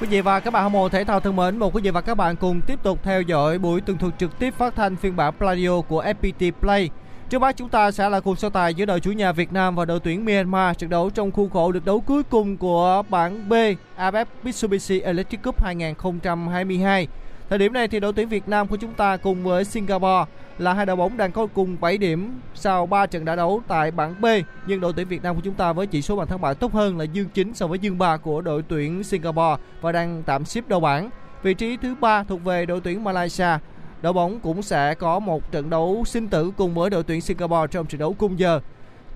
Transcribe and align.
Quý 0.00 0.06
vị 0.06 0.20
và 0.20 0.40
các 0.40 0.50
bạn 0.50 0.62
hâm 0.62 0.72
mộ 0.72 0.88
thể 0.88 1.04
thao 1.04 1.20
thân 1.20 1.36
mến, 1.36 1.56
một 1.56 1.74
quý 1.74 1.82
vị 1.82 1.90
và 1.90 2.00
các 2.00 2.14
bạn 2.14 2.36
cùng 2.36 2.60
tiếp 2.60 2.78
tục 2.82 2.98
theo 3.02 3.22
dõi 3.22 3.58
buổi 3.58 3.80
tường 3.80 3.98
thuật 3.98 4.12
trực 4.18 4.38
tiếp 4.38 4.54
phát 4.54 4.74
thanh 4.76 4.96
phiên 4.96 5.16
bản 5.16 5.34
Pladio 5.38 5.80
của 5.80 6.02
FPT 6.02 6.52
Play. 6.60 6.90
Trước 7.28 7.38
mắt 7.38 7.56
chúng 7.56 7.68
ta 7.68 7.90
sẽ 7.90 8.08
là 8.08 8.20
cuộc 8.20 8.38
so 8.38 8.48
tài 8.48 8.74
giữa 8.74 8.84
đội 8.84 9.00
chủ 9.00 9.12
nhà 9.12 9.32
Việt 9.32 9.52
Nam 9.52 9.74
và 9.76 9.84
đội 9.84 10.00
tuyển 10.00 10.24
Myanmar 10.24 10.76
trận 10.76 10.90
đấu 10.90 11.10
trong 11.10 11.30
khuôn 11.30 11.50
khổ 11.50 11.72
được 11.72 11.84
đấu 11.84 12.00
cuối 12.00 12.22
cùng 12.22 12.56
của 12.56 13.02
bảng 13.08 13.48
B 13.48 13.52
AFF 13.98 14.24
Mitsubishi 14.42 15.00
Electric 15.00 15.42
Cup 15.42 15.64
2022. 15.64 17.08
Thời 17.48 17.58
điểm 17.58 17.72
này 17.72 17.88
thì 17.88 18.00
đội 18.00 18.12
tuyển 18.12 18.28
Việt 18.28 18.48
Nam 18.48 18.68
của 18.68 18.76
chúng 18.76 18.94
ta 18.94 19.16
cùng 19.16 19.44
với 19.44 19.64
Singapore 19.64 20.24
là 20.60 20.74
hai 20.74 20.86
đội 20.86 20.96
bóng 20.96 21.16
đang 21.16 21.32
có 21.32 21.46
cùng 21.54 21.76
7 21.80 21.98
điểm 21.98 22.40
sau 22.54 22.86
3 22.86 23.06
trận 23.06 23.24
đã 23.24 23.36
đấu 23.36 23.62
tại 23.68 23.90
bảng 23.90 24.20
B. 24.20 24.26
Nhưng 24.66 24.80
đội 24.80 24.92
tuyển 24.96 25.08
Việt 25.08 25.22
Nam 25.22 25.34
của 25.34 25.40
chúng 25.44 25.54
ta 25.54 25.72
với 25.72 25.86
chỉ 25.86 26.02
số 26.02 26.16
bàn 26.16 26.26
thắng 26.26 26.40
bại 26.40 26.54
tốt 26.54 26.72
hơn 26.72 26.98
là 26.98 27.04
dương 27.04 27.28
9 27.28 27.54
so 27.54 27.66
với 27.66 27.78
dương 27.78 27.98
3 27.98 28.16
của 28.16 28.40
đội 28.40 28.62
tuyển 28.68 29.04
Singapore 29.04 29.62
và 29.80 29.92
đang 29.92 30.22
tạm 30.26 30.44
xếp 30.44 30.64
đầu 30.68 30.80
bảng. 30.80 31.10
Vị 31.42 31.54
trí 31.54 31.76
thứ 31.76 31.94
ba 32.00 32.22
thuộc 32.22 32.44
về 32.44 32.66
đội 32.66 32.80
tuyển 32.80 33.04
Malaysia. 33.04 33.58
Đội 34.02 34.12
bóng 34.12 34.40
cũng 34.40 34.62
sẽ 34.62 34.94
có 34.94 35.18
một 35.18 35.52
trận 35.52 35.70
đấu 35.70 36.02
sinh 36.06 36.28
tử 36.28 36.50
cùng 36.56 36.74
với 36.74 36.90
đội 36.90 37.02
tuyển 37.02 37.20
Singapore 37.20 37.66
trong 37.70 37.86
trận 37.86 37.98
đấu 37.98 38.14
cung 38.18 38.38
giờ 38.38 38.60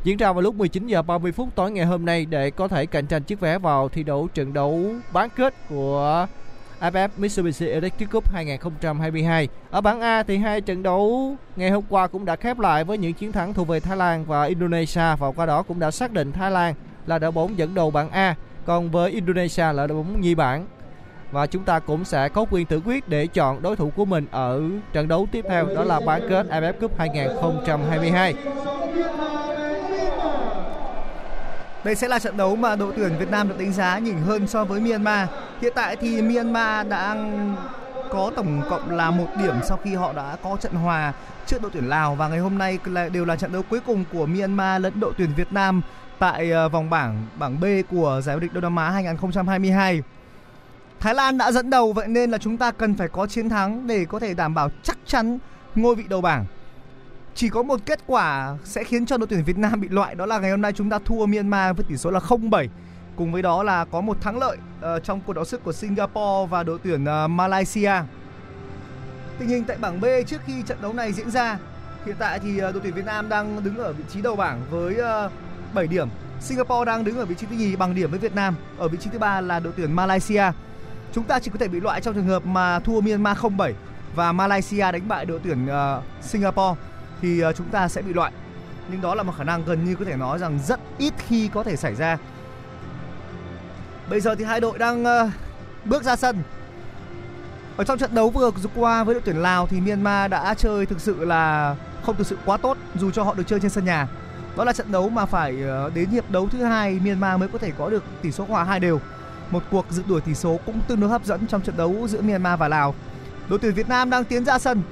diễn 0.05 0.17
ra 0.17 0.33
vào 0.33 0.43
lúc 0.43 0.55
19 0.55 0.87
giờ 0.87 1.03
30 1.03 1.33
phút 1.33 1.49
tối 1.55 1.71
ngày 1.71 1.87
hôm 1.87 2.05
nay 2.05 2.27
để 2.27 2.51
có 2.51 2.69
thể 2.69 2.87
cạnh 2.87 3.07
tranh 3.07 3.23
chiếc 3.23 3.41
vé 3.41 3.59
vào 3.59 3.89
thi 3.89 4.03
đấu 4.03 4.29
trận 4.35 4.53
đấu 4.53 4.85
bán 5.13 5.29
kết 5.37 5.55
của 5.69 6.27
AFF 6.81 7.09
Mitsubishi 7.17 7.67
Electric 7.67 8.11
Cup 8.11 8.31
2022. 8.31 9.49
Ở 9.71 9.81
bảng 9.81 10.01
A 10.01 10.23
thì 10.23 10.37
hai 10.37 10.61
trận 10.61 10.83
đấu 10.83 11.35
ngày 11.57 11.71
hôm 11.71 11.85
qua 11.89 12.07
cũng 12.07 12.25
đã 12.25 12.37
khép 12.37 12.59
lại 12.59 12.85
với 12.85 12.99
những 12.99 13.13
chiến 13.13 13.33
thắng 13.33 13.55
thuộc 13.55 13.69
về 13.69 13.81
Thái 13.81 13.97
Lan 13.97 14.25
và 14.25 14.45
Indonesia 14.45 15.17
và 15.19 15.33
qua 15.37 15.47
đó 15.47 15.63
cũng 15.63 15.81
đã 15.81 15.91
xác 15.91 16.13
định 16.13 16.33
Thái 16.33 16.51
Lan 16.51 16.75
là 17.07 17.19
đội 17.19 17.31
bóng 17.31 17.59
dẫn 17.59 17.75
đầu 17.75 17.91
bảng 17.91 18.11
A, 18.11 18.35
còn 18.65 18.91
với 18.91 19.11
Indonesia 19.11 19.73
là 19.73 19.87
đội 19.87 19.99
bóng 19.99 20.21
nhì 20.21 20.35
bảng. 20.35 20.67
Và 21.33 21.47
chúng 21.47 21.65
ta 21.65 21.79
cũng 21.79 22.05
sẽ 22.05 22.29
có 22.29 22.45
quyền 22.51 22.67
tự 22.67 22.81
quyết 22.85 23.09
để 23.09 23.27
chọn 23.27 23.63
đối 23.63 23.77
thủ 23.77 23.91
của 23.97 24.05
mình 24.05 24.27
ở 24.31 24.63
trận 24.93 25.09
đấu 25.09 25.27
tiếp 25.33 25.45
theo 25.49 25.67
đó 25.77 25.85
là 25.85 26.01
bán 26.01 26.23
kết 26.29 26.47
AFF 26.51 26.73
Cup 26.73 26.99
2022. 26.99 28.35
Đây 31.85 31.95
sẽ 31.95 32.09
là 32.09 32.19
trận 32.19 32.37
đấu 32.37 32.57
mà 32.57 32.77
đội 32.77 32.93
tuyển 32.97 33.19
Việt 33.19 33.31
Nam 33.31 33.49
được 33.49 33.59
đánh 33.59 33.73
giá 33.73 33.99
nhỉnh 33.99 34.19
hơn 34.19 34.47
so 34.47 34.65
với 34.65 34.81
Myanmar. 34.81 35.29
Hiện 35.61 35.73
tại 35.77 35.97
thì 35.97 36.23
Myanmar 36.23 36.89
đã 36.89 37.17
có 38.11 38.33
tổng 38.37 38.63
cộng 38.71 38.91
là 38.91 39.11
một 39.11 39.27
điểm 39.39 39.55
sau 39.69 39.79
khi 39.85 39.95
họ 39.95 40.13
đã 40.13 40.37
có 40.43 40.57
trận 40.61 40.73
hòa 40.73 41.13
trước 41.47 41.63
đội 41.63 41.71
tuyển 41.75 41.89
Lào 41.89 42.15
và 42.15 42.29
ngày 42.29 42.39
hôm 42.39 42.59
nay 42.59 42.79
là 42.85 43.09
đều 43.09 43.25
là 43.25 43.37
trận 43.37 43.53
đấu 43.53 43.63
cuối 43.71 43.81
cùng 43.87 44.05
của 44.13 44.27
Myanmar 44.27 44.83
lẫn 44.83 45.01
đội 45.01 45.13
tuyển 45.19 45.31
Việt 45.37 45.53
Nam 45.53 45.83
tại 46.19 46.51
ờ, 46.51 46.69
vòng 46.69 46.91
bảng 46.91 47.27
bảng 47.39 47.61
B 47.61 47.65
của 47.91 48.21
giải 48.25 48.37
vô 48.37 48.41
địch 48.41 48.53
Đông 48.53 48.63
Nam 48.63 48.77
Á 48.77 48.91
2022. 48.91 50.03
Thái 51.01 51.15
Lan 51.15 51.39
đã 51.39 51.53
dẫn 51.53 51.71
đầu, 51.71 51.93
vậy 51.93 52.09
nên 52.09 52.31
là 52.31 52.39
chúng 52.39 52.57
ta 52.57 52.71
cần 52.71 52.95
phải 52.95 53.09
có 53.09 53.27
chiến 53.27 53.49
thắng 53.49 53.87
để 53.87 54.05
có 54.05 54.19
thể 54.19 54.35
đảm 54.35 54.55
bảo 54.55 54.71
chắc 54.83 54.99
chắn 55.07 55.39
ngôi 55.75 55.95
vị 55.95 56.05
đầu 56.09 56.21
bảng. 56.21 56.45
Chỉ 57.37 57.49
có 57.49 57.63
một 57.63 57.81
kết 57.87 58.01
quả 58.07 58.57
sẽ 58.65 58.85
khiến 58.85 59.07
cho 59.07 59.17
đội 59.17 59.27
tuyển 59.27 59.45
Việt 59.45 59.59
Nam 59.59 59.81
bị 59.81 59.89
loại 59.89 60.15
đó 60.15 60.27
là 60.27 60.39
ngày 60.39 60.51
hôm 60.51 60.61
nay 60.61 60.73
chúng 60.73 60.91
ta 60.91 60.99
thua 61.05 61.27
Myanmar 61.27 61.77
với 61.77 61.85
tỷ 61.89 61.97
số 61.97 62.11
là 62.11 62.21
0-7. 62.21 62.69
Cùng 63.17 63.33
với 63.33 63.43
đó 63.43 63.63
là 63.63 63.85
có 63.85 64.01
một 64.01 64.21
thắng 64.21 64.39
lợi 64.39 64.57
uh, 64.57 65.05
trong 65.05 65.21
cuộc 65.27 65.33
đấu 65.33 65.45
sức 65.45 65.65
của 65.65 65.73
Singapore 65.73 66.51
và 66.51 66.63
đội 66.63 66.79
tuyển 66.83 67.05
uh, 67.05 67.31
Malaysia. 67.31 67.93
Tình 69.39 69.49
hình 69.49 69.65
tại 69.65 69.77
bảng 69.81 70.01
B 70.01 70.05
trước 70.27 70.41
khi 70.47 70.63
trận 70.67 70.79
đấu 70.83 70.93
này 70.93 71.13
diễn 71.13 71.31
ra, 71.31 71.59
hiện 72.07 72.17
tại 72.19 72.39
thì 72.39 72.57
uh, 72.57 72.63
đội 72.63 72.81
tuyển 72.83 72.95
Việt 72.95 73.05
Nam 73.05 73.29
đang 73.29 73.65
đứng 73.65 73.77
ở 73.79 73.93
vị 73.93 74.05
trí 74.13 74.23
đầu 74.23 74.37
bảng 74.37 74.61
với 74.71 74.97
uh, 75.27 75.33
7 75.75 75.87
điểm. 75.87 76.09
Singapore 76.41 76.85
đang 76.85 77.05
đứng 77.05 77.19
ở 77.19 77.25
vị 77.25 77.35
trí 77.35 77.47
thứ 77.47 77.57
nhì 77.57 77.77
bằng 77.77 77.95
điểm 77.95 78.11
với 78.11 78.19
Việt 78.19 78.35
Nam. 78.35 78.55
Ở 78.79 78.89
vị 78.89 78.99
trí 79.01 79.11
thứ 79.11 79.19
ba 79.19 79.41
là 79.41 79.61
đội 79.61 79.73
tuyển 79.77 79.93
Malaysia. 79.93 80.45
Chúng 81.13 81.25
ta 81.25 81.39
chỉ 81.39 81.51
có 81.51 81.59
thể 81.59 81.69
bị 81.69 81.81
loại 81.81 82.01
trong 82.01 82.15
trường 82.15 82.27
hợp 82.27 82.47
mà 82.47 82.79
thua 82.79 83.01
Myanmar 83.01 83.39
0-7 83.39 83.73
và 84.15 84.33
Malaysia 84.33 84.93
đánh 84.93 85.09
bại 85.09 85.27
đội 85.27 85.41
tuyển 85.45 85.67
uh, 85.67 86.03
Singapore 86.23 86.81
thì 87.25 87.41
ờ, 87.41 87.53
chúng 87.53 87.69
ta 87.69 87.89
sẽ 87.89 88.03
bị 88.03 88.13
loại. 88.13 88.33
Nhưng 88.91 89.01
đó 89.01 89.15
là 89.15 89.23
một 89.23 89.33
khả 89.39 89.45
năng 89.45 89.65
gần 89.65 89.85
như 89.85 89.95
có 89.95 90.05
thể 90.05 90.17
nói 90.17 90.39
rằng 90.39 90.59
rất 90.67 90.81
ít 90.99 91.15
khi 91.19 91.49
có 91.49 91.63
thể 91.63 91.77
xảy 91.77 91.95
ra. 91.95 92.19
Bây 94.11 94.21
giờ 94.21 94.35
thì 94.35 94.45
hai 94.45 94.61
đội 94.61 94.79
đang 94.79 95.05
ờ, 95.05 95.31
bước 95.85 96.03
ra 96.03 96.17
sân. 96.17 96.43
Ở 97.77 97.85
trong 97.85 97.99
trận 97.99 98.15
đấu 98.15 98.31
vừa 98.31 98.51
qua 98.75 99.05
với 99.05 99.15
đội 99.15 99.23
tuyển 99.25 99.37
Lào 99.37 99.67
thì 99.67 99.81
Myanmar 99.81 100.31
đã 100.31 100.55
chơi 100.55 100.87
thực 100.87 101.01
sự 101.01 101.25
là 101.25 101.77
không 102.03 102.17
thực 102.17 102.27
sự 102.27 102.39
quá 102.45 102.57
tốt, 102.57 102.77
dù 102.95 103.11
cho 103.11 103.23
họ 103.23 103.35
được 103.35 103.47
chơi 103.47 103.61
trên 103.61 103.71
sân 103.71 103.85
nhà. 103.85 104.09
Đó 104.57 104.65
là 104.65 104.73
trận 104.73 104.93
đấu 104.93 105.09
mà 105.09 105.27
phải 105.27 105.63
ờ, 105.63 105.91
đến 105.95 106.09
hiệp 106.11 106.31
đấu 106.31 106.49
thứ 106.49 106.65
hai 106.65 107.01
Myanmar 107.05 107.41
mới 107.41 107.49
có 107.49 107.59
thể 107.59 107.73
có 107.79 107.91
được 107.91 108.05
tỷ 108.23 108.33
số 108.33 108.45
hòa 108.45 108.65
hai 108.65 108.81
đều. 108.81 109.01
Một 109.51 109.63
cuộc 109.71 109.87
dự 109.91 110.03
đuổi 110.09 110.21
tỷ 110.21 110.35
số 110.35 110.61
cũng 110.67 110.81
tương 110.89 111.01
đối 111.01 111.11
hấp 111.11 111.25
dẫn 111.25 111.47
trong 111.47 111.63
trận 111.63 111.77
đấu 111.77 112.09
giữa 112.09 112.21
Myanmar 112.21 112.59
và 112.59 112.69
Lào. 112.69 112.95
Đội 113.49 113.59
tuyển 113.59 113.75
Việt 113.75 113.89
Nam 113.89 114.11
đang 114.11 114.25
tiến 114.25 114.45
ra 114.45 114.59
sân. 114.59 114.83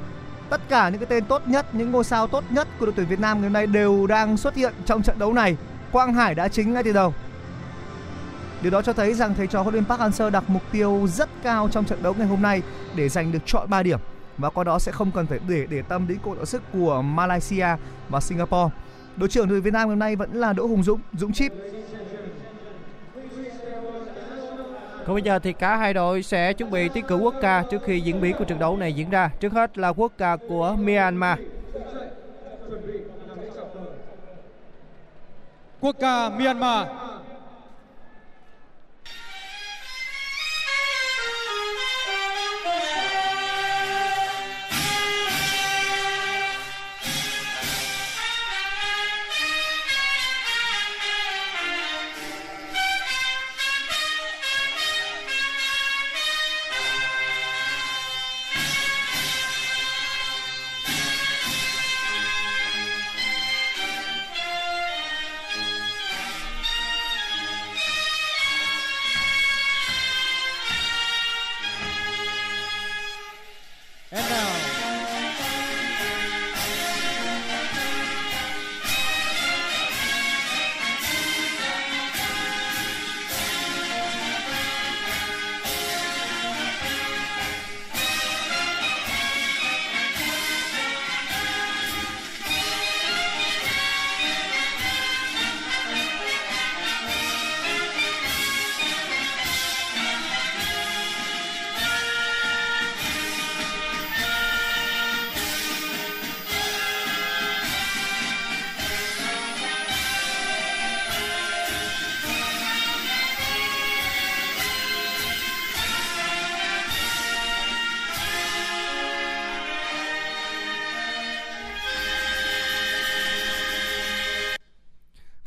Tất 0.50 0.60
cả 0.68 0.88
những 0.88 1.00
cái 1.00 1.06
tên 1.06 1.24
tốt 1.24 1.42
nhất, 1.46 1.74
những 1.74 1.92
ngôi 1.92 2.04
sao 2.04 2.26
tốt 2.26 2.44
nhất 2.50 2.68
của 2.78 2.86
đội 2.86 2.94
tuyển 2.96 3.06
Việt 3.06 3.20
Nam 3.20 3.36
ngày 3.36 3.44
hôm 3.44 3.52
nay 3.52 3.66
đều 3.66 4.06
đang 4.06 4.36
xuất 4.36 4.54
hiện 4.54 4.72
trong 4.84 5.02
trận 5.02 5.18
đấu 5.18 5.32
này. 5.32 5.56
Quang 5.92 6.14
Hải 6.14 6.34
đã 6.34 6.48
chính 6.48 6.72
ngay 6.72 6.82
từ 6.82 6.92
đầu. 6.92 7.14
Điều 8.62 8.70
đó 8.70 8.82
cho 8.82 8.92
thấy 8.92 9.14
rằng 9.14 9.34
thầy 9.34 9.46
trò 9.46 9.62
huấn 9.62 9.74
luyện 9.74 9.84
Park 9.84 10.00
Hang-seo 10.00 10.30
đặt 10.30 10.44
mục 10.48 10.62
tiêu 10.72 11.06
rất 11.12 11.28
cao 11.42 11.68
trong 11.72 11.84
trận 11.84 12.02
đấu 12.02 12.14
ngày 12.18 12.26
hôm 12.26 12.42
nay 12.42 12.62
để 12.94 13.08
giành 13.08 13.32
được 13.32 13.46
trọn 13.46 13.70
3 13.70 13.82
điểm 13.82 13.98
và 14.38 14.50
qua 14.50 14.64
đó 14.64 14.78
sẽ 14.78 14.92
không 14.92 15.10
cần 15.10 15.26
phải 15.26 15.38
để 15.48 15.66
để 15.70 15.82
tâm 15.82 16.08
đến 16.08 16.18
cuộc 16.22 16.38
đọ 16.38 16.44
sức 16.44 16.62
của 16.72 17.02
Malaysia 17.02 17.66
và 18.08 18.20
Singapore. 18.20 18.74
Đội 19.16 19.28
trưởng 19.28 19.48
đội 19.48 19.60
Việt 19.60 19.72
Nam 19.72 19.88
hôm 19.88 19.98
nay 19.98 20.16
vẫn 20.16 20.32
là 20.32 20.52
Đỗ 20.52 20.66
Hùng 20.66 20.82
Dũng, 20.82 21.00
Dũng 21.12 21.32
Chip. 21.32 21.52
Còn 25.06 25.14
bây 25.14 25.22
giờ 25.22 25.38
thì 25.38 25.52
cả 25.52 25.76
hai 25.76 25.94
đội 25.94 26.22
sẽ 26.22 26.52
chuẩn 26.52 26.70
bị 26.70 26.88
tiến 26.88 27.04
cử 27.06 27.16
quốc 27.16 27.34
ca 27.40 27.64
trước 27.70 27.82
khi 27.84 28.00
diễn 28.00 28.20
biến 28.20 28.36
của 28.38 28.44
trận 28.44 28.58
đấu 28.58 28.76
này 28.76 28.92
diễn 28.92 29.10
ra. 29.10 29.30
Trước 29.40 29.52
hết 29.52 29.78
là 29.78 29.88
quốc 29.88 30.12
ca 30.18 30.36
của 30.48 30.76
Myanmar. 30.78 31.38
quốc 35.80 35.96
ca 36.00 36.28
Myanmar. 36.28 36.86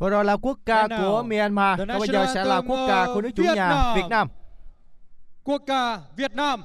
Vừa 0.06 0.10
rồi 0.10 0.26
là 0.26 0.38
quốc 0.38 0.60
ca 0.66 0.88
của 0.88 1.24
Myanmar, 1.24 1.80
còn 1.80 1.88
bây 1.88 2.08
giờ 2.08 2.26
sẽ 2.34 2.46
là 2.46 2.62
quốc 2.62 2.88
ca 2.88 3.06
của 3.06 3.22
nước 3.22 3.30
chủ 3.36 3.44
nhà. 3.44 3.94
Việt 3.96 4.06
Nam. 4.10 4.28
Quốc 5.44 5.62
ca 5.68 6.00
Việt 6.16 6.32
Nam. 6.32 6.64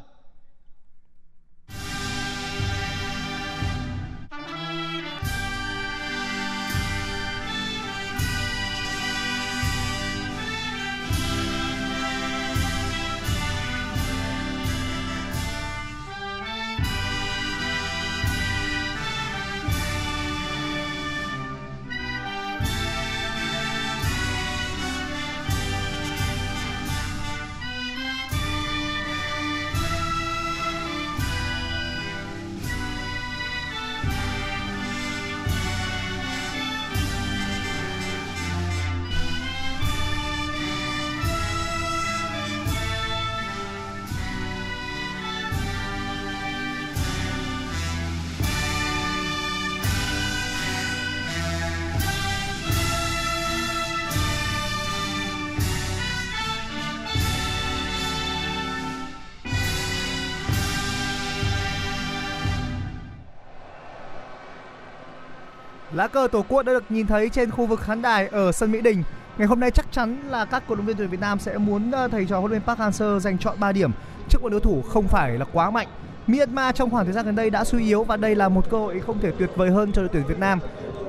Lá 66.00 66.08
cờ 66.08 66.28
Tổ 66.32 66.44
quốc 66.48 66.62
đã 66.62 66.72
được 66.72 66.84
nhìn 66.88 67.06
thấy 67.06 67.28
trên 67.28 67.50
khu 67.50 67.66
vực 67.66 67.80
khán 67.80 68.02
đài 68.02 68.28
ở 68.28 68.52
sân 68.52 68.72
Mỹ 68.72 68.80
Đình. 68.80 69.02
Ngày 69.38 69.48
hôm 69.48 69.60
nay 69.60 69.70
chắc 69.70 69.92
chắn 69.92 70.18
là 70.28 70.44
các 70.44 70.62
cổ 70.68 70.74
động 70.74 70.86
viên 70.86 70.96
tuyển 70.96 71.08
Việt 71.08 71.20
Nam 71.20 71.38
sẽ 71.38 71.58
muốn 71.58 71.90
ờ, 71.90 72.08
thầy 72.08 72.26
trò 72.26 72.38
huấn 72.40 72.50
luyện 72.50 72.62
Park 72.62 72.78
Hang-seo 72.78 73.18
giành 73.18 73.38
chọn 73.38 73.60
3 73.60 73.72
điểm 73.72 73.90
trước 74.28 74.42
một 74.42 74.48
đối 74.48 74.60
thủ 74.60 74.82
không 74.82 75.08
phải 75.08 75.38
là 75.38 75.44
quá 75.52 75.70
mạnh. 75.70 75.88
Myanmar 76.26 76.74
trong 76.74 76.90
khoảng 76.90 77.04
thời 77.04 77.14
gian 77.14 77.26
gần 77.26 77.36
đây 77.36 77.50
đã 77.50 77.64
suy 77.64 77.84
yếu 77.84 78.04
và 78.04 78.16
đây 78.16 78.34
là 78.34 78.48
một 78.48 78.70
cơ 78.70 78.78
hội 78.78 79.00
không 79.00 79.20
thể 79.20 79.32
tuyệt 79.38 79.50
vời 79.56 79.70
hơn 79.70 79.92
cho 79.92 80.02
đội 80.02 80.08
tuyển 80.12 80.26
Việt 80.26 80.38
Nam. 80.38 80.58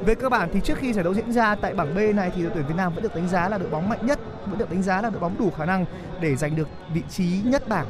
Về 0.06 0.16
cơ 0.16 0.30
bản 0.30 0.50
thì 0.54 0.60
trước 0.64 0.78
khi 0.78 0.94
giải 0.94 1.04
đấu 1.04 1.14
diễn 1.14 1.32
ra 1.32 1.56
tại 1.56 1.74
bảng 1.74 1.96
B 1.96 2.16
này 2.16 2.32
thì 2.36 2.44
đội 2.44 2.52
tuyển 2.54 2.66
Việt 2.68 2.76
Nam 2.78 2.94
vẫn 2.94 3.04
được 3.04 3.16
đánh 3.16 3.28
giá 3.28 3.50
là 3.50 3.58
đội 3.58 3.70
bóng 3.70 3.90
mạnh 3.90 4.06
nhất, 4.06 4.20
vẫn 4.46 4.60
được 4.60 4.72
đánh 4.72 4.84
giá 4.84 5.02
là 5.02 5.10
đội 5.10 5.20
bóng 5.20 5.36
đủ 5.40 5.52
khả 5.58 5.66
năng 5.66 5.86
để 6.22 6.36
giành 6.36 6.56
được 6.56 6.68
vị 6.94 7.02
trí 7.10 7.42
nhất 7.44 7.70
bảng. 7.70 7.86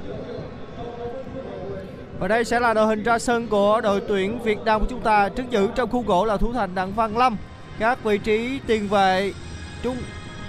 Và 2.22 2.28
đây 2.28 2.46
sẽ 2.46 2.60
là 2.60 2.74
đội 2.74 2.88
hình 2.88 3.04
ra 3.04 3.20
sân 3.20 3.48
của 3.48 3.82
đội 3.82 4.02
tuyển 4.08 4.40
Việt 4.44 4.60
Nam 4.66 4.82
của 4.82 4.88
chúng 4.90 5.02
ta 5.02 5.30
trước 5.30 5.44
giữ 5.50 5.70
trong 5.76 5.90
khu 5.90 6.02
gỗ 6.02 6.26
là 6.26 6.38
thủ 6.38 6.54
thành 6.54 6.76
Đặng 6.76 6.94
Văn 6.94 7.18
Lâm. 7.18 7.38
Các 7.80 8.04
vị 8.04 8.18
trí 8.18 8.60
tiền 8.68 8.88
vệ 8.88 9.34
trung 9.84 9.98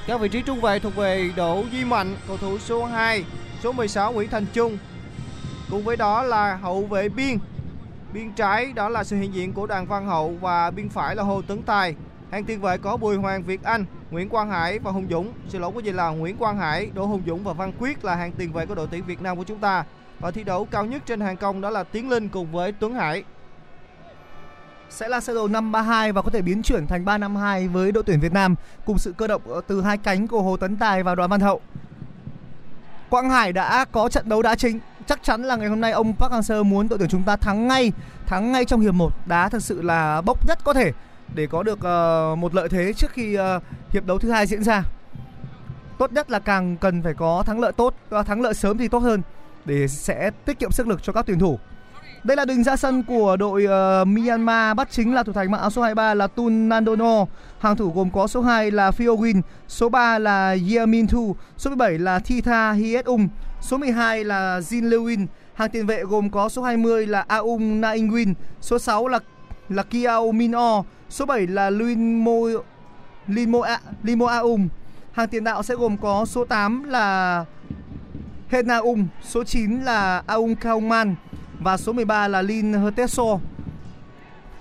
các 0.07 0.21
vị 0.21 0.29
trí 0.29 0.43
trung 0.43 0.61
vệ 0.61 0.79
thuộc 0.79 0.97
về 0.97 1.31
Đỗ 1.37 1.65
Duy 1.73 1.85
Mạnh, 1.85 2.17
cầu 2.29 2.37
thủ 2.37 2.59
số 2.59 2.85
2, 2.85 3.25
số 3.63 3.73
16 3.73 4.13
Nguyễn 4.13 4.31
Thành 4.31 4.47
Trung. 4.53 4.79
Cùng 5.71 5.85
với 5.85 5.97
đó 5.97 6.23
là 6.23 6.57
hậu 6.57 6.83
vệ 6.83 7.09
biên. 7.09 7.39
Biên 8.13 8.33
trái 8.33 8.73
đó 8.73 8.89
là 8.89 9.05
sự 9.05 9.17
hiện 9.17 9.35
diện 9.35 9.53
của 9.53 9.67
Đoàn 9.67 9.87
Văn 9.87 10.07
Hậu 10.07 10.35
và 10.41 10.71
biên 10.71 10.89
phải 10.89 11.17
là 11.17 11.23
Hồ 11.23 11.43
Tấn 11.43 11.63
Tài. 11.63 11.95
Hàng 12.33 12.45
tiền 12.45 12.61
vệ 12.61 12.79
có 12.79 12.97
Bùi 12.97 13.17
Hoàng 13.17 13.43
Việt 13.43 13.63
Anh, 13.63 13.85
Nguyễn 14.11 14.29
Quang 14.29 14.51
Hải 14.51 14.79
và 14.79 14.91
Hùng 14.91 15.07
Dũng. 15.11 15.33
Xin 15.49 15.61
lỗi 15.61 15.71
quý 15.75 15.83
vị 15.83 15.93
là 15.93 16.09
Nguyễn 16.09 16.37
Quang 16.37 16.59
Hải, 16.59 16.91
Đỗ 16.95 17.07
Hùng 17.07 17.23
Dũng 17.27 17.45
và 17.45 17.53
Văn 17.53 17.73
Quyết 17.79 18.05
là 18.05 18.15
hàng 18.15 18.33
tiền 18.33 18.53
vệ 18.53 18.67
của 18.67 18.75
đội 18.75 18.87
tuyển 18.91 19.05
Việt 19.05 19.23
Nam 19.23 19.37
của 19.37 19.45
chúng 19.45 19.59
ta. 19.59 19.85
Và 20.21 20.31
thi 20.31 20.45
đấu 20.45 20.65
cao 20.71 20.85
nhất 20.85 21.03
trên 21.07 21.21
hàng 21.21 21.37
công 21.37 21.61
đó 21.61 21.71
là 21.71 21.85
Tiến 21.85 22.11
Linh 22.11 22.29
cùng 22.29 22.53
với 22.53 22.73
Tuấn 22.73 22.95
Hải. 22.95 23.25
sẽ 24.91 25.09
là 25.09 25.21
sơ 25.21 25.35
đồ 25.35 25.49
532 25.49 26.13
và 26.13 26.23
có 26.23 26.31
thể 26.31 26.43
biến 26.43 26.63
chuyển 26.63 26.87
thành 26.87 27.05
352 27.05 27.69
với 27.69 27.93
đội 27.93 28.03
tuyển 28.07 28.21
Việt 28.21 28.33
Nam 28.33 28.55
cùng 28.87 28.99
sự 28.99 29.13
cơ 29.13 29.27
động 29.27 29.43
ờ, 29.47 29.61
từ 29.67 29.83
hai 29.83 29.99
cánh 29.99 30.29
của 30.29 30.43
Hồ 30.43 30.57
Tấn 30.57 30.77
Tài 30.77 31.03
và 31.03 31.15
Đoàn 31.15 31.31
Văn 31.31 31.41
Hậu. 31.41 31.61
Quang 33.11 33.31
Hải 33.31 33.53
đã 33.53 33.85
có 33.85 34.09
trận 34.09 34.29
đấu 34.29 34.43
đá 34.43 34.55
chính, 34.55 34.79
chắc 35.07 35.23
chắn 35.23 35.43
là 35.43 35.57
ngày 35.57 35.69
hôm 35.69 35.81
nay 35.81 35.93
ông 35.93 36.13
Park 36.17 36.33
Hang-seo 36.33 36.65
muốn 36.65 36.89
đội 36.89 36.99
tuyển 36.99 37.09
chúng 37.09 37.23
ta 37.23 37.37
thắng 37.37 37.69
ngay, 37.69 37.93
thắng 38.27 38.53
ngay 38.53 38.65
trong 38.65 38.81
hiệp 38.81 38.95
1, 38.95 39.13
đá 39.27 39.49
thực 39.49 39.63
sự 39.63 39.83
là 39.83 40.21
bốc 40.21 40.47
nhất 40.47 40.59
có 40.65 40.73
thể 40.73 40.93
để 41.35 41.47
có 41.47 41.63
được 41.63 41.79
uh, 41.79 42.39
một 42.39 42.55
lợi 42.55 42.69
thế 42.69 42.93
trước 42.93 43.11
khi 43.11 43.39
uh, 43.39 43.63
hiệp 43.91 44.07
đấu 44.07 44.19
thứ 44.19 44.31
hai 44.31 44.47
diễn 44.47 44.63
ra. 44.63 44.85
Tốt 45.99 46.13
nhất 46.13 46.31
là 46.31 46.39
càng 46.39 46.77
cần 46.77 47.03
phải 47.03 47.15
có 47.15 47.43
thắng 47.47 47.61
lợi 47.61 47.73
tốt, 47.73 47.95
uh, 48.21 48.27
thắng 48.27 48.43
lợi 48.43 48.55
sớm 48.55 48.79
thì 48.79 48.89
tốt 48.89 48.99
hơn 48.99 49.23
để 49.65 49.89
sẽ 49.89 50.31
tiết 50.45 50.59
kiệm 50.59 50.73
sức 50.73 50.89
lực 50.89 51.03
cho 51.03 51.13
các 51.13 51.27
tuyển 51.27 51.39
thủ. 51.39 51.59
Đây 52.25 52.37
là 52.37 52.45
đường 52.45 52.65
ra 52.65 52.77
sân 52.77 53.03
của 53.03 53.37
đội 53.37 53.65
uh, 53.65 54.09
Myanmar 54.09 54.77
bắt 54.77 54.89
chính 54.91 55.15
là 55.15 55.23
thủ 55.23 55.33
thành 55.33 55.51
mặc 55.51 55.59
áo 55.59 55.71
số 55.71 55.83
23 55.83 56.15
là 56.15 56.27
Tun 56.27 56.69
Nandono. 56.69 57.27
Hàng 57.59 57.77
thủ 57.77 57.93
gồm 57.95 58.11
có 58.11 58.27
số 58.27 58.41
2 58.41 58.71
là 58.71 58.91
Fiowin, 58.91 59.17
Win, 59.17 59.41
số 59.69 59.89
3 59.89 60.19
là 60.19 60.57
Yamin 60.77 61.07
Thu, 61.07 61.37
số 61.57 61.71
17 61.71 61.99
là 61.99 62.19
Thitha 62.19 62.73
Hiet 62.73 63.05
Ung, 63.05 63.29
số 63.61 63.77
12 63.77 64.25
là 64.25 64.61
Jin 64.61 64.89
Lewin. 64.89 65.27
Hàng 65.55 65.71
tiền 65.71 65.87
vệ 65.87 66.03
gồm 66.03 66.31
có 66.31 66.49
số 66.49 66.63
20 66.63 67.07
là 67.07 67.25
Aung 67.29 67.81
Naing 67.81 68.09
Win, 68.09 68.35
số 68.61 68.79
6 68.79 69.09
là 69.09 69.19
là 69.69 69.83
Kiao 69.83 70.33
Min 70.33 70.53
O, 70.53 70.85
số 71.13 71.27
7 71.27 71.47
là 71.47 71.71
Luin 71.71 72.25
Mo 72.25 72.33
Limo 73.27 73.63
A, 73.63 73.81
Limo 74.03 74.27
Aum. 74.27 74.69
Hàng 75.13 75.29
tiền 75.29 75.45
đạo 75.45 75.63
sẽ 75.63 75.75
gồm 75.75 75.97
có 75.97 76.25
số 76.25 76.45
8 76.45 76.85
là 76.85 77.45
Hena 78.49 78.77
Um, 78.77 79.07
số 79.23 79.45
9 79.45 79.81
là 79.81 80.23
Aung 80.27 80.57
Kaung 80.57 80.91
và 81.59 81.77
số 81.77 81.93
13 81.93 82.29
là 82.29 82.43
Lin 82.43 82.73
Herteso. 82.73 83.39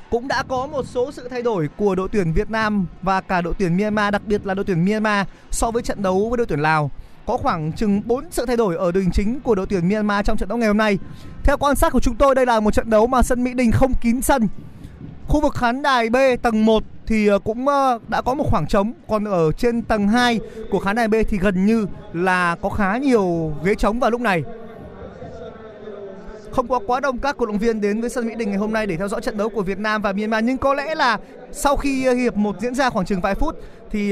Cũng 0.09 0.27
đã 0.27 0.43
có 0.43 0.67
một 0.67 0.85
số 0.87 1.11
sự 1.11 1.27
thay 1.29 1.41
đổi 1.41 1.69
của 1.77 1.95
đội 1.95 2.09
tuyển 2.11 2.33
Việt 2.33 2.49
Nam 2.49 2.85
và 3.01 3.21
cả 3.21 3.41
đội 3.41 3.53
tuyển 3.57 3.77
Myanmar, 3.77 4.13
đặc 4.13 4.21
biệt 4.25 4.45
là 4.45 4.53
đội 4.53 4.65
tuyển 4.65 4.85
Myanmar 4.85 5.27
so 5.51 5.71
với 5.71 5.83
trận 5.83 6.01
đấu 6.01 6.29
với 6.29 6.37
đội 6.37 6.45
tuyển 6.45 6.59
Lào. 6.59 6.91
Có 7.25 7.37
khoảng 7.37 7.71
chừng 7.71 8.01
4 8.05 8.25
sự 8.31 8.45
thay 8.45 8.57
đổi 8.57 8.75
ở 8.75 8.91
đường 8.91 9.11
chính 9.11 9.39
của 9.39 9.55
đội 9.55 9.65
tuyển 9.69 9.89
Myanmar 9.89 10.25
trong 10.25 10.37
trận 10.37 10.49
đấu 10.49 10.57
ngày 10.57 10.67
hôm 10.67 10.77
nay. 10.77 10.97
Theo 11.43 11.57
quan 11.57 11.75
sát 11.75 11.93
của 11.93 11.99
chúng 11.99 12.15
tôi, 12.15 12.35
đây 12.35 12.45
là 12.45 12.59
một 12.59 12.73
trận 12.73 12.89
đấu 12.89 13.07
mà 13.07 13.23
sân 13.23 13.43
Mỹ 13.43 13.53
Đình 13.53 13.71
không 13.71 13.93
kín 14.01 14.21
sân. 14.21 14.47
Khu 15.31 15.41
vực 15.41 15.55
khán 15.55 15.81
đài 15.81 16.09
B 16.09 16.15
tầng 16.41 16.65
1 16.65 16.83
thì 17.07 17.27
ờ, 17.27 17.39
cũng 17.39 17.67
ờ, 17.67 17.99
đã 18.07 18.21
có 18.21 18.33
một 18.33 18.43
khoảng 18.49 18.67
trống, 18.67 18.93
còn 19.07 19.25
ở 19.25 19.51
trên 19.51 19.81
tầng 19.81 20.07
2 20.07 20.39
của 20.71 20.79
khán 20.79 20.95
đài 20.95 21.07
B 21.07 21.15
thì 21.29 21.37
gần 21.37 21.65
như 21.65 21.85
là 22.13 22.55
có 22.61 22.69
khá 22.69 22.97
nhiều 22.97 23.53
ghế 23.63 23.75
trống 23.75 23.99
vào 23.99 24.11
lúc 24.11 24.21
này. 24.21 24.43
Không 26.51 26.67
có 26.67 26.79
quá 26.87 26.99
đông 26.99 27.17
các 27.17 27.37
cổ 27.37 27.45
động 27.45 27.57
viên 27.57 27.81
đến 27.81 28.01
với 28.01 28.09
sân 28.09 28.27
Mỹ 28.27 28.35
Đình 28.35 28.49
ngày 28.49 28.57
hôm 28.57 28.73
nay 28.73 28.85
để 28.85 28.97
theo 28.97 29.07
dõi 29.07 29.21
trận 29.21 29.37
đấu 29.37 29.49
của 29.49 29.63
Việt 29.63 29.79
Nam 29.79 30.01
và 30.01 30.13
Myanmar 30.13 30.43
nhưng 30.43 30.57
có 30.57 30.73
lẽ 30.73 30.95
là 30.95 31.17
sau 31.51 31.77
khi 31.77 32.05
ờ, 32.05 32.13
hiệp 32.13 32.35
một 32.35 32.55
diễn 32.61 32.75
ra 32.75 32.89
khoảng 32.89 33.05
chừng 33.05 33.21
vài 33.21 33.35
phút 33.35 33.55
thì 33.91 34.09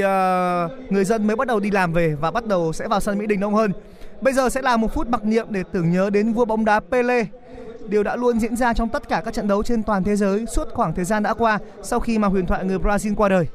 người 0.90 1.06
dân 1.06 1.28
mới 1.28 1.36
bắt 1.36 1.48
đầu 1.48 1.60
đi 1.60 1.72
làm 1.72 1.94
về 1.94 2.16
và 2.22 2.32
bắt 2.32 2.46
đầu 2.46 2.74
sẽ 2.74 2.88
vào 2.88 3.00
sân 3.00 3.18
Mỹ 3.18 3.28
Đình 3.28 3.40
đông 3.40 3.54
hơn. 3.54 3.72
Bây 4.22 4.34
giờ 4.34 4.50
sẽ 4.50 4.62
là 4.62 4.78
một 4.78 4.94
phút 4.94 5.08
mặc 5.08 5.26
niệm 5.26 5.48
để 5.50 5.64
tưởng 5.72 5.92
nhớ 5.92 6.10
đến 6.10 6.34
vua 6.34 6.46
bóng 6.46 6.66
đá 6.66 6.80
Pele 6.80 7.26
điều 7.90 8.04
đã 8.04 8.16
luôn 8.16 8.40
diễn 8.40 8.56
ra 8.56 8.74
trong 8.74 8.90
tất 8.90 9.10
cả 9.10 9.22
các 9.26 9.34
trận 9.34 9.48
đấu 9.48 9.64
trên 9.64 9.84
toàn 9.84 10.04
thế 10.04 10.16
giới 10.16 10.46
suốt 10.46 10.68
khoảng 10.74 10.96
thời 10.96 11.06
gian 11.06 11.24
đã 11.24 11.34
qua 11.34 11.60
sau 11.84 12.00
khi 12.00 12.18
mà 12.18 12.28
huyền 12.28 12.46
thoại 12.46 12.66
người 12.66 12.78
Brazil 12.78 13.16
qua 13.16 13.30
đời. 13.30 13.48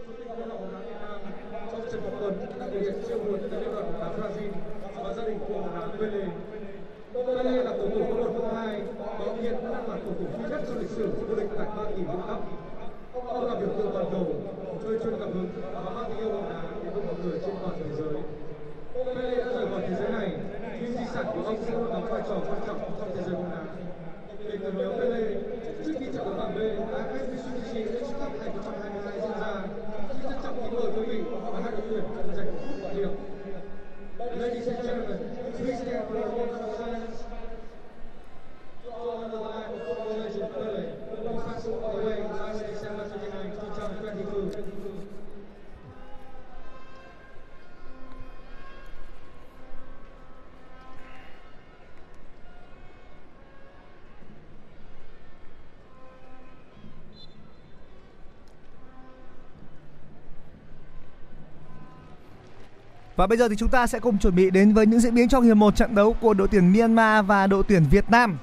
Và 63.16 63.26
bây 63.26 63.38
giờ 63.38 63.48
thì 63.48 63.56
chúng 63.56 63.68
ta 63.68 63.86
sẽ 63.86 63.98
cùng 63.98 64.18
chuẩn 64.18 64.34
bị 64.34 64.50
đến 64.50 64.74
với 64.74 64.86
những 64.86 65.00
diễn 65.00 65.14
biến 65.14 65.28
trong 65.28 65.44
hiệp 65.44 65.56
một 65.56 65.76
trận 65.76 65.94
đấu 65.94 66.16
của 66.20 66.34
đội 66.34 66.48
tuyển 66.48 66.72
Myanmar 66.72 67.26
và 67.26 67.46
đội 67.46 67.62
tuyển 67.68 67.84
Việt 67.90 68.10
Nam. 68.10 68.38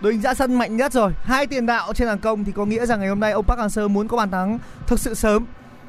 Đội 0.00 0.12
hình 0.12 0.22
ra 0.22 0.34
sân 0.34 0.54
mạnh 0.54 0.76
nhất 0.76 0.92
rồi, 0.92 1.12
hai 1.22 1.46
tiền 1.46 1.66
đạo 1.66 1.92
trên 1.94 2.08
hàng 2.08 2.18
công 2.18 2.44
thì 2.44 2.52
có 2.52 2.64
nghĩa 2.64 2.86
rằng 2.86 3.00
ngày 3.00 3.08
hôm 3.08 3.20
nay 3.20 3.32
ông 3.32 3.44
Park 3.44 3.60
Hang-seo 3.60 3.88
muốn 3.88 4.08
có 4.08 4.16
bàn 4.16 4.30
thắng 4.30 4.58
thực 4.86 5.00
sự 5.00 5.14
sớm. 5.14 5.44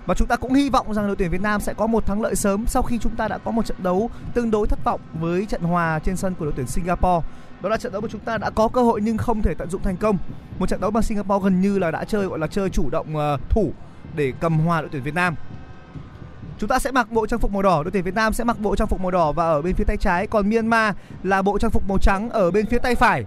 Và 0.06 0.15
chúng 0.15 0.27
ta 0.27 0.36
cũng 0.36 0.53
hy 0.53 0.70
vọng 0.70 0.94
rằng 0.94 1.08
đội 1.08 1.15
tuyển 1.15 1.29
Việt 1.29 1.41
Nam 1.41 1.62
sẽ 1.62 1.74
có 1.74 1.88
một 1.88 2.06
thắng 2.06 2.22
lợi 2.22 2.36
sớm 2.36 2.65
sau 2.68 2.84
khi 2.84 2.98
chúng 2.98 3.15
ta 3.15 3.27
đã 3.27 3.38
có 3.38 3.51
một 3.51 3.65
trận 3.65 3.77
đấu 3.84 4.10
tương 4.34 4.51
đối 4.51 4.68
thất 4.68 4.84
vọng 4.84 5.01
với 5.13 5.46
trận 5.46 5.62
hòa 5.62 6.00
trên 6.00 6.18
sân 6.18 6.36
của 6.36 6.46
đội 6.46 6.53
tuyển 6.56 6.68
Singapore. 6.68 7.27
Đó 7.62 7.70
là 7.70 7.77
trận 7.77 7.91
đấu 7.91 8.01
mà 8.01 8.08
chúng 8.12 8.22
ta 8.22 8.38
đã 8.38 8.50
có 8.50 8.68
cơ 8.68 8.82
hội 8.84 9.01
nhưng 9.03 9.18
không 9.18 9.41
thể 9.41 9.53
tận 9.53 9.70
dụng 9.70 9.82
thành 9.82 9.98
công. 9.98 10.18
Một 10.60 10.70
trận 10.70 10.82
đấu 10.82 10.91
mà 10.91 11.01
Singapore 11.01 11.44
gần 11.44 11.62
như 11.62 11.79
là 11.79 11.91
đã 11.91 12.03
chơi 12.03 12.25
gọi 12.25 12.39
là 12.39 12.48
chơi 12.48 12.70
chủ 12.70 12.89
động 12.89 13.18
ờ, 13.18 13.38
thủ 13.50 13.72
để 14.15 14.34
cầm 14.39 14.60
hòa 14.60 14.82
đội 14.82 14.89
tuyển 14.91 15.03
Việt 15.03 15.13
Nam. 15.13 15.36
Chúng 16.60 16.70
ta 16.70 16.80
sẽ 16.80 16.92
mặc 16.92 17.12
bộ 17.12 17.28
trang 17.28 17.39
phục 17.39 17.51
màu 17.54 17.62
đỏ, 17.62 17.84
đội 17.84 17.92
tuyển 17.92 18.04
Việt 18.04 18.16
Nam 18.16 18.34
sẽ 18.34 18.44
mặc 18.44 18.60
bộ 18.60 18.75
trang 18.75 18.88
phục 18.88 19.01
màu 19.01 19.12
đỏ 19.12 19.32
và 19.32 19.44
ở 19.44 19.62
bên 19.62 19.75
phía 19.75 19.84
tay 19.84 19.98
trái, 19.98 20.28
còn 20.28 20.50
Myanmar 20.50 20.96
là 21.24 21.42
bộ 21.42 21.60
trang 21.60 21.72
phục 21.72 21.84
màu 21.88 21.98
trắng 21.98 22.30
ở 22.30 22.51
bên 22.51 22.66
phía 22.66 22.78
tay 22.78 22.96
phải. 22.96 23.25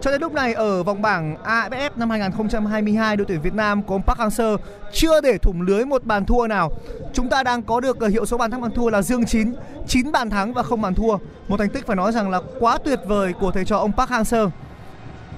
Cho 0.00 0.10
đến 0.10 0.20
lúc 0.20 0.32
này 0.32 0.54
ở 0.54 0.82
vòng 0.82 1.02
bảng 1.02 1.36
AFF 1.44 1.90
năm 1.96 2.10
2022 2.10 3.16
đội 3.16 3.24
tuyển 3.28 3.42
Việt 3.42 3.54
Nam 3.54 3.82
của 3.82 3.94
ông 3.94 4.02
Park 4.02 4.18
Hang-seo 4.18 4.56
chưa 4.92 5.20
để 5.20 5.38
thủng 5.38 5.62
lưới 5.62 5.84
một 5.84 6.04
bàn 6.04 6.24
thua 6.24 6.46
nào. 6.46 6.72
Chúng 7.12 7.28
ta 7.28 7.42
đang 7.42 7.62
có 7.62 7.80
được 7.80 8.00
ờ, 8.00 8.08
hiệu 8.08 8.26
số 8.26 8.36
bàn 8.36 8.50
thắng 8.50 8.60
bàn 8.60 8.70
thua 8.74 8.88
là 8.90 9.02
dương 9.02 9.26
9, 9.26 9.54
9 9.86 10.12
bàn 10.12 10.30
thắng 10.30 10.54
và 10.54 10.62
không 10.62 10.80
bàn 10.80 10.94
thua. 10.94 11.18
Một 11.48 11.56
thành 11.56 11.70
tích 11.70 11.86
phải 11.86 11.96
nói 11.96 12.12
rằng 12.12 12.30
là 12.30 12.40
quá 12.60 12.78
tuyệt 12.84 13.00
vời 13.06 13.32
của 13.32 13.50
thầy 13.50 13.64
trò 13.64 13.76
ông 13.76 13.92
Park 13.92 14.10
Hang-seo. 14.10 14.50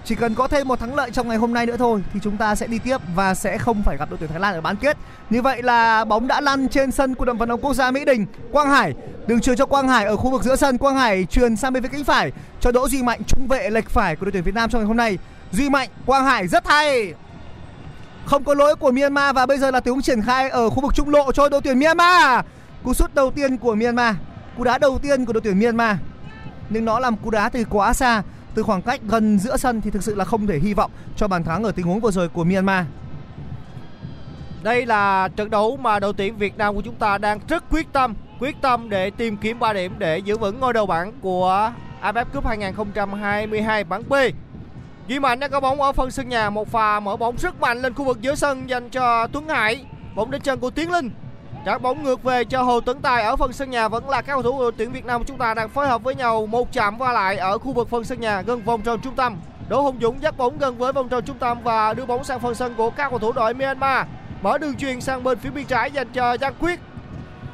Chỉ 0.08 0.14
cần 0.14 0.34
có 0.34 0.48
thêm 0.48 0.68
một 0.68 0.80
thắng 0.80 0.94
lợi 0.94 1.10
trong 1.10 1.28
ngày 1.28 1.36
hôm 1.36 1.54
nay 1.54 1.66
nữa 1.66 1.76
thôi 1.76 2.02
thì 2.12 2.20
chúng 2.22 2.36
ta 2.36 2.54
sẽ 2.54 2.66
đi 2.66 2.78
tiếp 2.78 2.96
và 3.14 3.34
sẽ 3.34 3.58
không 3.58 3.82
phải 3.82 3.96
gặp 3.96 4.10
đội 4.10 4.18
tuyển 4.18 4.30
Thái 4.30 4.40
Lan 4.40 4.54
ở 4.54 4.60
bán 4.60 4.76
kết. 4.76 4.96
Như 5.30 5.42
vậy 5.42 5.62
là 5.62 6.04
bóng 6.04 6.26
đã 6.26 6.40
lăn 6.40 6.68
trên 6.68 6.90
sân 6.90 7.14
của 7.14 7.24
đội 7.24 7.34
vận 7.34 7.48
động 7.48 7.60
quốc 7.60 7.74
gia 7.74 7.90
Mỹ 7.90 8.04
Đình. 8.04 8.26
Quang 8.52 8.70
Hải 8.70 8.94
đường 9.26 9.40
truyền 9.40 9.56
cho 9.56 9.66
Quang 9.66 9.88
Hải 9.88 10.04
ở 10.04 10.16
khu 10.16 10.30
vực 10.30 10.42
giữa 10.42 10.56
sân. 10.56 10.78
Quang 10.78 10.96
Hải 10.96 11.24
truyền 11.24 11.56
sang 11.56 11.72
bên 11.72 11.82
phía 11.82 11.88
cánh 11.88 12.04
phải 12.04 12.32
cho 12.60 12.72
Đỗ 12.72 12.88
Duy 12.88 13.02
Mạnh 13.02 13.20
trung 13.26 13.48
vệ 13.48 13.70
lệch 13.70 13.90
phải 13.90 14.16
của 14.16 14.24
đội 14.24 14.32
tuyển 14.32 14.42
Việt 14.42 14.54
Nam 14.54 14.70
trong 14.70 14.80
ngày 14.80 14.86
hôm 14.86 14.96
nay. 14.96 15.18
Duy 15.52 15.70
Mạnh, 15.70 15.88
Quang 16.06 16.24
Hải 16.24 16.48
rất 16.48 16.66
hay. 16.66 17.14
Không 18.26 18.44
có 18.44 18.54
lỗi 18.54 18.76
của 18.76 18.90
Myanmar 18.90 19.34
và 19.34 19.46
bây 19.46 19.58
giờ 19.58 19.70
là 19.70 19.80
tiếng 19.80 20.02
triển 20.02 20.22
khai 20.22 20.50
ở 20.50 20.70
khu 20.70 20.80
vực 20.80 20.94
trung 20.94 21.10
lộ 21.10 21.32
cho 21.32 21.48
đội 21.48 21.60
tuyển 21.60 21.78
Myanmar. 21.78 22.44
Cú 22.82 22.94
sút 22.94 23.14
đầu 23.14 23.30
tiên 23.30 23.56
của 23.56 23.74
Myanmar, 23.74 24.14
cú 24.56 24.64
đá 24.64 24.78
đầu 24.78 24.98
tiên 25.02 25.24
của 25.24 25.32
đội 25.32 25.40
tuyển 25.40 25.60
Myanmar. 25.60 25.96
Nhưng 26.68 26.84
nó 26.84 26.98
làm 26.98 27.16
cú 27.16 27.30
đá 27.30 27.48
từ 27.48 27.64
quá 27.70 27.92
xa 27.92 28.22
từ 28.58 28.62
khoảng 28.62 28.82
cách 28.82 29.00
gần 29.08 29.38
giữa 29.38 29.56
sân 29.56 29.80
thì 29.80 29.90
thực 29.90 30.02
sự 30.02 30.14
là 30.14 30.24
không 30.24 30.46
thể 30.46 30.58
hy 30.58 30.74
vọng 30.74 30.90
cho 31.16 31.28
bàn 31.28 31.44
thắng 31.44 31.64
ở 31.64 31.72
tình 31.72 31.86
huống 31.86 32.00
vừa 32.00 32.10
rồi 32.10 32.28
của 32.28 32.44
Myanmar. 32.44 32.84
Đây 34.62 34.86
là 34.86 35.28
trận 35.28 35.50
đấu 35.50 35.76
mà 35.76 36.00
đội 36.00 36.12
tuyển 36.16 36.36
Việt 36.36 36.58
Nam 36.58 36.74
của 36.74 36.80
chúng 36.80 36.94
ta 36.94 37.18
đang 37.18 37.40
rất 37.48 37.64
quyết 37.70 37.92
tâm, 37.92 38.14
quyết 38.40 38.56
tâm 38.62 38.88
để 38.88 39.10
tìm 39.10 39.36
kiếm 39.36 39.58
3 39.58 39.72
điểm 39.72 39.94
để 39.98 40.18
giữ 40.18 40.38
vững 40.38 40.60
ngôi 40.60 40.72
đầu 40.72 40.86
bảng 40.86 41.12
của 41.20 41.72
AFF 42.02 42.24
Cup 42.24 42.46
2022 42.46 43.84
bảng 43.84 44.08
B. 44.08 44.14
Duy 45.08 45.18
Mạnh 45.18 45.40
đã 45.40 45.48
có 45.48 45.60
bóng 45.60 45.80
ở 45.80 45.92
phần 45.92 46.10
sân 46.10 46.28
nhà, 46.28 46.50
một 46.50 46.68
pha 46.68 47.00
mở 47.00 47.16
bóng 47.16 47.36
rất 47.36 47.60
mạnh 47.60 47.82
lên 47.82 47.94
khu 47.94 48.04
vực 48.04 48.20
giữa 48.20 48.34
sân 48.34 48.70
dành 48.70 48.90
cho 48.90 49.26
Tuấn 49.26 49.48
Hải. 49.48 49.84
Bóng 50.14 50.30
đến 50.30 50.40
chân 50.40 50.60
của 50.60 50.70
Tiến 50.70 50.90
Linh. 50.90 51.10
Trả 51.64 51.78
bóng 51.78 52.02
ngược 52.02 52.22
về 52.22 52.44
cho 52.44 52.62
Hồ 52.62 52.80
tấn 52.80 53.00
Tài 53.00 53.22
ở 53.22 53.36
phần 53.36 53.52
sân 53.52 53.70
nhà 53.70 53.88
vẫn 53.88 54.08
là 54.08 54.22
các 54.22 54.32
cầu 54.32 54.42
thủ 54.42 54.60
đội 54.60 54.72
tuyển 54.76 54.92
Việt 54.92 55.04
Nam 55.04 55.24
chúng 55.24 55.38
ta 55.38 55.54
đang 55.54 55.68
phối 55.68 55.88
hợp 55.88 56.02
với 56.02 56.14
nhau 56.14 56.46
một 56.46 56.72
chạm 56.72 56.98
qua 56.98 57.12
lại 57.12 57.36
ở 57.36 57.58
khu 57.58 57.72
vực 57.72 57.88
phần 57.90 58.04
sân 58.04 58.20
nhà 58.20 58.42
gần 58.42 58.62
vòng 58.62 58.82
tròn 58.82 59.00
trung 59.00 59.14
tâm. 59.16 59.36
Đỗ 59.68 59.80
Hùng 59.80 59.98
Dũng 60.00 60.22
dắt 60.22 60.36
bóng 60.36 60.58
gần 60.58 60.78
với 60.78 60.92
vòng 60.92 61.08
tròn 61.08 61.24
trung 61.24 61.38
tâm 61.38 61.58
và 61.64 61.94
đưa 61.94 62.06
bóng 62.06 62.24
sang 62.24 62.40
phần 62.40 62.54
sân 62.54 62.74
của 62.74 62.90
các 62.90 63.10
cầu 63.10 63.18
thủ 63.18 63.32
đội 63.32 63.54
Myanmar. 63.54 64.06
Mở 64.42 64.58
đường 64.58 64.76
truyền 64.76 65.00
sang 65.00 65.24
bên 65.24 65.38
phía 65.38 65.50
bên 65.50 65.66
trái 65.66 65.90
dành 65.90 66.08
cho 66.12 66.36
Giang 66.36 66.54
Quyết. 66.60 66.80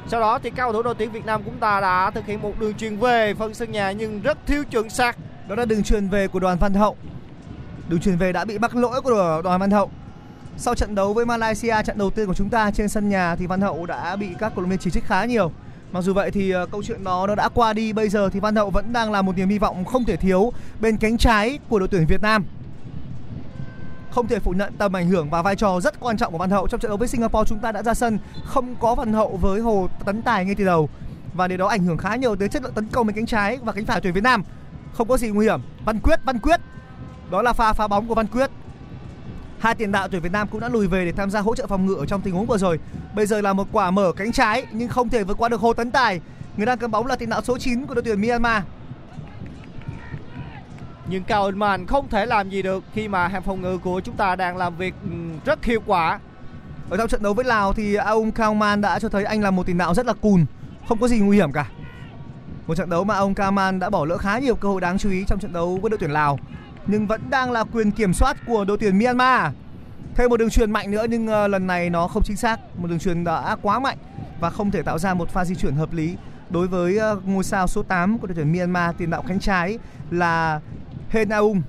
Sau 0.07 0.19
đó 0.19 0.39
thì 0.39 0.49
các 0.49 0.63
cầu 0.63 0.73
thủ 0.73 0.81
đội 0.81 0.95
tuyển 0.95 1.11
Việt 1.11 1.25
Nam 1.25 1.41
chúng 1.45 1.57
ta 1.57 1.81
đã 1.81 2.11
thực 2.11 2.25
hiện 2.25 2.41
một 2.41 2.59
đường 2.59 2.73
truyền 2.73 2.97
về 2.97 3.33
phần 3.33 3.53
sân 3.53 3.71
nhà 3.71 3.91
nhưng 3.91 4.21
rất 4.21 4.37
thiếu 4.45 4.63
chuẩn 4.71 4.89
xác. 4.89 5.17
Đó 5.47 5.55
là 5.55 5.65
đường 5.65 5.83
truyền 5.83 6.09
về 6.09 6.27
của 6.27 6.39
Đoàn 6.39 6.57
Văn 6.57 6.73
Hậu. 6.73 6.95
Đường 7.89 7.99
truyền 7.99 8.17
về 8.17 8.31
đã 8.31 8.45
bị 8.45 8.59
mắc 8.59 8.75
lỗi 8.75 9.01
của 9.01 9.41
Đoàn 9.43 9.59
Văn 9.59 9.71
Hậu. 9.71 9.91
Sau 10.57 10.75
trận 10.75 10.95
đấu 10.95 11.13
với 11.13 11.25
Malaysia 11.25 11.75
trận 11.85 11.97
đầu 11.97 12.09
tiên 12.09 12.27
của 12.27 12.33
chúng 12.33 12.49
ta 12.49 12.71
trên 12.71 12.89
sân 12.89 13.09
nhà 13.09 13.35
thì 13.35 13.47
Văn 13.47 13.61
Hậu 13.61 13.85
đã 13.85 14.15
bị 14.15 14.27
các 14.39 14.53
cổ 14.55 14.61
động 14.61 14.69
viên 14.69 14.79
chỉ 14.79 14.91
trích 14.91 15.05
khá 15.05 15.25
nhiều. 15.25 15.51
Mặc 15.91 16.01
dù 16.01 16.13
vậy 16.13 16.31
thì 16.31 16.51
ờ, 16.51 16.65
câu 16.71 16.83
chuyện 16.83 17.03
đó 17.03 17.27
nó 17.27 17.35
đã 17.35 17.49
qua 17.49 17.73
đi 17.73 17.93
bây 17.93 18.09
giờ 18.09 18.29
thì 18.29 18.39
Văn 18.39 18.55
Hậu 18.55 18.69
vẫn 18.69 18.93
đang 18.93 19.11
là 19.11 19.21
một 19.21 19.37
niềm 19.37 19.49
hy 19.49 19.59
vọng 19.59 19.85
không 19.85 20.05
thể 20.05 20.15
thiếu 20.15 20.53
bên 20.81 20.97
cánh 20.97 21.17
trái 21.17 21.59
của 21.69 21.79
đội 21.79 21.87
tuyển 21.87 22.05
Việt 22.05 22.21
Nam. 22.21 22.45
Không 24.11 24.27
thể 24.27 24.39
phủ 24.39 24.51
nhận 24.51 24.73
tầm 24.77 24.95
ảnh 24.95 25.07
hưởng 25.07 25.29
và 25.29 25.41
vai 25.41 25.55
trò 25.55 25.79
rất 25.79 25.99
quan 25.99 26.17
trọng 26.17 26.31
của 26.31 26.37
Văn 26.37 26.49
Hậu 26.49 26.67
trong 26.67 26.79
trận 26.79 26.89
đấu 26.89 26.97
với 26.97 27.07
Singapore 27.07 27.49
chúng 27.49 27.59
ta 27.59 27.71
đã 27.71 27.83
ra 27.83 27.93
sân 27.93 28.19
không 28.45 28.75
có 28.75 28.95
Văn 28.95 29.13
Hậu 29.13 29.37
với 29.37 29.61
Hồ 29.61 29.89
Tấn 30.05 30.21
Tài 30.21 30.45
ngay 30.45 30.55
từ 30.55 30.65
đầu 30.65 30.89
và 31.33 31.47
điều 31.47 31.57
đó 31.57 31.67
ảnh 31.67 31.83
hưởng 31.83 31.97
khá 31.97 32.15
nhiều 32.15 32.35
tới 32.35 32.49
chất 32.49 32.63
lượng 32.63 32.73
tấn 32.73 32.87
công 32.87 33.07
bên 33.07 33.15
cánh 33.15 33.25
trái 33.25 33.57
và 33.63 33.71
cánh 33.71 33.85
phải 33.85 34.01
tuyển 34.01 34.13
Việt 34.13 34.23
Nam. 34.23 34.43
Không 34.93 35.07
có 35.07 35.17
gì 35.17 35.29
nguy 35.29 35.45
hiểm. 35.45 35.61
Văn 35.85 35.99
Quyết, 35.99 36.19
Văn 36.25 36.39
Quyết. 36.39 36.59
Đó 37.31 37.41
là 37.41 37.53
pha 37.53 37.73
phá 37.73 37.87
bóng 37.87 38.07
của 38.07 38.15
Văn 38.15 38.27
Quyết 38.27 38.51
Hai 39.65 39.75
tiền 39.75 39.91
đạo 39.91 40.07
tuyển 40.07 40.21
Việt 40.21 40.31
Nam 40.31 40.47
cũng 40.47 40.61
đã 40.61 40.69
lùi 40.69 40.87
về 40.87 41.05
để 41.05 41.11
tham 41.11 41.29
gia 41.31 41.39
hỗ 41.39 41.55
trợ 41.55 41.67
phòng 41.67 41.85
ngự 41.85 41.93
ở 41.93 42.05
trong 42.05 42.21
tình 42.21 42.33
huống 42.33 42.45
vừa 42.45 42.57
rồi. 42.57 42.79
Bây 43.15 43.25
giờ 43.25 43.41
là 43.41 43.53
một 43.53 43.67
quả 43.71 43.91
mở 43.91 44.11
cánh 44.17 44.31
trái 44.31 44.65
nhưng 44.71 44.89
không 44.89 45.09
thể 45.09 45.23
vượt 45.23 45.37
qua 45.37 45.49
được 45.49 45.61
Hồ 45.61 45.73
Tấn 45.73 45.91
Tài. 45.91 46.21
Người 46.57 46.65
đang 46.65 46.77
cầm 46.77 46.91
bóng 46.91 47.05
là 47.05 47.15
tiền 47.15 47.29
đạo 47.29 47.41
số 47.43 47.57
9 47.57 47.85
của 47.85 47.93
đội 47.93 48.03
tuyển 48.03 48.21
Myanmar. 48.21 48.63
Nhưng 51.07 51.23
Cao 51.23 51.43
Ân 51.43 51.59
Man 51.59 51.85
không 51.85 52.09
thể 52.09 52.25
làm 52.25 52.49
gì 52.49 52.61
được 52.61 52.83
khi 52.93 53.07
mà 53.07 53.27
hàng 53.27 53.43
phòng 53.43 53.61
ngự 53.61 53.77
của 53.77 54.01
chúng 54.01 54.15
ta 54.15 54.35
đang 54.35 54.57
làm 54.57 54.77
việc 54.77 54.93
ừ, 55.03 55.09
rất 55.45 55.63
hiệu 55.63 55.81
quả. 55.85 56.19
Ở 56.89 56.97
trong 56.97 57.07
trận 57.07 57.23
đấu 57.23 57.33
với 57.33 57.45
Lào 57.45 57.73
thì 57.73 57.95
Aung 57.95 58.31
Man 58.59 58.81
đã 58.81 58.99
cho 58.99 59.09
thấy 59.09 59.23
anh 59.23 59.41
là 59.41 59.51
một 59.51 59.65
tiền 59.65 59.77
đạo 59.77 59.93
rất 59.93 60.05
là 60.05 60.13
cùn, 60.13 60.45
không 60.87 60.97
có 60.99 61.07
gì 61.07 61.19
nguy 61.19 61.37
hiểm 61.37 61.51
cả. 61.51 61.69
Một 62.67 62.75
trận 62.75 62.89
đấu 62.89 63.03
mà 63.03 63.15
ông 63.15 63.33
Kaman 63.33 63.79
đã 63.79 63.89
bỏ 63.89 64.05
lỡ 64.05 64.17
khá 64.17 64.39
nhiều 64.39 64.55
cơ 64.55 64.69
hội 64.69 64.81
đáng 64.81 64.97
chú 64.97 65.09
ý 65.09 65.25
trong 65.27 65.39
trận 65.39 65.53
đấu 65.53 65.79
với 65.81 65.89
đội 65.89 65.97
tuyển 65.97 66.11
Lào 66.11 66.39
nhưng 66.87 67.07
vẫn 67.07 67.21
đang 67.29 67.51
là 67.51 67.63
quyền 67.63 67.91
kiểm 67.91 68.13
soát 68.13 68.37
của 68.47 68.65
đội 68.65 68.77
tuyển 68.77 68.99
Myanmar. 68.99 69.53
Thêm 70.15 70.29
một 70.29 70.37
đường 70.37 70.49
truyền 70.49 70.71
mạnh 70.71 70.91
nữa 70.91 71.05
nhưng 71.09 71.27
ờ, 71.27 71.47
lần 71.47 71.67
này 71.67 71.89
nó 71.89 72.07
không 72.07 72.23
chính 72.23 72.37
xác, 72.37 72.59
một 72.77 72.87
đường 72.87 72.99
truyền 72.99 73.23
đã 73.23 73.55
quá 73.61 73.79
mạnh 73.79 73.97
và 74.39 74.49
không 74.49 74.71
thể 74.71 74.81
tạo 74.81 74.99
ra 74.99 75.13
một 75.13 75.29
pha 75.29 75.45
di 75.45 75.55
chuyển 75.55 75.75
hợp 75.75 75.93
lý 75.93 76.15
đối 76.49 76.67
với 76.67 76.97
ờ, 76.97 77.19
ngôi 77.25 77.43
sao 77.43 77.67
số 77.67 77.83
8 77.83 78.17
của 78.17 78.27
đội 78.27 78.35
tuyển 78.35 78.53
Myanmar 78.53 78.95
tiền 78.97 79.09
đạo 79.09 79.23
cánh 79.27 79.39
trái 79.39 79.79
là 80.11 80.59
Henaum. 81.09 81.61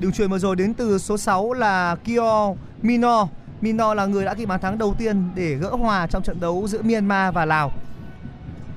Đường 0.00 0.12
truyền 0.12 0.30
vừa 0.30 0.38
rồi 0.38 0.56
đến 0.56 0.74
từ 0.74 0.98
số 0.98 1.18
6 1.18 1.52
là 1.52 1.96
Kio 2.04 2.54
Mino. 2.82 3.28
Mino 3.60 3.94
là 3.94 4.06
người 4.06 4.24
đã 4.24 4.34
ghi 4.34 4.46
bàn 4.46 4.60
thắng 4.60 4.78
đầu 4.78 4.94
tiên 4.98 5.28
để 5.34 5.54
gỡ 5.54 5.70
hòa 5.70 6.06
trong 6.06 6.22
trận 6.22 6.40
đấu 6.40 6.68
giữa 6.68 6.82
Myanmar 6.82 7.34
và 7.34 7.44
Lào. 7.44 7.72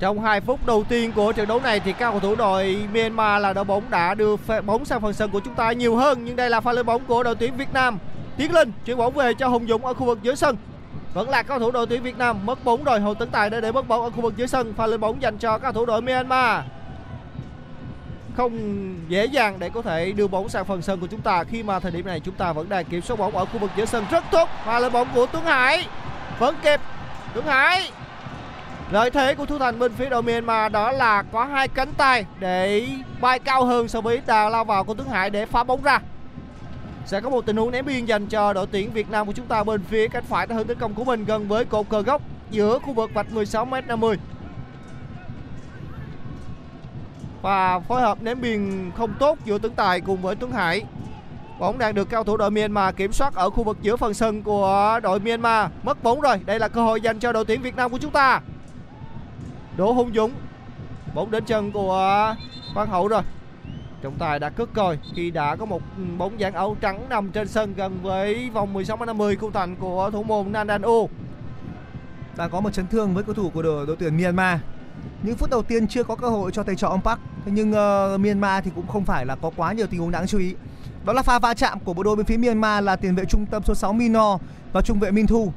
Trong 0.00 0.20
2 0.20 0.40
phút 0.40 0.66
đầu 0.66 0.84
tiên 0.88 1.12
của 1.12 1.32
trận 1.32 1.48
đấu 1.48 1.60
này 1.60 1.80
thì 1.80 1.92
các 1.92 2.10
cầu 2.10 2.20
thủ 2.20 2.34
đội 2.34 2.88
Myanmar 2.92 3.42
là 3.42 3.52
đội 3.52 3.64
bóng 3.64 3.90
đã 3.90 4.14
đưa 4.14 4.36
bóng 4.66 4.84
sang 4.84 5.00
phần 5.00 5.12
sân 5.12 5.30
của 5.30 5.40
chúng 5.40 5.54
ta 5.54 5.72
nhiều 5.72 5.96
hơn, 5.96 6.24
nhưng 6.24 6.36
đây 6.36 6.50
là 6.50 6.60
pha 6.60 6.72
lên 6.72 6.86
bóng 6.86 7.04
của 7.04 7.22
đội 7.22 7.34
tuyển 7.34 7.56
Việt 7.56 7.72
Nam. 7.72 7.98
Tiến 8.36 8.52
Linh 8.52 8.72
chuyển 8.84 8.96
bóng 8.96 9.14
về 9.14 9.34
cho 9.34 9.48
Hùng 9.48 9.66
Dũng 9.68 9.86
ở 9.86 9.94
khu 9.94 10.06
vực 10.06 10.18
giữa 10.22 10.34
sân. 10.34 10.56
Vẫn 11.14 11.28
là 11.28 11.42
cầu 11.42 11.58
thủ 11.58 11.70
đội 11.70 11.86
tuyển 11.86 12.02
Việt 12.02 12.18
Nam 12.18 12.46
mất 12.46 12.64
bóng 12.64 12.84
rồi, 12.84 13.00
Hồ 13.00 13.14
Tấn 13.14 13.28
Tài 13.28 13.50
đã 13.50 13.60
để 13.60 13.72
mất 13.72 13.88
bóng 13.88 14.02
ở 14.02 14.10
khu 14.10 14.20
vực 14.20 14.36
dưới 14.36 14.48
sân 14.48 14.74
pha 14.74 14.86
lên 14.86 15.00
bóng 15.00 15.22
dành 15.22 15.38
cho 15.38 15.58
các 15.58 15.62
cầu 15.62 15.72
thủ 15.72 15.86
đội 15.86 16.02
Myanmar. 16.02 16.64
Không 18.36 18.54
dễ 19.08 19.24
dàng 19.24 19.58
để 19.58 19.70
có 19.74 19.82
thể 19.82 20.12
đưa 20.12 20.26
bóng 20.26 20.48
sang 20.48 20.64
phần 20.64 20.82
sân 20.82 21.00
của 21.00 21.06
chúng 21.06 21.20
ta 21.20 21.44
khi 21.44 21.62
mà 21.62 21.80
thời 21.80 21.92
điểm 21.92 22.06
này 22.06 22.20
chúng 22.20 22.34
ta 22.34 22.52
vẫn 22.52 22.68
đang 22.68 22.84
kiểm 22.84 23.02
soát 23.02 23.16
bóng 23.18 23.36
ở 23.36 23.44
khu 23.44 23.58
vực 23.58 23.70
giữa 23.76 23.84
sân 23.84 24.04
rất 24.10 24.24
tốt. 24.30 24.48
Pha 24.64 24.78
lên 24.80 24.92
bóng 24.92 25.08
của 25.14 25.26
Tuấn 25.26 25.44
Hải 25.44 25.86
vẫn 26.38 26.54
kịp, 26.62 26.80
Tuấn 27.34 27.46
Hải 27.46 27.90
Lợi 28.90 29.10
thế 29.10 29.34
của 29.34 29.46
thủ 29.46 29.58
Thành 29.58 29.78
bên 29.78 29.92
phía 29.92 30.08
đội 30.08 30.22
Myanmar 30.22 30.72
đó 30.72 30.92
là 30.92 31.22
có 31.22 31.44
hai 31.44 31.68
cánh 31.68 31.92
tay 31.92 32.24
để 32.38 32.86
bay 33.20 33.38
cao 33.38 33.64
hơn 33.64 33.88
so 33.88 34.00
với 34.00 34.20
đà 34.26 34.48
lao 34.48 34.64
vào 34.64 34.84
của 34.84 34.94
Tuấn 34.94 35.08
Hải 35.08 35.30
để 35.30 35.46
phá 35.46 35.64
bóng 35.64 35.82
ra. 35.82 36.00
Sẽ 37.06 37.20
có 37.20 37.30
một 37.30 37.46
tình 37.46 37.56
huống 37.56 37.70
ném 37.70 37.84
biên 37.86 38.04
dành 38.04 38.26
cho 38.26 38.52
đội 38.52 38.66
tuyển 38.66 38.92
Việt 38.92 39.10
Nam 39.10 39.26
của 39.26 39.32
chúng 39.32 39.46
ta 39.46 39.64
bên 39.64 39.82
phía 39.82 40.08
cánh 40.08 40.24
phải 40.24 40.46
hướng 40.46 40.66
tấn 40.66 40.78
công 40.78 40.94
của 40.94 41.04
mình 41.04 41.24
gần 41.24 41.48
với 41.48 41.64
cột 41.64 41.88
cờ 41.88 42.02
góc 42.02 42.22
giữa 42.50 42.78
khu 42.78 42.92
vực 42.92 43.10
vạch 43.14 43.26
16m50. 43.32 44.16
Và 47.42 47.80
phối 47.80 48.00
hợp 48.00 48.22
ném 48.22 48.40
biên 48.40 48.90
không 48.96 49.14
tốt 49.18 49.38
giữa 49.44 49.58
Tuấn 49.58 49.72
Tài 49.72 50.00
cùng 50.00 50.22
với 50.22 50.36
Tuấn 50.36 50.52
Hải. 50.52 50.82
Bóng 51.58 51.78
đang 51.78 51.94
được 51.94 52.10
cao 52.10 52.24
thủ 52.24 52.36
đội 52.36 52.50
Myanmar 52.50 52.94
kiểm 52.96 53.12
soát 53.12 53.34
ở 53.34 53.50
khu 53.50 53.64
vực 53.64 53.78
giữa 53.82 53.96
phần 53.96 54.14
sân 54.14 54.42
của 54.42 55.00
đội 55.02 55.20
Myanmar. 55.20 55.70
Mất 55.82 56.02
bóng 56.02 56.20
rồi. 56.20 56.40
Đây 56.46 56.58
là 56.58 56.68
cơ 56.68 56.82
hội 56.82 57.00
dành 57.00 57.18
cho 57.18 57.32
đội 57.32 57.44
tuyển 57.44 57.62
Việt 57.62 57.76
Nam 57.76 57.90
của 57.90 57.98
chúng 57.98 58.12
ta. 58.12 58.40
Đỗ 59.80 59.92
Hùng 59.92 60.10
Dũng 60.14 60.32
bóng 61.14 61.30
đến 61.30 61.44
chân 61.44 61.72
của 61.72 62.34
Văn 62.74 62.88
Hậu 62.88 63.08
rồi 63.08 63.22
trọng 64.02 64.18
tài 64.18 64.38
đã 64.38 64.48
cất 64.50 64.68
còi 64.74 64.98
khi 65.14 65.30
đã 65.30 65.56
có 65.56 65.64
một 65.64 65.82
bóng 66.18 66.40
dáng 66.40 66.54
áo 66.54 66.76
trắng 66.80 67.06
nằm 67.08 67.30
trên 67.30 67.48
sân 67.48 67.74
gần 67.74 67.98
với 68.02 68.50
vòng 68.50 68.72
16 68.72 69.04
50 69.04 69.36
khung 69.36 69.52
thành 69.52 69.76
của 69.76 70.10
thủ 70.12 70.22
môn 70.22 70.52
Nandan 70.52 70.82
U. 70.82 71.08
Đang 72.36 72.50
có 72.50 72.60
một 72.60 72.72
chấn 72.72 72.86
thương 72.86 73.14
với 73.14 73.24
cầu 73.24 73.34
thủ 73.34 73.50
của 73.50 73.62
đội, 73.62 73.86
đội 73.86 73.96
tuyển 73.96 74.16
Myanmar. 74.16 74.58
Những 75.22 75.36
phút 75.36 75.50
đầu 75.50 75.62
tiên 75.62 75.88
chưa 75.88 76.04
có 76.04 76.14
cơ 76.16 76.28
hội 76.28 76.50
cho 76.52 76.62
thầy 76.62 76.76
trò 76.76 76.88
ông 76.88 77.02
Park, 77.02 77.20
thế 77.44 77.52
nhưng 77.54 77.70
uh, 77.70 78.20
Myanmar 78.20 78.64
thì 78.64 78.70
cũng 78.74 78.86
không 78.86 79.04
phải 79.04 79.26
là 79.26 79.36
có 79.36 79.50
quá 79.56 79.72
nhiều 79.72 79.86
tình 79.86 80.00
huống 80.00 80.10
đáng 80.10 80.26
chú 80.26 80.38
ý. 80.38 80.54
Đó 81.04 81.12
là 81.12 81.22
pha 81.22 81.38
va 81.38 81.54
chạm 81.54 81.80
của 81.80 81.94
bộ 81.94 82.02
đôi 82.02 82.16
bên 82.16 82.26
phía 82.26 82.36
Myanmar 82.36 82.84
là 82.84 82.96
tiền 82.96 83.14
vệ 83.14 83.24
trung 83.24 83.46
tâm 83.46 83.62
số 83.62 83.74
6 83.74 83.92
Mino 83.92 84.38
và 84.72 84.82
trung 84.82 85.00
vệ 85.00 85.10
Min 85.10 85.26
Thu. 85.26 85.52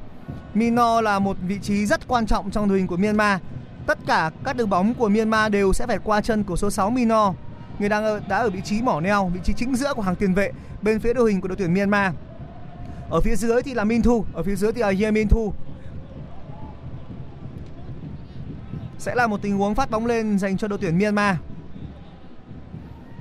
Mino 0.54 1.00
là 1.00 1.18
một 1.18 1.36
vị 1.46 1.58
trí 1.62 1.86
rất 1.86 2.08
quan 2.08 2.26
trọng 2.26 2.50
trong 2.50 2.68
đội 2.68 2.78
hình 2.78 2.86
của 2.86 2.96
Myanmar. 2.96 3.40
Tất 3.86 3.98
cả 4.06 4.30
các 4.44 4.56
đường 4.56 4.70
bóng 4.70 4.94
của 4.94 5.08
Myanmar 5.08 5.52
đều 5.52 5.72
sẽ 5.72 5.86
phải 5.86 5.98
qua 6.04 6.20
chân 6.20 6.44
của 6.44 6.56
số 6.56 6.70
6 6.70 6.90
Mino. 6.90 7.34
Người 7.78 7.88
đang 7.88 8.04
ở, 8.04 8.20
đã 8.28 8.36
ở 8.36 8.50
vị 8.50 8.60
trí 8.64 8.82
mỏ 8.82 9.00
neo, 9.00 9.30
vị 9.34 9.40
trí 9.44 9.52
chính 9.52 9.76
giữa 9.76 9.94
của 9.94 10.02
hàng 10.02 10.16
tiền 10.16 10.34
vệ 10.34 10.52
bên 10.82 11.00
phía 11.00 11.14
đội 11.14 11.32
hình 11.32 11.40
của 11.40 11.48
đội 11.48 11.56
tuyển 11.56 11.74
Myanmar. 11.74 12.12
Ở 13.10 13.20
phía 13.20 13.36
dưới 13.36 13.62
thì 13.62 13.74
là 13.74 13.84
Min 13.84 14.02
Thu, 14.02 14.24
ở 14.32 14.42
phía 14.42 14.56
dưới 14.56 14.72
thì 14.72 14.80
là 14.80 14.92
Ye 15.00 15.10
Min 15.10 15.28
Thu. 15.28 15.52
Sẽ 18.98 19.14
là 19.14 19.26
một 19.26 19.42
tình 19.42 19.56
huống 19.56 19.74
phát 19.74 19.90
bóng 19.90 20.06
lên 20.06 20.38
dành 20.38 20.56
cho 20.56 20.68
đội 20.68 20.78
tuyển 20.78 20.98
Myanmar. 20.98 21.36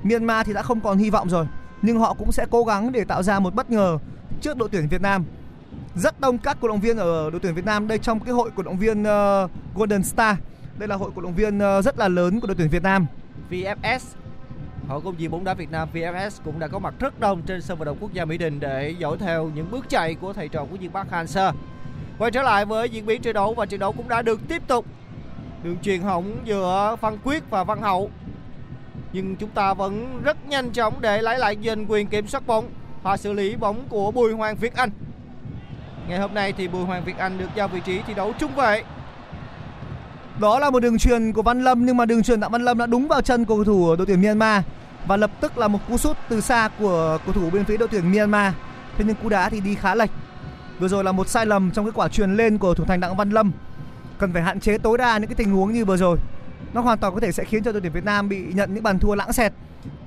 Myanmar 0.03 0.47
thì 0.47 0.53
đã 0.53 0.61
không 0.61 0.81
còn 0.81 0.97
hy 0.97 1.09
vọng 1.09 1.29
rồi, 1.29 1.45
nhưng 1.81 1.99
họ 1.99 2.13
cũng 2.13 2.31
sẽ 2.31 2.45
cố 2.51 2.63
gắng 2.63 2.91
để 2.91 3.03
tạo 3.03 3.23
ra 3.23 3.39
một 3.39 3.55
bất 3.55 3.69
ngờ 3.69 3.97
trước 4.41 4.57
đội 4.57 4.69
tuyển 4.71 4.87
Việt 4.87 5.01
Nam. 5.01 5.25
Rất 5.95 6.19
đông 6.19 6.37
các 6.37 6.57
cổ 6.61 6.67
động 6.67 6.79
viên 6.79 6.97
ở 6.97 7.29
đội 7.29 7.39
tuyển 7.39 7.55
Việt 7.55 7.65
Nam 7.65 7.87
đây 7.87 7.97
trong 7.97 8.19
cái 8.19 8.33
hội 8.33 8.49
cổ 8.55 8.63
động 8.63 8.77
viên 8.77 9.01
uh, 9.01 9.51
Golden 9.75 10.03
Star. 10.03 10.37
Đây 10.77 10.87
là 10.87 10.95
hội 10.95 11.11
cổ 11.15 11.21
động 11.21 11.35
viên 11.35 11.59
ờ, 11.59 11.81
rất 11.81 11.99
là 11.99 12.07
lớn 12.07 12.39
của 12.39 12.47
đội 12.47 12.55
tuyển 12.55 12.69
Việt 12.69 12.83
Nam. 12.83 13.05
VFS 13.49 13.99
Hội 14.87 15.01
công 15.01 15.15
viên 15.15 15.31
bóng 15.31 15.43
đá 15.43 15.53
Việt 15.53 15.71
Nam 15.71 15.89
VFS 15.93 16.29
cũng 16.45 16.59
đã 16.59 16.67
có 16.67 16.79
mặt 16.79 16.93
rất 16.99 17.19
đông 17.19 17.41
trên 17.41 17.61
sân 17.61 17.77
vận 17.77 17.85
động 17.85 17.97
quốc 17.99 18.13
gia 18.13 18.25
Mỹ 18.25 18.37
Đình 18.37 18.59
để 18.59 18.95
dõi 18.99 19.17
theo 19.17 19.51
những 19.55 19.71
bước 19.71 19.89
chạy 19.89 20.15
của 20.15 20.33
thầy 20.33 20.47
trò 20.49 20.65
của 20.65 20.77
viên 20.77 20.91
Park 20.91 21.11
Hang-seo. 21.11 21.53
Quay 22.17 22.31
trở 22.31 22.43
lại 22.43 22.65
với 22.65 22.89
diễn 22.89 23.05
biến 23.05 23.21
trận 23.21 23.33
đấu 23.33 23.53
và 23.53 23.65
trận 23.65 23.79
đấu 23.79 23.91
cũng 23.91 24.09
đã 24.09 24.21
được 24.21 24.41
tiếp 24.47 24.67
tục. 24.67 24.85
Đường 25.63 25.77
truyền 25.81 26.01
hỏng 26.01 26.37
giữa 26.45 26.95
Văn 27.01 27.17
Quyết 27.23 27.49
và 27.49 27.63
Văn 27.63 27.81
Hậu. 27.81 28.09
Nhưng 29.13 29.35
chúng 29.35 29.49
ta 29.49 29.73
vẫn 29.73 30.21
rất 30.23 30.47
nhanh 30.47 30.71
chóng 30.71 31.01
để 31.01 31.21
lấy 31.21 31.39
lại 31.39 31.57
giành 31.65 31.85
quyền 31.85 32.07
kiểm 32.07 32.27
soát 32.27 32.47
bóng 32.47 32.69
và 33.03 33.17
xử 33.17 33.33
lý 33.33 33.55
bóng 33.55 33.87
của 33.89 34.11
Bùi 34.11 34.33
Hoàng 34.33 34.55
Việt 34.55 34.75
Anh. 34.75 34.89
Ngày 36.07 36.19
hôm 36.19 36.33
nay 36.33 36.53
thì 36.57 36.67
Bùi 36.67 36.85
Hoàng 36.85 37.03
Việt 37.03 37.17
Anh 37.17 37.37
được 37.37 37.49
giao 37.55 37.67
vị 37.67 37.79
trí 37.85 38.01
thi 38.07 38.13
đấu 38.13 38.33
trung 38.39 38.55
vệ. 38.55 38.83
Đó 40.39 40.59
là 40.59 40.69
một 40.69 40.79
đường 40.79 40.97
truyền 40.97 41.33
của 41.33 41.41
Văn 41.41 41.63
Lâm, 41.63 41.85
nhưng 41.85 41.97
mà 41.97 42.05
đường 42.05 42.23
truyền 42.23 42.39
Đặng 42.39 42.51
Văn 42.51 42.61
Lâm 42.61 42.77
đã 42.77 42.85
đúng 42.85 43.07
vào 43.07 43.21
chân 43.21 43.45
của 43.45 43.55
cầu 43.55 43.63
thủ 43.63 43.95
đội 43.95 44.07
tuyển 44.07 44.21
Myanmar 44.21 44.63
và 45.07 45.17
lập 45.17 45.31
tức 45.41 45.57
là 45.57 45.67
một 45.67 45.79
cú 45.89 45.97
sút 45.97 46.17
từ 46.29 46.41
xa 46.41 46.69
của 46.79 47.17
cầu 47.25 47.33
thủ 47.33 47.49
bên 47.49 47.65
phía 47.65 47.77
đội 47.77 47.87
tuyển 47.91 48.11
Myanmar. 48.11 48.53
Thế 48.97 49.05
nhưng 49.07 49.15
cú 49.23 49.29
đá 49.29 49.49
thì 49.49 49.59
đi 49.59 49.75
khá 49.75 49.95
lệch. 49.95 50.09
Vừa 50.79 50.87
rồi 50.87 51.03
là 51.03 51.11
một 51.11 51.27
sai 51.27 51.45
lầm 51.45 51.71
trong 51.71 51.85
cái 51.85 51.91
quả 51.95 52.07
truyền 52.07 52.35
lên 52.35 52.57
của 52.57 52.73
thủ 52.73 52.85
thành 52.85 52.99
Đặng 52.99 53.17
Văn 53.17 53.29
Lâm. 53.29 53.51
Cần 54.17 54.33
phải 54.33 54.41
hạn 54.41 54.59
chế 54.59 54.77
tối 54.77 54.97
đa 54.97 55.17
những 55.17 55.27
cái 55.27 55.35
tình 55.35 55.51
huống 55.51 55.73
như 55.73 55.85
vừa 55.85 55.97
rồi. 55.97 56.17
Nó 56.73 56.81
hoàn 56.81 56.97
toàn 56.97 57.13
có 57.13 57.19
thể 57.19 57.31
sẽ 57.31 57.43
khiến 57.43 57.63
cho 57.63 57.71
đội 57.71 57.81
tuyển 57.81 57.91
Việt 57.91 58.05
Nam 58.05 58.29
bị 58.29 58.45
nhận 58.53 58.73
những 58.73 58.83
bàn 58.83 58.99
thua 58.99 59.15
lãng 59.15 59.33
xẹt. 59.33 59.53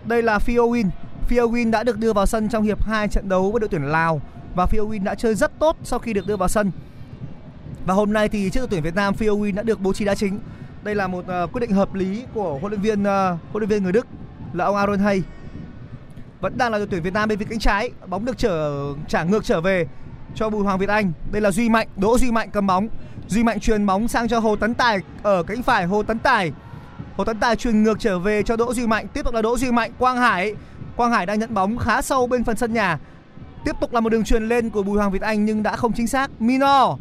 Đây 0.05 0.23
là 0.23 0.39
Phil 0.39 0.59
Win. 0.59 0.89
Phil 1.27 1.41
Win 1.41 1.71
đã 1.71 1.83
được 1.83 1.99
đưa 1.99 2.13
vào 2.13 2.27
sân 2.27 2.49
trong 2.49 2.65
hiệp 2.65 2.85
2 2.85 3.09
trận 3.09 3.29
đấu 3.29 3.51
với 3.53 3.61
đội 3.61 3.69
tuyển 3.69 3.83
Lào 3.83 4.21
và 4.55 4.67
Phil 4.67 4.83
Win 4.83 5.05
đã 5.05 5.15
chơi 5.15 5.35
rất 5.35 5.59
tốt 5.59 5.77
sau 5.85 5.99
khi 5.99 6.13
được 6.13 6.27
đưa 6.27 6.37
vào 6.37 6.49
sân. 6.49 6.71
Và 7.87 7.95
hôm 7.95 8.13
nay 8.13 8.29
thì 8.29 8.51
trước 8.51 8.61
đội 8.61 8.69
tuyển 8.71 8.83
Việt 8.83 8.95
Nam 8.95 9.15
Phil 9.15 9.31
Win 9.31 9.55
đã 9.55 9.63
được 9.63 9.81
bố 9.81 9.93
trí 9.93 10.05
đá 10.05 10.15
chính. 10.15 10.39
Đây 10.83 10.95
là 10.95 11.07
một 11.07 11.25
uh, 11.45 11.53
quyết 11.53 11.61
định 11.61 11.71
hợp 11.71 11.95
lý 11.95 12.25
của 12.35 12.59
huấn 12.59 12.73
luyện 12.73 12.81
viên 12.81 13.03
uh, 13.03 13.07
huấn 13.53 13.61
luyện 13.61 13.69
viên 13.69 13.83
người 13.83 13.93
Đức 13.93 14.07
là 14.53 14.65
ông 14.65 14.77
Aaron 14.77 14.99
Hay. 14.99 15.23
Vẫn 16.41 16.59
đang 16.59 16.73
là 16.73 16.79
đội 16.79 16.87
tuyển 16.91 17.03
Việt 17.03 17.13
Nam 17.13 17.29
bên 17.29 17.39
phía 17.39 17.45
cánh 17.45 17.59
trái, 17.59 17.91
bóng 18.07 18.25
được 18.25 18.39
trở 18.39 18.85
trả 19.09 19.25
ngược 19.25 19.45
trở 19.45 19.61
về 19.61 19.87
cho 20.35 20.51
Bùi 20.51 20.65
Hoàng 20.65 20.79
Việt 20.79 20.89
Anh. 20.89 21.13
Đây 21.33 21.43
là 21.43 21.51
Duy 21.51 21.69
Mạnh, 21.69 21.89
Đỗ 21.97 22.19
Duy 22.19 22.31
Mạnh 22.31 22.51
cầm 22.53 22.67
bóng. 22.67 22.89
Duy 23.29 23.43
Mạnh 23.45 23.61
truyền 23.61 23.87
bóng 23.87 24.09
sang 24.09 24.29
cho 24.29 24.39
Hồ 24.39 24.57
Tấn 24.57 24.75
Tài 24.75 25.01
ở 25.23 25.43
cánh 25.43 25.63
phải 25.63 25.87
Hồ 25.87 26.03
Tấn 26.03 26.19
Tài. 26.19 26.53
Hồ 27.17 27.25
Tấn 27.25 27.41
Tài 27.41 27.57
truyền 27.57 27.83
ngược 27.83 28.01
trở 28.01 28.19
về 28.19 28.43
cho 28.43 28.57
Đỗ 28.57 28.75
Duy 28.75 28.87
Mạnh, 28.87 29.09
tiếp 29.09 29.25
tục 29.25 29.35
là 29.35 29.43
Đỗ 29.43 29.59
Duy 29.59 29.73
Mạnh, 29.73 29.93
Quang 29.99 30.17
Hải. 30.17 30.55
Quang 30.97 31.13
Hải 31.13 31.27
đang 31.27 31.39
nhận 31.39 31.55
bóng 31.55 31.79
khá 31.79 32.03
sâu 32.03 32.27
bên 32.27 32.45
phần 32.45 32.57
sân 32.57 32.73
nhà. 32.73 32.99
Tiếp 33.65 33.77
tục 33.81 33.93
là 33.93 34.01
một 34.01 34.09
đường 34.09 34.25
truyền 34.25 34.49
lên 34.49 34.71
của 34.71 34.83
Bùi 34.83 34.99
Hoàng 34.99 35.11
Việt 35.11 35.23
Anh 35.23 35.45
nhưng 35.45 35.63
đã 35.63 35.77
không 35.77 35.93
chính 35.93 36.07
xác. 36.07 36.41
Mino. 36.41 36.97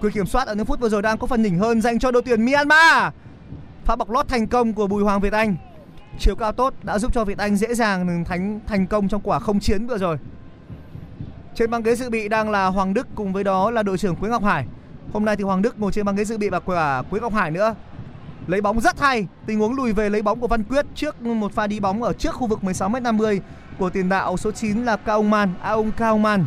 Quyền 0.00 0.12
kiểm 0.12 0.26
soát 0.26 0.46
ở 0.46 0.54
những 0.54 0.66
phút 0.66 0.80
vừa 0.80 0.88
rồi 0.88 1.02
đang 1.02 1.18
có 1.18 1.26
phần 1.26 1.42
nhỉnh 1.42 1.58
hơn 1.58 1.80
dành 1.80 1.98
cho 1.98 2.10
đội 2.10 2.22
tuyển 2.22 2.44
Myanmar. 2.44 3.12
Pha 3.84 3.96
bọc 3.96 4.10
lót 4.10 4.28
thành 4.28 4.46
công 4.46 4.72
của 4.72 4.86
Bùi 4.86 5.02
Hoàng 5.02 5.20
Việt 5.20 5.32
Anh. 5.32 5.56
Chiều 6.18 6.36
cao 6.36 6.52
tốt 6.52 6.74
đã 6.82 6.98
giúp 6.98 7.12
cho 7.14 7.24
Việt 7.24 7.38
Anh 7.38 7.56
dễ 7.56 7.74
dàng 7.74 8.24
thành 8.24 8.60
thành 8.66 8.86
công 8.86 9.08
trong 9.08 9.20
quả 9.20 9.38
không 9.38 9.60
chiến 9.60 9.86
vừa 9.86 9.98
rồi. 9.98 10.16
Trên 11.54 11.70
băng 11.70 11.82
ghế 11.82 11.94
dự 11.94 12.10
bị 12.10 12.28
đang 12.28 12.50
là 12.50 12.66
Hoàng 12.66 12.94
Đức 12.94 13.06
cùng 13.14 13.32
với 13.32 13.44
đó 13.44 13.70
là 13.70 13.82
đội 13.82 13.98
trưởng 13.98 14.16
Quế 14.16 14.30
Ngọc 14.30 14.44
Hải. 14.44 14.66
Hôm 15.12 15.24
nay 15.24 15.36
thì 15.36 15.44
Hoàng 15.44 15.62
Đức 15.62 15.80
ngồi 15.80 15.92
trên 15.92 16.04
băng 16.04 16.16
ghế 16.16 16.24
dự 16.24 16.38
bị 16.38 16.48
và 16.48 16.60
quả 16.60 17.02
Quế 17.10 17.20
Ngọc 17.20 17.34
Hải 17.34 17.50
nữa. 17.50 17.74
Lấy 18.46 18.60
bóng 18.60 18.80
rất 18.80 19.00
hay, 19.00 19.26
tình 19.46 19.58
huống 19.58 19.74
lùi 19.74 19.92
về 19.92 20.10
lấy 20.10 20.22
bóng 20.22 20.40
của 20.40 20.46
Văn 20.46 20.64
Quyết 20.64 20.86
trước 20.94 21.22
một 21.22 21.52
pha 21.52 21.66
đi 21.66 21.80
bóng 21.80 22.02
ở 22.02 22.12
trước 22.12 22.34
khu 22.34 22.46
vực 22.46 22.58
16m50 22.62 23.40
của 23.78 23.90
tiền 23.90 24.08
đạo 24.08 24.36
số 24.36 24.50
9 24.50 24.84
là 24.84 24.96
Cao 24.96 25.22
Man, 25.22 25.54
Aung 25.60 25.92
Cao 25.92 26.18
Man. 26.18 26.44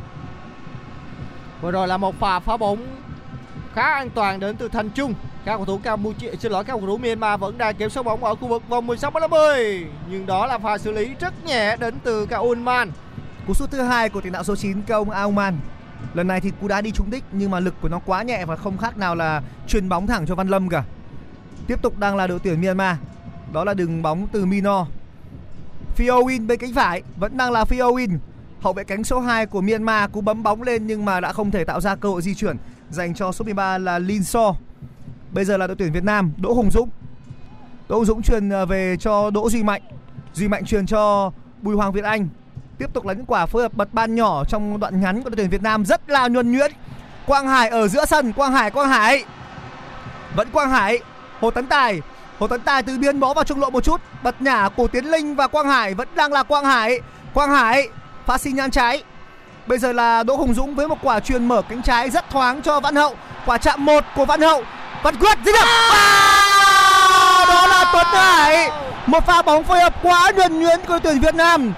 Vừa 1.61 1.71
rồi 1.71 1.87
là 1.87 1.97
một 1.97 2.19
pha 2.19 2.39
phá 2.39 2.57
bóng 2.57 2.87
khá 3.75 3.81
an 3.81 4.09
toàn 4.09 4.39
đến 4.39 4.55
từ 4.55 4.67
Thành 4.67 4.89
Trung. 4.89 5.13
Các 5.45 5.55
cầu 5.55 5.65
thủ 5.65 5.77
Campuchia, 5.83 6.31
xin 6.39 6.51
lỗi, 6.51 6.63
các 6.63 6.73
cầu 6.73 6.81
thủ 6.81 6.97
Myanmar 6.97 7.39
vẫn 7.39 7.57
đang 7.57 7.75
kiểm 7.75 7.89
soát 7.89 8.03
bóng 8.03 8.23
ở 8.23 8.35
khu 8.35 8.47
vực 8.47 8.63
vòng 8.69 8.87
16 8.87 9.11
50 9.11 9.85
nhưng 10.09 10.25
đó 10.25 10.45
là 10.45 10.57
pha 10.57 10.77
xử 10.77 10.91
lý 10.91 11.09
rất 11.19 11.45
nhẹ 11.45 11.77
đến 11.77 11.93
từ 12.03 12.25
Cao 12.25 12.55
Man. 12.55 12.91
Cú 13.47 13.53
sút 13.53 13.71
thứ 13.71 13.81
hai 13.81 14.09
của 14.09 14.21
tiền 14.21 14.31
đạo 14.31 14.43
số 14.43 14.55
9 14.55 14.81
Kaung 14.81 15.09
Aoman. 15.09 15.57
Lần 16.13 16.27
này 16.27 16.41
thì 16.41 16.51
cú 16.61 16.67
đá 16.67 16.81
đi 16.81 16.91
trúng 16.91 17.11
đích, 17.11 17.23
nhưng 17.31 17.51
mà 17.51 17.59
lực 17.59 17.73
của 17.81 17.89
nó 17.89 17.99
quá 18.05 18.23
nhẹ 18.23 18.45
và 18.45 18.55
không 18.55 18.77
khác 18.77 18.97
nào 18.97 19.15
là 19.15 19.41
truyền 19.67 19.89
bóng 19.89 20.07
thẳng 20.07 20.25
cho 20.25 20.35
Văn 20.35 20.47
Lâm 20.47 20.69
cả. 20.69 20.83
Tiếp 21.67 21.81
tục 21.81 21.97
đang 21.97 22.15
là 22.15 22.27
đội 22.27 22.39
tuyển 22.43 22.61
Myanmar. 22.61 22.97
Đó 23.53 23.63
là 23.63 23.73
đường 23.73 24.01
bóng 24.01 24.27
từ 24.31 24.45
Mino. 24.45 24.85
Fiowin 25.97 26.47
bên 26.47 26.59
cánh 26.59 26.73
phải, 26.73 27.01
vẫn 27.17 27.37
đang 27.37 27.51
là 27.51 27.63
Fiowin. 27.63 28.17
Hậu 28.61 28.73
vệ 28.73 28.83
cánh 28.83 29.03
số 29.03 29.19
2 29.19 29.45
của 29.45 29.61
Myanmar, 29.61 30.11
cú 30.11 30.21
bấm 30.21 30.43
bóng 30.43 30.61
lên 30.61 30.87
nhưng 30.87 31.05
mà 31.05 31.19
đã 31.19 31.33
không 31.33 31.51
thể 31.51 31.63
tạo 31.63 31.81
ra 31.81 31.95
cơ 31.95 32.09
hội 32.09 32.21
di 32.21 32.35
chuyển 32.35 32.57
dành 32.91 33.13
cho 33.13 33.31
số 33.31 33.45
13 33.45 33.77
là 33.77 33.99
Lin 33.99 34.23
So. 34.23 34.55
Bây 35.31 35.45
giờ 35.45 35.57
là 35.57 35.67
đội 35.67 35.75
tuyển 35.75 35.91
Việt 35.91 36.03
Nam, 36.03 36.31
Đỗ 36.37 36.53
Hùng 36.53 36.71
Dũng. 36.71 36.89
Đỗ 37.89 37.95
Hùng 37.95 38.05
Dũng 38.05 38.21
truyền 38.21 38.49
à, 38.49 38.65
về 38.65 38.97
cho 38.99 39.29
Đỗ 39.29 39.49
Duy 39.49 39.63
Mạnh. 39.63 39.81
Duy 40.33 40.47
Mạnh 40.47 40.65
truyền 40.65 40.85
cho 40.85 41.31
Bùi 41.61 41.75
Hoàng 41.75 41.91
Việt 41.91 42.03
Anh. 42.03 42.27
Tiếp 42.77 42.93
tục 42.93 43.05
là 43.05 43.13
những 43.13 43.25
quả 43.25 43.45
phối 43.45 43.61
hợp 43.61 43.73
bật 43.73 43.93
ban 43.93 44.15
nhỏ 44.15 44.43
trong 44.45 44.79
đoạn 44.79 45.01
ngắn 45.01 45.23
của 45.23 45.29
đội 45.29 45.35
tuyển 45.35 45.49
Việt 45.49 45.61
Nam 45.61 45.85
rất 45.85 46.09
là 46.09 46.27
nhuần 46.27 46.51
nhuyễn. 46.51 46.71
Quang 47.25 47.47
Hải 47.47 47.69
ở 47.69 47.87
giữa 47.87 48.05
sân, 48.05 48.33
Quang 48.33 48.51
Hải, 48.51 48.71
Quang 48.71 48.89
Hải. 48.89 49.25
Vẫn 50.35 50.47
Quang 50.51 50.69
Hải, 50.69 50.99
Hồ 51.39 51.51
Tấn 51.51 51.65
Tài. 51.67 52.01
Hồ 52.39 52.47
Tấn 52.47 52.61
Tài 52.61 52.83
từ 52.83 52.97
biên 52.97 53.19
bó 53.19 53.33
vào 53.33 53.43
trung 53.43 53.59
lộ 53.59 53.69
một 53.69 53.83
chút, 53.83 54.01
bật 54.23 54.41
nhả 54.41 54.69
của 54.69 54.87
Tiến 54.87 55.05
Linh 55.05 55.35
và 55.35 55.47
Quang 55.47 55.67
Hải 55.67 55.93
vẫn 55.93 56.07
đang 56.15 56.33
là 56.33 56.43
Quang 56.43 56.65
Hải. 56.65 56.99
Quang 57.33 57.49
Hải 57.49 57.87
phát 58.25 58.41
sinh 58.41 58.55
nhan 58.55 58.71
trái. 58.71 59.03
Bây 59.71 59.79
giờ 59.79 59.91
là 59.91 60.23
Đỗ 60.23 60.35
Hùng 60.35 60.53
Dũng 60.53 60.75
với 60.75 60.87
một 60.87 60.97
quả 61.01 61.19
truyền 61.19 61.47
mở 61.47 61.61
cánh 61.69 61.81
trái 61.81 62.09
rất 62.09 62.29
thoáng 62.29 62.61
cho 62.61 62.79
Văn 62.79 62.95
Hậu. 62.95 63.15
Quả 63.45 63.57
chạm 63.57 63.85
một 63.85 64.03
của 64.15 64.25
Văn 64.25 64.41
Hậu. 64.41 64.63
Văn 65.03 65.15
Quyết 65.15 65.37
dứt 65.45 65.51
điểm. 65.51 65.67
À, 65.91 67.45
đó 67.47 67.67
là 67.67 67.89
Tuấn 67.93 68.05
Hải. 68.05 68.69
Một 69.05 69.25
pha 69.25 69.41
bóng 69.41 69.63
phối 69.63 69.79
hợp 69.79 69.95
quá 70.03 70.31
nhuần 70.35 70.59
nhuyễn 70.59 70.79
của 70.87 70.99
tuyển 71.03 71.19
Việt 71.19 71.35
Nam. 71.35 71.73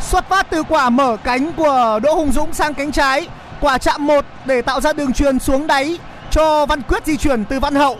Xuất 0.00 0.28
phát 0.28 0.46
từ 0.50 0.62
quả 0.62 0.90
mở 0.90 1.16
cánh 1.24 1.52
của 1.52 2.00
Đỗ 2.02 2.14
Hùng 2.14 2.32
Dũng 2.32 2.54
sang 2.54 2.74
cánh 2.74 2.92
trái. 2.92 3.28
Quả 3.60 3.78
chạm 3.78 4.06
một 4.06 4.24
để 4.44 4.62
tạo 4.62 4.80
ra 4.80 4.92
đường 4.92 5.12
truyền 5.12 5.38
xuống 5.38 5.66
đáy 5.66 5.98
cho 6.30 6.66
Văn 6.66 6.82
Quyết 6.82 7.06
di 7.06 7.16
chuyển 7.16 7.44
từ 7.44 7.60
Văn 7.60 7.74
Hậu. 7.74 7.98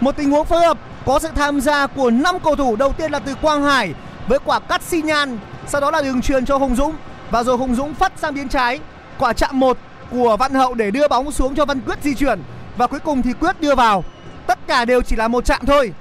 Một 0.00 0.16
tình 0.16 0.30
huống 0.30 0.46
phối 0.46 0.60
hợp 0.60 0.78
có 1.06 1.18
sự 1.18 1.28
tham 1.34 1.60
gia 1.60 1.86
của 1.86 2.10
5 2.10 2.38
cầu 2.44 2.56
thủ 2.56 2.76
đầu 2.76 2.92
tiên 2.92 3.12
là 3.12 3.18
từ 3.18 3.34
Quang 3.34 3.62
Hải 3.62 3.94
với 4.28 4.38
quả 4.44 4.60
cắt 4.60 4.82
xi 4.82 5.02
nhan, 5.02 5.38
sau 5.66 5.80
đó 5.80 5.90
là 5.90 6.02
đường 6.02 6.22
truyền 6.22 6.46
cho 6.46 6.56
Hùng 6.56 6.76
Dũng 6.76 6.94
và 7.32 7.42
rồi 7.42 7.56
Hùng 7.56 7.74
Dũng 7.74 7.94
phát 7.94 8.12
sang 8.16 8.34
biên 8.34 8.48
trái, 8.48 8.80
quả 9.18 9.32
chạm 9.32 9.60
một 9.60 9.78
của 10.10 10.36
Văn 10.36 10.54
Hậu 10.54 10.74
để 10.74 10.90
đưa 10.90 11.08
bóng 11.08 11.32
xuống 11.32 11.54
cho 11.54 11.64
Văn 11.64 11.80
Quyết 11.80 11.98
di 12.02 12.14
chuyển 12.14 12.42
và 12.76 12.86
cuối 12.86 13.00
cùng 13.00 13.22
thì 13.22 13.32
Quyết 13.40 13.60
đưa 13.60 13.74
vào. 13.74 14.04
Tất 14.46 14.58
cả 14.66 14.84
đều 14.84 15.02
chỉ 15.02 15.16
là 15.16 15.28
một 15.28 15.44
chạm 15.44 15.66
thôi. 15.66 15.92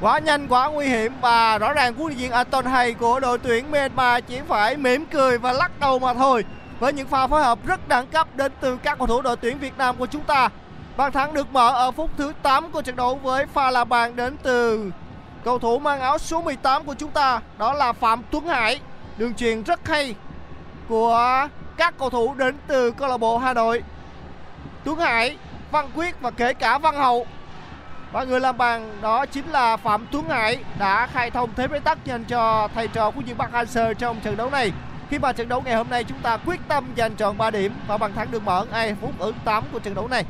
Quá 0.00 0.18
nhanh, 0.18 0.48
quá 0.48 0.68
nguy 0.68 0.86
hiểm 0.86 1.12
và 1.20 1.58
rõ 1.58 1.72
ràng 1.72 1.94
huấn 1.94 2.06
luyện 2.06 2.18
viên 2.18 2.30
Anton 2.30 2.64
Hay 2.64 2.94
của 2.94 3.20
đội 3.20 3.38
tuyển 3.38 3.70
Myanmar 3.70 4.24
chỉ 4.28 4.40
phải 4.48 4.76
mỉm 4.76 5.04
cười 5.06 5.38
và 5.38 5.52
lắc 5.52 5.80
đầu 5.80 5.98
mà 5.98 6.14
thôi. 6.14 6.44
Với 6.80 6.92
những 6.92 7.08
pha 7.08 7.26
phối 7.26 7.42
hợp 7.42 7.66
rất 7.66 7.88
đẳng 7.88 8.06
cấp 8.06 8.28
đến 8.34 8.52
từ 8.60 8.76
các 8.76 8.98
cầu 8.98 9.06
thủ 9.06 9.22
đội 9.22 9.36
tuyển 9.36 9.58
Việt 9.58 9.78
Nam 9.78 9.96
của 9.96 10.06
chúng 10.06 10.22
ta. 10.22 10.48
Bàn 10.96 11.12
thắng 11.12 11.34
được 11.34 11.52
mở 11.52 11.68
ở 11.68 11.90
phút 11.90 12.10
thứ 12.16 12.32
8 12.42 12.70
của 12.70 12.82
trận 12.82 12.96
đấu 12.96 13.20
với 13.22 13.46
pha 13.46 13.70
là 13.70 13.84
bàn 13.84 14.16
đến 14.16 14.36
từ 14.42 14.90
cầu 15.44 15.58
thủ 15.58 15.78
mang 15.78 16.00
áo 16.00 16.18
số 16.18 16.42
18 16.42 16.84
của 16.84 16.94
chúng 16.94 17.10
ta, 17.10 17.40
đó 17.58 17.72
là 17.72 17.92
Phạm 17.92 18.22
Tuấn 18.30 18.46
Hải. 18.46 18.80
Đường 19.18 19.34
truyền 19.34 19.62
rất 19.62 19.88
hay 19.88 20.14
của 20.88 21.48
các 21.76 21.94
cầu 21.98 22.10
thủ 22.10 22.34
đến 22.34 22.56
từ 22.66 22.90
câu 22.90 23.08
lạc 23.08 23.16
bộ 23.16 23.38
Hà 23.38 23.54
Nội. 23.54 23.82
Tuấn 24.84 24.98
Hải, 24.98 25.36
Văn 25.70 25.90
Quyết 25.94 26.20
và 26.20 26.30
kể 26.30 26.54
cả 26.54 26.78
Văn 26.78 26.96
Hậu. 26.96 27.26
Và 28.12 28.24
người 28.24 28.40
làm 28.40 28.58
bàn 28.58 28.98
đó 29.00 29.26
chính 29.26 29.50
là 29.50 29.76
Phạm 29.76 30.06
Tuấn 30.12 30.28
Hải 30.28 30.64
đã 30.78 31.06
khai 31.06 31.30
thông 31.30 31.50
thế 31.56 31.68
bế 31.68 31.78
tắc 31.78 32.04
dành 32.04 32.24
cho 32.24 32.68
thầy 32.74 32.88
trò 32.88 33.10
của 33.10 33.20
Dương 33.20 33.38
Bắc 33.38 33.52
Hanser 33.52 33.98
trong 33.98 34.20
trận 34.20 34.36
đấu 34.36 34.50
này. 34.50 34.72
Khi 35.10 35.18
mà 35.18 35.32
trận 35.32 35.48
đấu 35.48 35.62
ngày 35.64 35.74
hôm 35.74 35.90
nay 35.90 36.04
chúng 36.04 36.18
ta 36.18 36.36
quyết 36.36 36.60
tâm 36.68 36.84
giành 36.96 37.16
trọn 37.16 37.38
3 37.38 37.50
điểm 37.50 37.72
và 37.86 37.98
bàn 37.98 38.12
thắng 38.14 38.30
được 38.30 38.42
mở 38.42 38.66
ngay 38.72 38.96
phút 39.00 39.18
ứng 39.18 39.34
8 39.44 39.64
của 39.72 39.78
trận 39.78 39.94
đấu 39.94 40.08
này. 40.08 40.24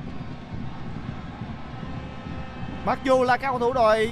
Mặc 2.86 2.98
dù 3.04 3.22
là 3.22 3.36
các 3.36 3.48
cầu 3.48 3.58
thủ 3.58 3.72
đội 3.72 4.10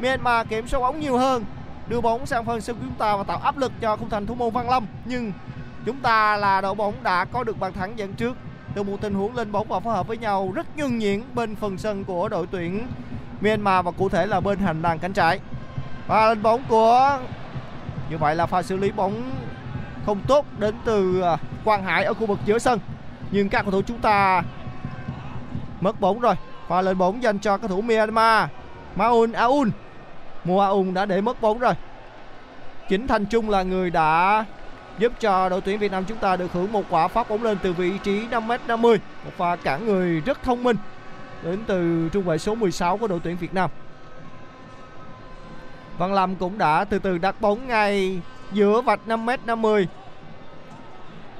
Myanmar 0.00 0.48
kiểm 0.48 0.68
soát 0.68 0.80
bóng 0.80 1.00
nhiều 1.00 1.18
hơn, 1.18 1.44
đưa 1.88 2.00
bóng 2.00 2.26
sang 2.26 2.44
phần 2.44 2.60
sân 2.60 2.76
của 2.76 2.82
chúng 2.84 2.94
ta 2.94 3.16
và 3.16 3.24
tạo 3.24 3.38
áp 3.38 3.56
lực 3.56 3.72
cho 3.80 3.96
khung 3.96 4.10
thành 4.10 4.26
thủ 4.26 4.34
môn 4.34 4.50
Văn 4.50 4.70
Lâm, 4.70 4.86
nhưng 5.04 5.32
chúng 5.86 5.96
ta 6.00 6.36
là 6.36 6.60
đội 6.60 6.74
bóng 6.74 6.94
đã 7.02 7.24
có 7.24 7.44
được 7.44 7.60
bàn 7.60 7.72
thắng 7.72 7.98
dẫn 7.98 8.12
trước 8.12 8.36
từ 8.74 8.82
một 8.82 8.96
tình 9.00 9.14
huống 9.14 9.36
lên 9.36 9.52
bóng 9.52 9.68
và 9.68 9.80
phối 9.80 9.94
hợp 9.94 10.06
với 10.06 10.18
nhau 10.18 10.52
rất 10.54 10.66
nhuần 10.76 10.98
nhuyễn 10.98 11.22
bên 11.34 11.56
phần 11.56 11.78
sân 11.78 12.04
của 12.04 12.28
đội 12.28 12.46
tuyển 12.50 12.86
Myanmar 13.40 13.84
và 13.84 13.90
cụ 13.90 14.08
thể 14.08 14.26
là 14.26 14.40
bên 14.40 14.58
hành 14.58 14.82
lang 14.82 14.98
cánh 14.98 15.12
trái. 15.12 15.40
Và 16.06 16.28
lên 16.28 16.42
bóng 16.42 16.62
của, 16.68 17.18
như 18.10 18.18
vậy 18.18 18.36
là 18.36 18.46
pha 18.46 18.62
xử 18.62 18.76
lý 18.76 18.90
bóng 18.90 19.32
không 20.06 20.20
tốt 20.28 20.46
đến 20.58 20.74
từ 20.84 21.20
à, 21.20 21.36
Quang 21.64 21.84
Hải 21.84 22.04
ở 22.04 22.14
khu 22.14 22.26
vực 22.26 22.38
giữa 22.44 22.58
sân. 22.58 22.80
Nhưng 23.30 23.48
các 23.48 23.62
cầu 23.62 23.70
thủ 23.70 23.82
chúng 23.86 23.98
ta 23.98 24.42
mất 25.80 26.00
bóng 26.00 26.20
rồi. 26.20 26.34
Và 26.68 26.82
lên 26.82 26.98
bóng 26.98 27.22
dành 27.22 27.38
cho 27.38 27.58
cầu 27.58 27.68
thủ 27.68 27.80
Myanmar. 27.80 28.48
Maun 28.96 29.32
Aun. 29.32 29.70
Mua 30.44 30.60
Aun 30.60 30.94
đã 30.94 31.06
để 31.06 31.20
mất 31.20 31.40
bóng 31.40 31.58
rồi. 31.58 31.74
Chính 32.88 33.06
Thành 33.06 33.26
Trung 33.26 33.50
là 33.50 33.62
người 33.62 33.90
đã 33.90 34.44
giúp 34.98 35.12
cho 35.20 35.48
đội 35.48 35.60
tuyển 35.60 35.78
Việt 35.78 35.92
Nam 35.92 36.04
chúng 36.04 36.18
ta 36.18 36.36
được 36.36 36.52
hưởng 36.52 36.72
một 36.72 36.84
quả 36.90 37.08
phát 37.08 37.28
bóng 37.28 37.42
lên 37.42 37.58
từ 37.62 37.72
vị 37.72 37.98
trí 37.98 38.26
5m50. 38.28 38.98
Một 39.24 39.32
pha 39.36 39.56
cản 39.56 39.86
người 39.86 40.20
rất 40.20 40.42
thông 40.42 40.62
minh 40.62 40.76
đến 41.42 41.58
từ 41.66 42.08
trung 42.12 42.24
vệ 42.24 42.38
số 42.38 42.54
16 42.54 42.96
của 42.96 43.06
đội 43.06 43.20
tuyển 43.24 43.36
Việt 43.36 43.54
Nam. 43.54 43.70
Văn 45.98 46.14
Lâm 46.14 46.36
cũng 46.36 46.58
đã 46.58 46.84
từ 46.84 46.98
từ 46.98 47.18
đặt 47.18 47.40
bóng 47.40 47.68
ngay 47.68 48.20
giữa 48.52 48.80
vạch 48.80 49.00
5m50 49.06 49.86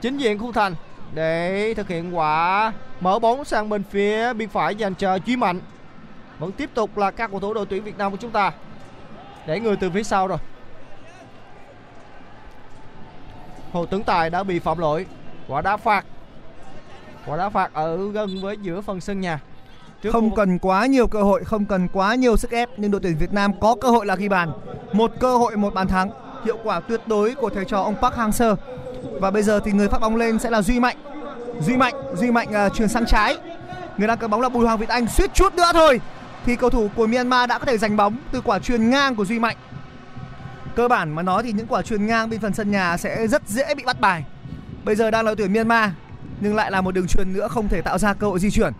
chính 0.00 0.16
diện 0.16 0.38
khu 0.38 0.52
thành 0.52 0.74
để 1.14 1.74
thực 1.74 1.88
hiện 1.88 2.16
quả 2.16 2.72
mở 3.00 3.18
bóng 3.18 3.44
sang 3.44 3.68
bên 3.68 3.82
phía 3.90 4.32
biên 4.32 4.48
phải 4.48 4.74
dành 4.74 4.94
cho 4.94 5.18
Duy 5.26 5.36
Mạnh. 5.36 5.60
Vẫn 6.38 6.52
tiếp 6.52 6.70
tục 6.74 6.98
là 6.98 7.10
các 7.10 7.30
cầu 7.30 7.40
thủ 7.40 7.54
đội 7.54 7.66
tuyển 7.66 7.84
Việt 7.84 7.98
Nam 7.98 8.10
của 8.10 8.18
chúng 8.20 8.30
ta. 8.30 8.52
Để 9.46 9.60
người 9.60 9.76
từ 9.76 9.90
phía 9.90 10.02
sau 10.02 10.26
rồi. 10.26 10.38
Hồ 13.74 13.86
Tuấn 13.86 14.02
Tài 14.02 14.30
đã 14.30 14.42
bị 14.42 14.58
phạm 14.58 14.78
lỗi. 14.78 15.06
Quả 15.48 15.60
đá 15.62 15.76
phạt. 15.76 16.04
Quả 17.26 17.36
đá 17.36 17.48
phạt 17.48 17.70
ở 17.72 18.10
gần 18.12 18.40
với 18.42 18.56
giữa 18.62 18.80
phần 18.80 19.00
sân 19.00 19.20
nhà. 19.20 19.40
Trước 20.02 20.10
Không 20.12 20.30
khu- 20.30 20.34
cần 20.36 20.58
quá 20.58 20.86
nhiều 20.86 21.06
cơ 21.06 21.22
hội, 21.22 21.44
không 21.44 21.64
cần 21.64 21.88
quá 21.88 22.14
nhiều 22.14 22.36
sức 22.36 22.50
ép 22.50 22.68
nhưng 22.76 22.90
đội 22.90 23.00
tuyển 23.04 23.16
Việt 23.18 23.32
Nam 23.32 23.60
có 23.60 23.76
cơ 23.80 23.88
hội 23.88 24.06
là 24.06 24.16
ghi 24.16 24.28
bàn. 24.28 24.52
Một 24.92 25.10
cơ 25.20 25.36
hội 25.36 25.56
một 25.56 25.74
bàn 25.74 25.88
thắng. 25.88 26.10
Hiệu 26.44 26.58
quả 26.64 26.80
tuyệt 26.80 27.00
đối 27.06 27.34
của 27.34 27.50
thầy 27.50 27.64
trò 27.64 27.82
ông 27.82 27.94
Park 28.02 28.14
Hang-seo. 28.14 28.56
Và 29.20 29.30
bây 29.30 29.42
giờ 29.42 29.60
thì 29.64 29.72
người 29.72 29.88
phát 29.88 30.00
bóng 30.00 30.16
lên 30.16 30.38
sẽ 30.38 30.50
là 30.50 30.62
Duy 30.62 30.80
Mạnh. 30.80 30.96
Duy 31.60 31.76
Mạnh, 31.76 31.94
Duy 32.16 32.30
Mạnh 32.30 32.52
à, 32.52 32.68
chuyển 32.68 32.88
sang 32.88 33.06
trái. 33.06 33.36
Người 33.96 34.08
đang 34.08 34.18
cầm 34.18 34.30
bóng 34.30 34.40
là 34.40 34.48
Bùi 34.48 34.64
Hoàng 34.66 34.78
Việt 34.78 34.88
Anh 34.88 35.06
suýt 35.08 35.34
chút 35.34 35.54
nữa 35.54 35.70
thôi 35.72 36.00
thì 36.46 36.56
cầu 36.56 36.70
thủ 36.70 36.88
của 36.96 37.06
Myanmar 37.06 37.48
đã 37.48 37.58
có 37.58 37.64
thể 37.66 37.78
giành 37.78 37.96
bóng 37.96 38.16
từ 38.32 38.40
quả 38.40 38.58
chuyền 38.58 38.90
ngang 38.90 39.14
của 39.14 39.24
Duy 39.24 39.38
Mạnh. 39.38 39.56
Cơ 40.76 40.88
bản 40.88 41.14
mà 41.14 41.22
nói 41.22 41.42
thì 41.42 41.52
những 41.52 41.66
quả 41.66 41.82
truyền 41.82 42.06
ngang 42.06 42.30
bên 42.30 42.40
phần 42.40 42.54
sân 42.54 42.70
nhà 42.70 42.96
sẽ 42.96 43.26
rất 43.26 43.48
dễ 43.48 43.74
bị 43.74 43.84
bắt 43.84 44.00
bài. 44.00 44.24
Bây 44.84 44.94
giờ 44.94 45.10
đang 45.10 45.24
là 45.24 45.28
đội 45.28 45.36
tuyển 45.36 45.52
Myanmar 45.52 45.90
nhưng 46.40 46.54
lại 46.54 46.70
là 46.70 46.80
một 46.80 46.94
đường 46.94 47.06
truyền 47.06 47.32
nữa 47.32 47.48
không 47.48 47.68
thể 47.68 47.82
tạo 47.82 47.98
ra 47.98 48.14
cơ 48.14 48.26
hội 48.26 48.38
di 48.38 48.50
chuyển. 48.50 48.72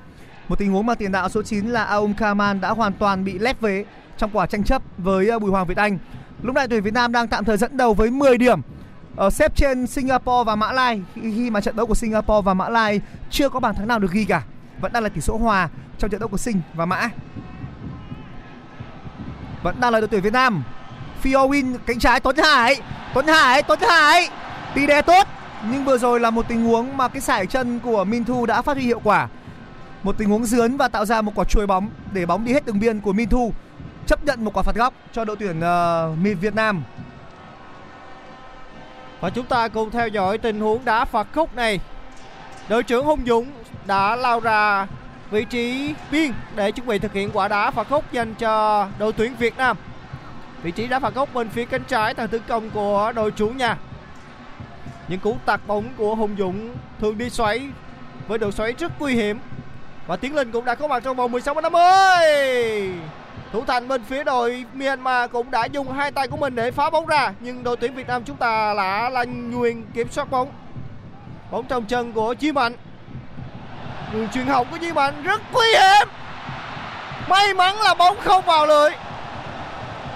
Một 0.49 0.59
tình 0.59 0.73
huống 0.73 0.87
mà 0.87 0.95
tiền 0.95 1.13
đạo 1.13 1.29
số 1.29 1.43
9 1.43 1.67
là 1.67 1.85
Aum 1.85 2.15
Kaman 2.15 2.61
đã 2.61 2.71
hoàn 2.71 2.93
toàn 2.93 3.25
bị 3.25 3.39
lép 3.39 3.61
vế 3.61 3.85
trong 4.19 4.31
quả 4.33 4.47
tranh 4.47 4.65
chấp 4.65 4.83
với 4.99 5.29
ờ, 5.29 5.39
Bùi 5.39 5.51
Hoàng 5.51 5.67
Việt 5.67 5.77
Anh. 5.77 5.99
Lúc 6.43 6.55
này 6.55 6.69
tuyển 6.69 6.83
Việt 6.83 6.95
Nam 6.95 7.13
đang 7.13 7.29
tạm 7.29 7.45
thời 7.45 7.57
dẫn 7.57 7.77
đầu 7.77 7.95
với 7.95 8.11
10 8.11 8.39
điểm 8.39 8.61
ở 9.17 9.31
xếp 9.31 9.57
trên 9.57 9.87
Singapore 9.87 10.45
và 10.47 10.57
Mã 10.57 10.73
Lai 10.73 11.03
khi, 11.15 11.51
mà 11.51 11.61
trận 11.61 11.77
đấu 11.77 11.87
của 11.87 11.95
Singapore 11.95 12.45
và 12.45 12.55
Mã 12.55 12.69
Lai 12.69 13.01
chưa 13.31 13.49
có 13.49 13.61
bàn 13.61 13.75
thắng 13.75 13.89
nào 13.89 13.99
được 13.99 14.13
ghi 14.13 14.25
cả. 14.25 14.43
Vẫn 14.81 14.93
đang 14.93 15.03
là 15.03 15.09
tỷ 15.09 15.21
số 15.21 15.37
hòa 15.37 15.69
trong 15.99 16.11
trận 16.11 16.21
đấu 16.21 16.29
của 16.29 16.37
Sinh 16.37 16.61
và 16.75 16.87
Mã. 16.87 17.09
Vẫn 19.63 19.81
đang 19.81 19.93
là 19.93 20.01
đội 20.01 20.09
tuyển 20.09 20.23
Việt 20.23 20.33
Nam. 20.33 20.65
Phio 21.25 21.49
cánh 21.87 21.99
trái 21.99 22.21
Tuấn 22.21 22.37
Hải, 22.37 22.81
Tuấn 23.15 23.27
Hải, 23.27 23.63
Tuấn 23.63 23.79
Hải. 23.81 24.29
Tỷ 24.75 24.87
đè 24.87 25.03
tốt 25.03 25.27
nhưng 25.71 25.85
vừa 25.85 25.99
rồi 25.99 26.21
là 26.21 26.31
một 26.31 26.49
tình 26.49 26.65
huống 26.65 26.97
mà 26.97 27.09
cái 27.09 27.21
sải 27.21 27.47
chân 27.47 27.81
của 27.81 28.05
Minh 28.05 28.25
Thu 28.25 28.47
đã 28.47 28.63
phát 28.63 28.77
huy 28.77 28.83
hiệu 28.83 29.01
quả 29.05 29.29
một 30.03 30.19
tình 30.19 30.29
huống 30.29 30.45
dướn 30.45 30.77
và 30.77 30.89
tạo 30.89 31.05
ra 31.05 31.23
một 31.23 31.33
quả 31.35 31.45
chuối 31.45 31.67
bóng 31.67 31.91
để 32.13 32.27
bóng 32.27 32.45
đi 32.45 32.53
hết 32.53 32.67
đường 32.67 32.81
biên 32.81 33.01
của 33.01 33.13
Minh 33.13 33.29
Thu 33.29 33.53
chấp 34.07 34.25
nhận 34.25 34.45
một 34.45 34.57
quả 34.57 34.63
phạt 34.63 34.75
góc 34.75 34.95
cho 35.13 35.25
đội 35.25 35.37
tuyển 35.37 35.59
uh, 35.59 36.41
Việt 36.41 36.55
Nam 36.55 36.83
Và 39.21 39.31
chúng 39.31 39.47
ta 39.47 39.69
cùng 39.69 39.91
theo 39.91 40.09
dõi 40.09 40.39
tình 40.39 40.61
huống 40.61 40.85
đá 40.85 41.05
phạt 41.05 41.27
khúc 41.35 41.57
này. 41.57 41.81
Đội 42.69 42.83
trưởng 42.83 43.07
Hùng 43.07 43.21
Dũng 43.27 43.47
đã 43.87 44.17
lao 44.17 44.41
ra 44.41 44.87
vị 45.31 45.45
trí 45.45 45.95
biên 46.11 46.33
để 46.55 46.73
chuẩn 46.73 46.87
bị 46.87 46.99
thực 46.99 47.13
hiện 47.13 47.31
quả 47.33 47.49
đá 47.49 47.71
phạt 47.71 47.89
khúc 47.89 48.13
dành 48.13 48.35
cho 48.35 48.87
đội 48.99 49.13
tuyển 49.13 49.37
Việt 49.37 49.57
Nam. 49.57 49.77
Vị 50.65 50.71
trí 50.71 50.87
đá 50.87 50.99
phạt 50.99 51.15
góc 51.15 51.35
bên 51.35 51.49
phía 51.49 51.65
cánh 51.65 51.85
trái, 51.85 52.15
thằng 52.15 52.29
tấn 52.29 52.41
công 52.49 52.71
của 52.71 53.13
đội 53.15 53.31
chủ 53.31 53.49
nhà. 53.49 53.77
Những 55.09 55.21
cú 55.21 55.37
tạt 55.47 55.61
bóng 55.67 55.85
của 55.97 56.15
Hùng 56.15 56.37
Dũng 56.39 56.75
thường 57.01 57.19
đi 57.19 57.31
xoáy 57.31 57.69
với 58.29 58.39
độ 58.39 58.51
xoáy 58.51 58.73
rất 58.73 58.93
nguy 59.01 59.15
hiểm. 59.15 59.39
Và 60.07 60.17
Tiến 60.17 60.35
Linh 60.35 60.53
cũng 60.53 60.65
đã 60.65 60.75
có 60.75 60.89
mặt 60.89 61.03
trong 61.05 61.17
vòng 61.17 61.33
16 61.33 61.61
50. 61.61 61.81
Thủ 63.53 63.65
thành 63.65 63.89
bên 63.89 64.05
phía 64.05 64.25
đội 64.25 64.65
Myanmar 64.75 65.31
cũng 65.31 65.51
đã 65.51 65.65
dùng 65.65 65.93
hai 65.93 66.13
tay 66.13 66.29
của 66.29 66.37
mình 66.37 66.55
để 66.55 66.71
phá 66.71 66.91
bóng 66.91 67.07
ra, 67.07 67.33
nhưng 67.41 67.63
đội 67.63 67.77
tuyển 67.77 67.95
Việt 67.95 68.09
Nam 68.09 68.23
chúng 68.25 68.37
ta 68.37 68.75
là 68.75 69.11
Lan 69.11 69.51
Nguyên 69.51 69.87
kiểm 69.95 70.09
soát 70.11 70.31
bóng. 70.31 70.49
Bóng 71.51 71.67
trong 71.67 71.85
chân 71.85 72.13
của 72.13 72.35
Chí 72.35 72.53
Mạnh. 72.53 72.75
Đường 74.13 74.29
truyền 74.35 74.47
hỏng 74.47 74.67
của 74.71 74.79
Chí 74.81 74.93
Mạnh 74.93 75.23
rất 75.23 75.41
nguy 75.53 75.67
hiểm. 75.67 76.09
May 77.29 77.55
mắn 77.55 77.77
là 77.81 77.95
bóng 77.95 78.17
không 78.21 78.45
vào 78.45 78.67
lưới. 78.67 78.91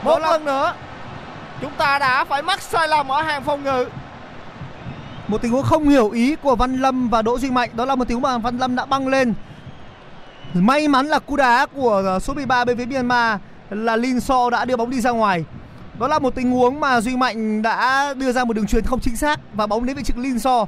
Một 0.02 0.18
lần 0.18 0.44
nữa 0.44 0.72
chúng 1.60 1.72
ta 1.78 1.98
đã 1.98 2.24
phải 2.24 2.42
mắc 2.42 2.62
sai 2.62 2.88
lầm 2.88 3.08
ở 3.08 3.22
hàng 3.22 3.44
phòng 3.44 3.64
ngự. 3.64 3.86
một 5.28 5.42
tình 5.42 5.52
huống 5.52 5.62
không 5.62 5.88
hiểu 5.88 6.10
ý 6.10 6.36
của 6.36 6.56
Văn 6.56 6.76
Lâm 6.76 7.08
và 7.08 7.22
Đỗ 7.22 7.38
Duy 7.38 7.50
Mạnh. 7.50 7.70
Đó 7.74 7.84
là 7.84 7.94
một 7.94 8.08
tình 8.08 8.14
huống 8.14 8.22
mà 8.22 8.38
Văn 8.38 8.58
Lâm 8.58 8.76
đã 8.76 8.86
băng 8.86 9.08
lên. 9.08 9.34
May 10.54 10.88
mắn 10.88 11.06
là 11.06 11.18
cú 11.18 11.36
đá 11.36 11.66
của 11.66 12.14
uh, 12.16 12.22
số 12.22 12.34
13 12.34 12.64
bên 12.64 12.78
phía 12.78 12.86
Myanmar 12.86 13.40
là 13.70 13.96
Lin 13.96 14.20
So 14.20 14.50
đã 14.50 14.64
đưa 14.64 14.76
bóng 14.76 14.90
đi 14.90 15.00
ra 15.00 15.10
ngoài. 15.10 15.44
Đó 15.98 16.08
là 16.08 16.18
một 16.18 16.34
tình 16.34 16.50
huống 16.50 16.80
mà 16.80 17.00
Duy 17.00 17.16
Mạnh 17.16 17.62
đã 17.62 18.14
đưa 18.14 18.32
ra 18.32 18.44
một 18.44 18.52
đường 18.52 18.66
truyền 18.66 18.84
không 18.84 19.00
chính 19.00 19.16
xác 19.16 19.40
và 19.54 19.66
bóng 19.66 19.86
đến 19.86 19.96
vị 19.96 20.02
trí 20.02 20.14
Lin 20.16 20.38
So. 20.38 20.66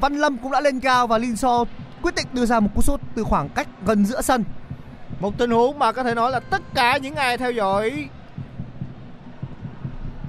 Văn 0.00 0.16
Lâm 0.16 0.38
cũng 0.38 0.52
đã 0.52 0.60
lên 0.60 0.80
cao 0.80 1.06
và 1.06 1.18
Lin 1.18 1.36
So 1.36 1.64
quyết 2.02 2.14
định 2.14 2.26
đưa 2.32 2.46
ra 2.46 2.60
một 2.60 2.68
cú 2.74 2.82
sút 2.82 3.00
từ 3.14 3.24
khoảng 3.24 3.48
cách 3.48 3.68
gần 3.86 4.04
giữa 4.04 4.22
sân. 4.22 4.44
Một 5.20 5.38
tình 5.38 5.50
huống 5.50 5.78
mà 5.78 5.92
có 5.92 6.02
thể 6.02 6.14
nói 6.14 6.30
là 6.30 6.40
tất 6.40 6.62
cả 6.74 6.96
những 6.96 7.14
ai 7.14 7.38
theo 7.38 7.50
dõi 7.50 8.08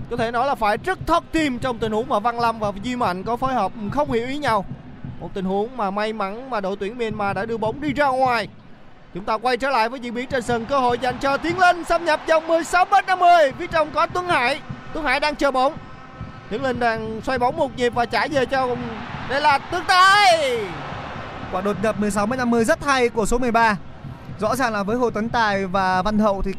có 0.10 0.18
thể 0.18 0.32
nói 0.32 0.48
là 0.48 0.56
phải 0.56 0.78
rất 0.78 1.00
thất 1.08 1.24
tim 1.32 1.60
trong 1.60 1.78
tình 1.78 1.92
huống 1.92 2.10
mà 2.10 2.20
Văn 2.20 2.40
Lâm 2.40 2.60
và 2.60 2.72
Duy 2.84 2.96
Mạnh 2.96 3.24
có 3.24 3.36
phối 3.36 3.54
hợp 3.54 3.72
không 3.92 4.12
hiểu 4.12 4.28
ý 4.28 4.38
nhau. 4.38 4.66
Một 5.20 5.30
tình 5.34 5.46
huống 5.46 5.78
mà 5.78 5.92
may 5.92 6.14
mắn 6.14 6.50
mà 6.50 6.62
đội 6.62 6.76
tuyển 6.80 6.98
Myanmar 6.98 7.36
đã 7.36 7.46
đưa 7.46 7.58
bóng 7.58 7.82
đi 7.82 7.94
ra 7.94 8.08
ngoài. 8.08 8.48
Chúng 9.14 9.24
ta 9.24 9.38
quay 9.38 9.58
trở 9.58 9.70
lại 9.70 9.90
với 9.90 10.00
diễn 10.00 10.14
biến 10.14 10.28
trên 10.30 10.42
sân, 10.42 10.66
cơ 10.66 10.80
hội 10.80 11.00
dành 11.00 11.18
cho 11.22 11.38
Tiến 11.38 11.60
Linh, 11.60 11.84
xâm 11.84 12.06
nhập 12.06 12.22
vòng 12.30 12.48
16 12.48 12.86
m 12.86 12.90
50 13.08 13.52
phía 13.60 13.68
trong 13.68 13.92
có 13.94 14.08
Tuấn 14.08 14.28
Hải. 14.28 14.62
Tuấn 14.94 15.06
Hải 15.06 15.20
đang 15.20 15.36
chờ 15.36 15.52
bóng. 15.52 15.74
Tiến 16.50 16.64
Linh 16.64 16.80
đang 16.80 17.22
xoay 17.22 17.40
bóng 17.40 17.58
một 17.58 17.78
nhịp 17.78 17.94
và 17.96 18.06
trả 18.06 18.28
về 18.28 18.46
cho 18.46 18.76
đây 19.30 19.42
là 19.42 19.58
Tuấn 19.58 19.84
Tài. 19.88 20.60
quả 21.52 21.62
đột 21.62 21.78
nhập 21.84 22.00
16 22.00 22.26
m 22.26 22.38
50 22.38 22.66
rất 22.66 22.86
hay 22.86 23.10
của 23.10 23.26
số 23.26 23.38
13 23.38 23.78
rõ 24.40 24.56
ràng 24.56 24.74
là 24.74 24.84
với 24.84 24.98
Hồ 24.98 25.10
Tấn 25.10 25.30
Tài 25.30 25.66
và 25.66 26.02
Văn 26.02 26.20
Hậu 26.20 26.42
thì 26.42 26.54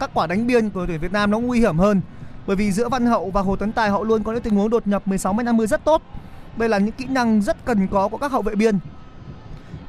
các 0.00 0.10
quả 0.14 0.26
đánh 0.26 0.46
biên 0.46 0.70
của 0.70 0.84
tuyển 0.86 1.00
Việt 1.00 1.12
Nam 1.12 1.30
nó 1.30 1.38
nguy 1.38 1.60
hiểm 1.60 1.78
hơn 1.78 2.00
bởi 2.46 2.56
vì 2.56 2.72
giữa 2.72 2.88
Văn 2.88 3.06
Hậu 3.06 3.30
và 3.30 3.40
Hồ 3.40 3.56
Tấn 3.56 3.72
Tài, 3.72 3.90
họ 3.90 4.02
luôn 4.02 4.22
có 4.22 4.32
những 4.32 4.42
tình 4.42 4.54
huống 4.54 4.70
đột 4.70 4.86
nhập 4.86 5.08
16 5.08 5.32
m 5.32 5.44
50 5.44 5.66
rất 5.66 5.84
tốt. 5.84 6.02
Đây 6.56 6.68
là 6.68 6.78
những 6.78 6.92
kỹ 6.92 7.06
năng 7.08 7.42
rất 7.42 7.64
cần 7.64 7.88
có 7.88 8.08
của 8.08 8.18
các 8.18 8.32
hậu 8.32 8.42
vệ 8.42 8.54
biên. 8.54 8.78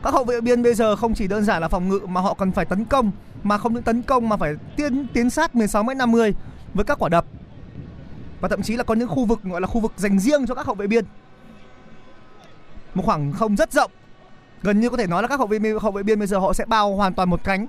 Các 0.04 0.13
hậu 0.13 0.24
vệ 0.24 0.42
biên 0.42 0.63
bây 0.63 0.74
giờ 0.74 0.96
không 0.96 1.13
chỉ 1.13 1.28
đơn 1.28 1.44
giản 1.44 1.62
là 1.62 1.68
phòng 1.68 1.89
ngự 1.89 2.00
mà 2.08 2.22
họ 2.22 2.34
cần 2.34 2.52
phải 2.52 2.66
tấn 2.66 2.86
công, 2.86 3.12
mà 3.44 3.58
không 3.58 3.74
những 3.74 3.84
tấn 3.84 4.02
công 4.02 4.30
mà 4.30 4.38
phải 4.38 4.56
tiến 4.76 5.08
tiến 5.13 5.30
sát 5.30 5.56
16 5.56 5.84
m 5.84 5.88
50 5.98 6.34
với 6.74 6.86
các 6.86 7.00
quả 7.00 7.10
đập. 7.10 7.26
Và 8.39 8.50
thậm 8.50 8.62
chí 8.62 8.76
là 8.78 8.84
có 8.84 8.94
những 8.94 9.08
khu 9.08 9.26
vực, 9.26 9.44
gọi 9.44 9.62
là 9.62 9.68
khu 9.68 9.80
vực 9.82 9.94
dành 9.98 10.20
riêng 10.20 10.48
cho 10.48 10.56
các 10.56 10.66
hậu 10.66 10.76
vệ 10.76 10.88
biên. 10.88 11.06
Một 12.94 13.04
khoảng 13.06 13.34
không 13.34 13.56
rất 13.56 13.74
rộng. 13.74 13.92
Gần 14.62 14.80
như 14.80 14.89
có 14.89 14.98
thể 14.98 15.08
nói 15.08 15.22
là 15.22 15.28
các 15.28 15.39
hậu 15.39 15.48
vệ 15.48 15.60
hậu 15.82 15.92
vệ 15.92 16.04
biên 16.04 16.20
bây 16.20 16.28
giờ 16.28 16.38
họ 16.38 16.54
sẽ 16.54 16.66
bao 16.66 16.96
hoàn 16.96 17.13
toàn 17.13 17.30
một 17.30 17.44
cánh 17.44 17.68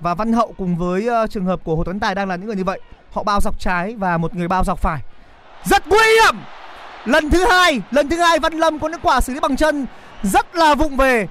và 0.00 0.14
Văn 0.14 0.32
Hậu 0.32 0.54
cùng 0.58 0.76
với 0.76 1.08
uh, 1.08 1.30
trường 1.30 1.44
hợp 1.44 1.60
của 1.64 1.76
Hồ 1.76 1.84
Tuấn 1.84 2.00
Tài 2.00 2.14
đang 2.14 2.28
là 2.28 2.36
những 2.36 2.46
người 2.46 2.56
như 2.56 2.64
vậy. 2.64 2.80
Họ 3.12 3.22
bao 3.22 3.40
dọc 3.40 3.60
trái 3.60 3.94
và 3.98 4.18
một 4.18 4.36
người 4.36 4.48
bao 4.48 4.64
dọc 4.64 4.78
phải. 4.78 5.00
Rất 5.64 5.88
nguy 5.88 6.06
hiểm! 6.22 6.36
Lần 7.04 7.30
thứ 7.30 7.46
hai 7.50 7.80
lần 7.90 8.08
thứ 8.08 8.16
hai 8.16 8.38
Văn 8.38 8.52
Lâm 8.52 8.78
có 8.78 8.88
những 8.88 9.00
quả 9.02 9.20
xử 9.20 9.34
lý 9.34 9.40
bằng 9.40 9.56
chân. 9.56 9.86
Rất 10.22 10.54
là 10.54 10.74
vụng 10.74 10.96
về. 10.96 11.28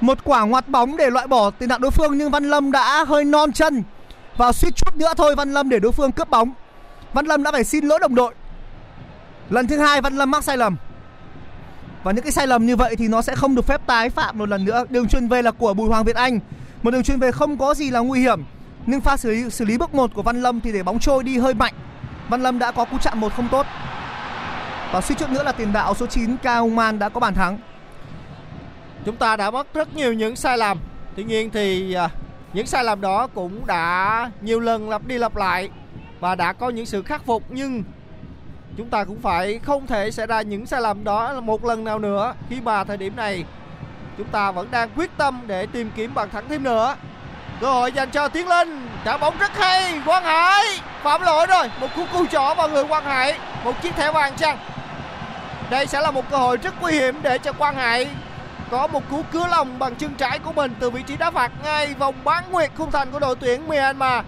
Một 0.00 0.18
quả 0.24 0.44
ngoặt 0.44 0.68
bóng 0.68 0.96
để 0.96 1.10
loại 1.10 1.26
bỏ 1.26 1.50
tiền 1.50 1.68
đạo 1.68 1.78
đối 1.78 1.90
phương 1.90 2.18
nhưng 2.18 2.30
Văn 2.30 2.44
Lâm 2.44 2.72
đã 2.72 3.04
hơi 3.04 3.24
non 3.24 3.52
chân. 3.52 3.82
Và 4.36 4.52
suýt 4.52 4.76
chút 4.76 4.96
nữa 4.96 5.12
thôi 5.16 5.34
Văn 5.34 5.52
Lâm 5.52 5.68
để 5.68 5.78
đối 5.78 5.92
phương 5.92 6.12
cướp 6.12 6.30
bóng. 6.30 6.52
Văn 7.12 7.26
Lâm 7.26 7.42
đã 7.42 7.52
phải 7.52 7.64
xin 7.64 7.84
lỗi 7.84 7.98
đồng 7.98 8.14
đội. 8.14 8.34
Lần 9.50 9.66
thứ 9.66 9.78
hai 9.78 10.00
Văn 10.00 10.16
Lâm 10.16 10.30
mắc 10.30 10.44
sai 10.44 10.56
lầm. 10.56 10.76
Và 12.02 12.12
những 12.12 12.24
cái 12.24 12.32
sai 12.32 12.46
lầm 12.46 12.66
như 12.66 12.76
vậy 12.76 12.96
thì 12.96 13.08
nó 13.08 13.22
sẽ 13.22 13.34
không 13.34 13.54
được 13.54 13.66
phép 13.66 13.86
tái 13.86 14.10
phạm 14.10 14.38
một 14.38 14.48
lần 14.48 14.64
nữa. 14.64 14.84
Đường 14.90 15.08
truyền 15.08 15.28
về 15.28 15.42
là 15.42 15.50
của 15.50 15.74
Bùi 15.74 15.88
Hoàng 15.88 16.04
Việt 16.04 16.16
Anh. 16.16 16.40
Một 16.82 16.90
đường 16.90 17.02
chuyền 17.02 17.18
về 17.18 17.32
không 17.32 17.58
có 17.58 17.74
gì 17.74 17.90
là 17.90 18.00
nguy 18.00 18.20
hiểm. 18.20 18.44
Nhưng 18.86 19.00
pha 19.00 19.16
xử 19.16 19.30
lý, 19.30 19.50
xử 19.50 19.64
lý 19.64 19.78
bước 19.78 19.94
một 19.94 20.10
của 20.14 20.22
Văn 20.22 20.42
Lâm 20.42 20.60
thì 20.60 20.72
để 20.72 20.82
bóng 20.82 20.98
trôi 20.98 21.24
đi 21.24 21.38
hơi 21.38 21.54
mạnh. 21.54 21.74
Văn 22.28 22.42
Lâm 22.42 22.58
đã 22.58 22.72
có 22.72 22.84
cú 22.84 22.98
chạm 22.98 23.20
một 23.20 23.32
không 23.36 23.48
tốt. 23.50 23.66
Và 24.92 25.00
suýt 25.00 25.18
chút 25.18 25.30
nữa 25.30 25.42
là 25.42 25.52
tiền 25.52 25.72
đạo 25.72 25.94
số 25.94 26.06
9 26.06 26.36
Cao 26.36 26.68
Man 26.68 26.98
đã 26.98 27.08
có 27.08 27.20
bàn 27.20 27.34
thắng. 27.34 27.58
chúng 29.04 29.16
ta 29.16 29.36
đã 29.36 29.50
mất 29.50 29.74
rất 29.74 29.96
nhiều 29.96 30.12
những 30.12 30.36
sai 30.36 30.58
lầm 30.58 30.78
tuy 31.16 31.24
nhiên 31.24 31.50
thì 31.50 31.94
à, 31.94 32.08
những 32.52 32.66
sai 32.66 32.84
lầm 32.84 33.00
đó 33.00 33.26
cũng 33.26 33.66
đã 33.66 34.30
nhiều 34.40 34.60
lần 34.60 34.90
lặp 34.90 35.06
đi 35.06 35.18
lặp 35.18 35.36
lại 35.36 35.70
và 36.20 36.34
đã 36.34 36.52
có 36.52 36.70
những 36.70 36.86
sự 36.86 37.02
khắc 37.02 37.24
phục 37.24 37.42
nhưng 37.48 37.82
chúng 38.76 38.88
ta 38.88 39.04
cũng 39.04 39.20
phải 39.20 39.58
không 39.58 39.86
thể 39.86 40.10
xảy 40.10 40.26
ra 40.26 40.42
những 40.42 40.66
sai 40.66 40.80
lầm 40.80 41.04
đó 41.04 41.40
một 41.40 41.64
lần 41.64 41.84
nào 41.84 41.98
nữa 41.98 42.34
khi 42.48 42.60
mà 42.60 42.84
thời 42.84 42.96
điểm 42.96 43.16
này 43.16 43.44
chúng 44.18 44.28
ta 44.28 44.50
vẫn 44.50 44.70
đang 44.70 44.90
quyết 44.96 45.10
tâm 45.16 45.40
để 45.46 45.66
tìm 45.66 45.90
kiếm 45.96 46.14
bàn 46.14 46.30
thắng 46.30 46.48
thêm 46.48 46.62
nữa. 46.62 46.96
Cơ 47.60 47.72
hội 47.72 47.92
dành 47.92 48.10
cho 48.10 48.28
tiến 48.28 48.48
linh. 48.48 48.88
Trả 49.04 49.16
bóng 49.16 49.38
rất 49.38 49.58
hay. 49.58 50.00
Quang 50.06 50.24
hải. 50.24 50.64
Phạm 51.02 51.22
lỗi 51.22 51.46
rồi. 51.46 51.70
Một 51.80 51.88
cú 51.96 52.04
cua 52.12 52.26
chỏ 52.30 52.54
vào 52.54 52.68
người 52.68 52.84
quang 52.84 53.04
hải. 53.04 53.38
Một 53.64 53.82
chiếc 53.82 53.96
thẻ 53.96 54.12
vàng 54.12 54.36
chăng? 54.36 54.58
Đây 55.70 55.86
sẽ 55.86 56.00
là 56.00 56.10
một 56.10 56.30
cơ 56.30 56.36
hội 56.36 56.56
rất 56.56 56.74
nguy 56.80 56.92
hiểm 56.92 57.22
để 57.22 57.38
cho 57.38 57.52
quang 57.52 57.76
hải 57.76 58.08
có 58.70 58.86
một 58.86 59.02
cú 59.10 59.22
cứa 59.32 59.46
lòng 59.50 59.78
bằng 59.78 59.94
chân 59.94 60.14
trái 60.14 60.38
của 60.38 60.52
mình 60.52 60.74
từ 60.80 60.90
vị 60.90 61.02
trí 61.02 61.16
đá 61.16 61.30
phạt 61.30 61.52
ngay 61.64 61.94
vòng 61.94 62.14
bán 62.24 62.44
nguyệt 62.50 62.70
khung 62.76 62.90
thành 62.90 63.10
của 63.10 63.18
đội 63.18 63.36
tuyển 63.40 63.68
Myanmar. 63.68 64.24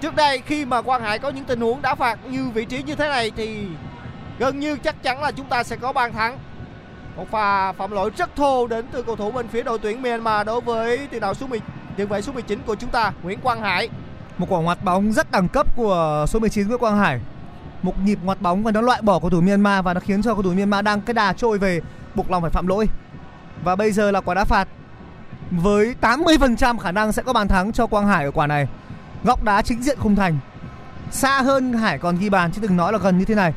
Trước 0.00 0.16
đây 0.16 0.42
khi 0.46 0.64
mà 0.64 0.82
Quang 0.82 1.02
Hải 1.02 1.18
có 1.18 1.30
những 1.30 1.44
tình 1.44 1.60
huống 1.60 1.82
đá 1.82 1.94
phạt 1.94 2.18
như 2.24 2.50
vị 2.54 2.64
trí 2.64 2.82
như 2.82 2.94
thế 2.94 3.08
này 3.08 3.32
thì 3.36 3.66
gần 4.38 4.60
như 4.60 4.76
chắc 4.76 5.02
chắn 5.02 5.22
là 5.22 5.30
chúng 5.32 5.46
ta 5.46 5.62
sẽ 5.62 5.76
có 5.76 5.92
bàn 5.92 6.12
thắng. 6.12 6.38
Một 7.16 7.30
pha 7.30 7.72
phạm 7.72 7.90
lỗi 7.90 8.10
rất 8.16 8.36
thô 8.36 8.66
đến 8.66 8.84
từ 8.92 9.02
cầu 9.02 9.16
thủ 9.16 9.30
bên 9.30 9.48
phía 9.48 9.62
đội 9.62 9.78
tuyển 9.78 10.02
Myanmar 10.02 10.46
đối 10.46 10.60
với 10.60 11.06
tiền 11.10 11.20
đạo 11.20 11.34
số 11.34 11.46
10 11.46 11.60
tiền 11.96 12.08
vệ 12.08 12.22
số 12.22 12.32
19 12.32 12.58
của 12.66 12.74
chúng 12.74 12.90
ta, 12.90 13.12
Nguyễn 13.22 13.40
Quang 13.40 13.60
Hải. 13.60 13.88
Một 14.38 14.46
quả 14.50 14.60
ngoặt 14.60 14.84
bóng 14.84 15.12
rất 15.12 15.30
đẳng 15.30 15.48
cấp 15.48 15.76
của 15.76 16.24
số 16.28 16.38
19 16.38 16.68
Nguyễn 16.68 16.78
Quang 16.78 16.98
Hải. 16.98 17.20
Một 17.82 17.98
nhịp 18.04 18.18
ngoặt 18.22 18.40
bóng 18.40 18.62
và 18.62 18.72
nó 18.72 18.80
loại 18.80 19.02
bỏ 19.02 19.18
cầu 19.18 19.30
thủ 19.30 19.40
Myanmar 19.40 19.84
và 19.84 19.94
nó 19.94 20.00
khiến 20.00 20.22
cho 20.22 20.34
cầu 20.34 20.42
thủ 20.42 20.52
Myanmar 20.52 20.84
đang 20.84 21.00
cái 21.00 21.14
đà 21.14 21.32
trôi 21.32 21.58
về 21.58 21.80
buộc 22.14 22.30
lòng 22.30 22.42
phải 22.42 22.50
phạm 22.50 22.66
lỗi. 22.66 22.88
Và 23.64 23.76
bây 23.76 23.92
giờ 23.92 24.10
là 24.10 24.20
quả 24.20 24.34
đá 24.34 24.44
phạt 24.44 24.68
với 25.50 25.94
80% 26.00 26.78
khả 26.78 26.92
năng 26.92 27.12
sẽ 27.12 27.22
có 27.22 27.32
bàn 27.32 27.48
thắng 27.48 27.72
cho 27.72 27.86
Quang 27.86 28.06
Hải 28.06 28.24
ở 28.24 28.30
quả 28.30 28.46
này. 28.46 28.68
Góc 29.24 29.44
đá 29.44 29.62
chính 29.62 29.82
diện 29.82 29.98
khung 30.00 30.16
thành. 30.16 30.38
Xa 31.10 31.42
hơn 31.42 31.72
Hải 31.72 31.98
còn 31.98 32.18
ghi 32.18 32.28
bàn 32.28 32.52
chứ 32.52 32.60
đừng 32.62 32.76
nói 32.76 32.92
là 32.92 32.98
gần 32.98 33.18
như 33.18 33.24
thế 33.24 33.34
này. 33.34 33.52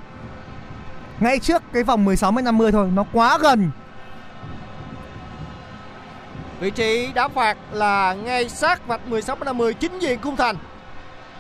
Ngay 1.19 1.39
trước 1.39 1.63
cái 1.73 1.83
vòng 1.83 2.05
16 2.05 2.31
m 2.31 2.43
50 2.43 2.71
thôi, 2.71 2.89
nó 2.93 3.05
quá 3.13 3.37
gần. 3.41 3.71
Vị 6.59 6.71
trí 6.71 7.11
đá 7.13 7.27
phạt 7.27 7.57
là 7.71 8.13
ngay 8.13 8.49
sát 8.49 8.87
vạch 8.87 9.07
16 9.07 9.35
m 9.35 9.43
50 9.45 9.73
chính 9.73 9.99
diện 9.99 10.21
khung 10.21 10.35
thành. 10.35 10.55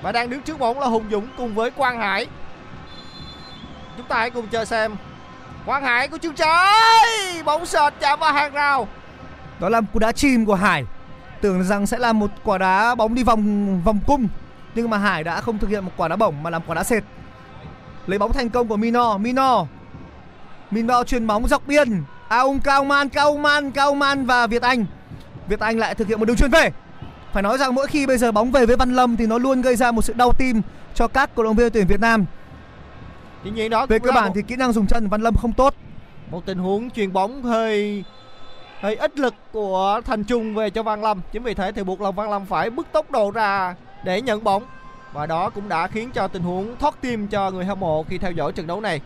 Và 0.01 0.11
đang 0.11 0.29
đứng 0.29 0.41
trước 0.41 0.59
bóng 0.59 0.79
là 0.79 0.87
Hùng 0.87 1.05
Dũng 1.11 1.27
cùng 1.37 1.55
với 1.55 1.71
Quang 1.71 1.99
Hải. 1.99 2.27
Chúng 3.97 4.05
ta 4.05 4.15
hãy 4.15 4.29
cùng 4.29 4.47
chờ 4.47 4.65
xem 4.65 4.95
Quang 5.65 5.83
Hải 5.83 6.07
của 6.07 6.17
chân 6.17 6.33
trái 6.33 7.43
Bóng 7.45 7.65
sệt 7.65 7.93
chạm 7.99 8.19
vào 8.19 8.33
hàng 8.33 8.53
rào 8.53 8.87
Đó 9.59 9.69
là 9.69 9.81
một 9.81 9.87
cú 9.93 9.99
đá 9.99 10.11
chìm 10.11 10.45
của 10.45 10.55
Hải. 10.55 10.85
Tưởng 11.41 11.63
rằng 11.63 11.87
sẽ 11.87 11.97
là 11.97 12.13
một 12.13 12.31
quả 12.43 12.57
đá 12.57 12.95
bóng 12.95 13.15
đi 13.15 13.23
vòng 13.23 13.81
vòng 13.83 13.99
cung, 14.07 14.27
nhưng 14.75 14.89
mà 14.89 14.97
Hải 14.97 15.23
đã 15.23 15.41
không 15.41 15.57
thực 15.57 15.69
hiện 15.69 15.85
một 15.85 15.91
quả 15.97 16.07
đá 16.07 16.15
bổng 16.15 16.43
mà 16.43 16.49
làm 16.49 16.61
quả 16.67 16.75
đá 16.75 16.83
sệt. 16.83 17.03
Lấy 18.07 18.19
bóng 18.19 18.33
thành 18.33 18.49
công 18.49 18.67
của 18.67 18.77
Mino, 18.77 19.17
Mino. 19.17 19.65
Mino 20.71 21.03
chuyền 21.03 21.27
bóng 21.27 21.47
dọc 21.47 21.67
biên. 21.67 22.03
Aung 22.27 22.59
Cao 22.59 22.83
Man, 22.83 23.09
Cao 23.09 23.37
Man, 23.37 23.71
Cao 23.71 23.95
Man 23.95 24.25
và 24.25 24.47
Việt 24.47 24.61
Anh. 24.61 24.85
Việt 25.47 25.59
Anh 25.59 25.79
lại 25.79 25.95
thực 25.95 26.07
hiện 26.07 26.19
một 26.19 26.25
đường 26.25 26.37
chuyền 26.37 26.51
về. 26.51 26.71
Phải 27.33 27.43
nói 27.43 27.57
rằng 27.57 27.75
mỗi 27.75 27.87
khi 27.87 28.05
bây 28.05 28.17
giờ 28.17 28.31
bóng 28.31 28.51
về 28.51 28.65
với 28.65 28.75
Văn 28.75 28.95
Lâm 28.95 29.17
thì 29.17 29.27
nó 29.27 29.37
luôn 29.37 29.61
gây 29.61 29.75
ra 29.75 29.91
một 29.91 30.01
sự 30.01 30.13
đau 30.13 30.33
tim 30.33 30.61
cho 30.95 31.07
các 31.07 31.35
cổ 31.35 31.43
động 31.43 31.55
viên 31.55 31.71
tuyển 31.71 31.87
Việt 31.87 32.01
Nam. 32.01 32.25
Tuy 33.43 33.51
nhiên 33.51 33.69
đó 33.71 33.85
Về 33.85 33.99
cơ 33.99 34.11
bản 34.11 34.25
một, 34.25 34.31
thì 34.35 34.41
kỹ 34.41 34.55
năng 34.55 34.73
dùng 34.73 34.87
chân 34.87 35.03
của 35.03 35.09
Văn 35.09 35.21
Lâm 35.21 35.35
không 35.35 35.53
tốt. 35.53 35.73
một 36.31 36.45
tình 36.45 36.57
huống 36.57 36.89
chuyền 36.89 37.13
bóng 37.13 37.43
hơi 37.43 38.03
hơi 38.79 38.95
ít 38.95 39.19
lực 39.19 39.33
của 39.51 40.01
Thành 40.05 40.23
Trung 40.23 40.55
về 40.55 40.69
cho 40.69 40.83
Văn 40.83 41.01
Lâm. 41.01 41.21
Chính 41.33 41.43
vì 41.43 41.53
thế 41.53 41.71
thì 41.71 41.83
buộc 41.83 42.01
lòng 42.01 42.15
Văn 42.15 42.29
Lâm 42.29 42.45
phải 42.45 42.69
bứt 42.69 42.87
tốc 42.91 43.11
độ 43.11 43.31
ra 43.31 43.75
để 44.03 44.21
nhận 44.21 44.43
bóng. 44.43 44.63
Và 45.13 45.25
đó 45.25 45.49
cũng 45.49 45.69
đã 45.69 45.87
khiến 45.87 46.11
cho 46.11 46.27
tình 46.27 46.43
huống 46.43 46.77
thoát 46.77 47.01
tim 47.01 47.27
cho 47.27 47.51
người 47.51 47.65
hâm 47.65 47.79
mộ 47.79 48.03
khi 48.03 48.17
theo 48.17 48.31
dõi 48.31 48.51
trận 48.51 48.67
đấu 48.67 48.81
này. 48.81 49.01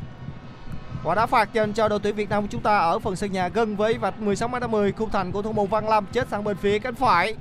Quả 1.04 1.16
đá 1.16 1.26
phạt 1.26 1.54
dành 1.54 1.74
cho 1.74 1.88
đội 1.88 2.00
tuyển 2.00 2.16
Việt 2.16 2.30
Nam 2.30 2.44
của 2.44 2.48
chúng 2.52 2.62
ta 2.62 2.78
ở 2.78 3.00
phần 3.00 3.16
sân 3.16 3.32
nhà 3.32 3.48
gần 3.48 3.76
với 3.76 3.98
vạch 3.98 4.20
16 4.20 4.50
m 4.50 4.72
10 4.72 4.92
khung 4.92 5.10
thành 5.10 5.32
của 5.32 5.42
thủ 5.42 5.52
môn 5.52 5.68
Văn 5.68 5.90
Lâm 5.90 6.06
chết 6.06 6.28
sang 6.28 6.44
bên 6.44 6.58
phía 6.58 6.80
cánh 6.80 6.96
phải. 6.96 7.36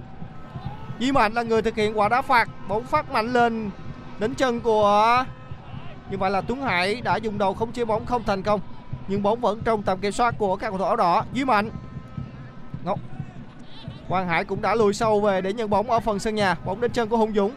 Di 1.01 1.13
Mạnh 1.13 1.33
là 1.33 1.43
người 1.43 1.63
thực 1.63 1.77
hiện 1.77 1.99
quả 1.99 2.09
đá 2.09 2.23
phạt, 2.23 2.49
bóng 2.69 2.85
phát 2.85 3.13
mạnh 3.13 3.33
lên 3.33 3.71
đến 4.19 4.35
chân 4.35 4.61
của 4.61 5.25
như 6.11 6.19
vậy 6.19 6.31
là 6.31 6.41
Tuấn 6.41 6.63
Hải 6.63 7.01
đã 7.01 7.17
dùng 7.17 7.39
đầu 7.39 7.55
không 7.55 7.73
chế 7.73 7.85
bóng 7.85 8.07
không 8.07 8.23
thành 8.25 8.43
công 8.43 8.61
nhưng 9.09 9.23
bóng 9.23 9.41
vẫn 9.41 9.61
trong 9.65 9.83
tầm 9.83 9.99
kiểm 9.99 10.13
soát 10.13 10.35
của 10.39 10.57
các 10.57 10.69
cầu 10.69 10.79
thủ 10.79 10.85
áo 10.85 10.97
đỏ. 10.97 11.25
Duy 11.33 11.45
Mạnh 11.45 11.71
Ngọc 12.85 12.99
Quang 14.09 14.29
Hải 14.29 14.45
cũng 14.45 14.63
đã 14.63 14.75
lùi 14.75 14.95
sâu 14.95 15.21
về 15.21 15.41
để 15.41 15.53
nhận 15.53 15.71
bóng 15.71 15.91
ở 15.91 16.01
phần 16.01 16.19
sân 16.19 16.35
nhà. 16.35 16.57
Bóng 16.65 16.81
đến 16.81 16.91
chân 16.93 17.09
của 17.09 17.17
Hùng 17.17 17.33
Dũng. 17.35 17.53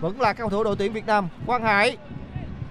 Vẫn 0.00 0.20
là 0.20 0.32
các 0.32 0.38
cầu 0.38 0.50
thủ 0.50 0.64
đội 0.64 0.76
tuyển 0.78 0.92
Việt 0.92 1.06
Nam. 1.06 1.28
Quang 1.46 1.62
Hải 1.62 1.96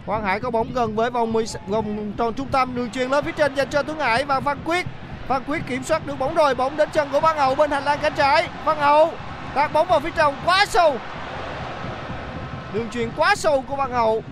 Quang 0.05 0.23
Hải 0.23 0.39
có 0.39 0.51
bóng 0.51 0.73
gần 0.73 0.95
với 0.95 1.09
vòng 1.09 1.33
10 1.33 1.45
vòng 1.67 2.13
tròn 2.17 2.33
trung 2.33 2.47
tâm 2.51 2.75
đường 2.75 2.89
truyền 2.91 3.09
lên 3.09 3.25
phía 3.25 3.31
trên 3.31 3.55
dành 3.55 3.69
cho 3.69 3.83
Tuấn 3.83 3.99
Hải 3.99 4.23
và 4.23 4.39
Văn 4.39 4.57
Quyết. 4.65 4.85
Văn 5.27 5.43
Quyết 5.47 5.61
kiểm 5.67 5.83
soát 5.83 6.07
được 6.07 6.19
bóng 6.19 6.35
rồi, 6.35 6.55
bóng 6.55 6.77
đến 6.77 6.89
chân 6.93 7.09
của 7.11 7.19
Văn 7.19 7.37
Hậu 7.37 7.55
bên 7.55 7.71
hành 7.71 7.83
lang 7.83 7.99
cánh 8.01 8.13
trái. 8.17 8.49
Văn 8.65 8.77
Hậu 8.77 9.11
tạt 9.55 9.73
bóng 9.73 9.87
vào 9.87 9.99
phía 9.99 10.11
trong 10.15 10.35
quá 10.45 10.65
sâu. 10.65 10.97
Đường 12.73 12.89
truyền 12.89 13.09
quá 13.17 13.35
sâu 13.35 13.63
của 13.67 13.75
Văn 13.75 13.91
Hậu. 13.91 14.23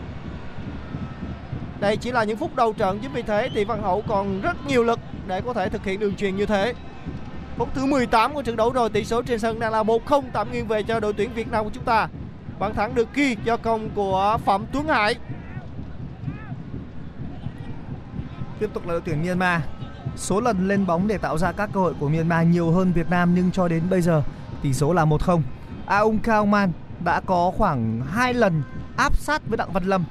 Đây 1.80 1.97
chỉ 1.97 2.12
là 2.12 2.23
những 2.23 2.38
phút 2.38 2.56
đầu 2.56 2.73
trận 2.73 2.99
chính 3.01 3.13
vì 3.13 3.21
thế 3.21 3.49
thì 3.56 3.65
Văn 3.65 3.84
Hậu 3.84 4.04
còn 4.08 4.41
rất 4.41 4.67
nhiều 4.67 4.84
lực 4.84 4.99
để 5.27 5.41
có 5.41 5.54
thể 5.54 5.69
thực 5.69 5.86
hiện 5.86 5.99
đường 5.99 6.15
truyền 6.15 6.36
như 6.36 6.45
thế. 6.45 6.73
Phút 7.58 7.69
thứ 7.73 7.86
18 7.86 8.34
của 8.34 8.41
trận 8.41 8.56
đấu 8.56 8.71
rồi, 8.71 8.89
tỷ 8.89 9.06
số 9.06 9.21
trên 9.21 9.39
sân 9.39 9.60
đang 9.60 9.71
là 9.71 9.84
1-0 9.84 10.23
tạm 10.34 10.51
nghiêng 10.51 10.67
về 10.67 10.84
cho 10.84 10.99
đội 10.99 11.13
tuyển 11.13 11.34
Việt 11.34 11.51
Nam 11.51 11.63
của 11.63 11.71
chúng 11.73 11.84
ta. 11.84 12.08
Bàn 12.62 12.76
thắng 12.76 12.95
được 12.95 13.13
ghi 13.13 13.38
do 13.43 13.58
công 13.58 13.89
của 13.89 14.38
Phạm 14.45 14.65
Tuấn 14.71 14.88
Hải. 14.88 15.15
Tiếp 18.60 18.69
tục 18.74 18.88
là 18.88 18.91
đội 18.91 19.02
tuyển 19.06 19.24
Myanmar. 19.24 19.62
Số 20.15 20.41
lần 20.41 20.67
lên 20.67 20.86
bóng 20.86 21.08
để 21.08 21.17
tạo 21.17 21.38
ra 21.38 21.52
các 21.52 21.69
cơ 21.74 21.80
hội 21.80 21.93
của 22.00 22.10
Myanmar 22.10 22.47
nhiều 22.47 22.71
hơn 22.71 22.91
Việt 22.91 23.10
Nam, 23.10 23.36
nhưng 23.36 23.52
cho 23.52 23.67
đến 23.67 23.84
bây 23.89 24.02
giờ, 24.02 24.24
tỷ 24.62 24.74
số 24.74 24.93
là 24.93 25.06
1-0. 25.06 25.41
Aung 25.86 26.19
Kyaw 26.24 26.45
Man 26.45 26.71
đã 27.04 27.21
có 27.26 27.52
khoảng 27.58 28.02
2 28.12 28.34
lần 28.34 28.63
áp 28.97 29.17
sát 29.17 29.41
với 29.47 29.58
Đặng 29.58 29.74
Văn 29.74 29.84
Lâm. 29.84 30.06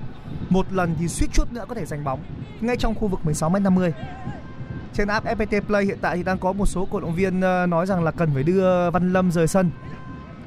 Một 0.49 0.73
lần 0.73 0.95
thì 0.99 1.09
suýt 1.09 1.29
chút 1.33 1.53
nữa 1.53 1.65
có 1.69 1.75
thể 1.75 1.87
giành 1.87 2.05
bóng 2.05 2.21
ngay 2.61 2.77
trong 2.77 2.95
khu 2.95 3.09
vực 3.09 3.21
16m50. 3.25 3.91
Trên 4.95 5.09
app 5.09 5.27
FPT 5.27 5.61
Play 5.61 5.85
hiện 5.85 5.99
tại 6.01 6.17
thì 6.17 6.23
đang 6.23 6.39
có 6.39 6.53
một 6.53 6.67
số 6.67 6.89
cổ 6.91 7.01
động 7.01 7.15
viên 7.15 7.41
ờ, 7.41 7.67
nói 7.67 7.87
rằng 7.87 8.05
là 8.05 8.11
cần 8.11 8.31
phải 8.35 8.43
đưa 8.43 8.91
Văn 8.91 9.13
Lâm 9.13 9.33
rời 9.33 9.47
sân. 9.47 9.71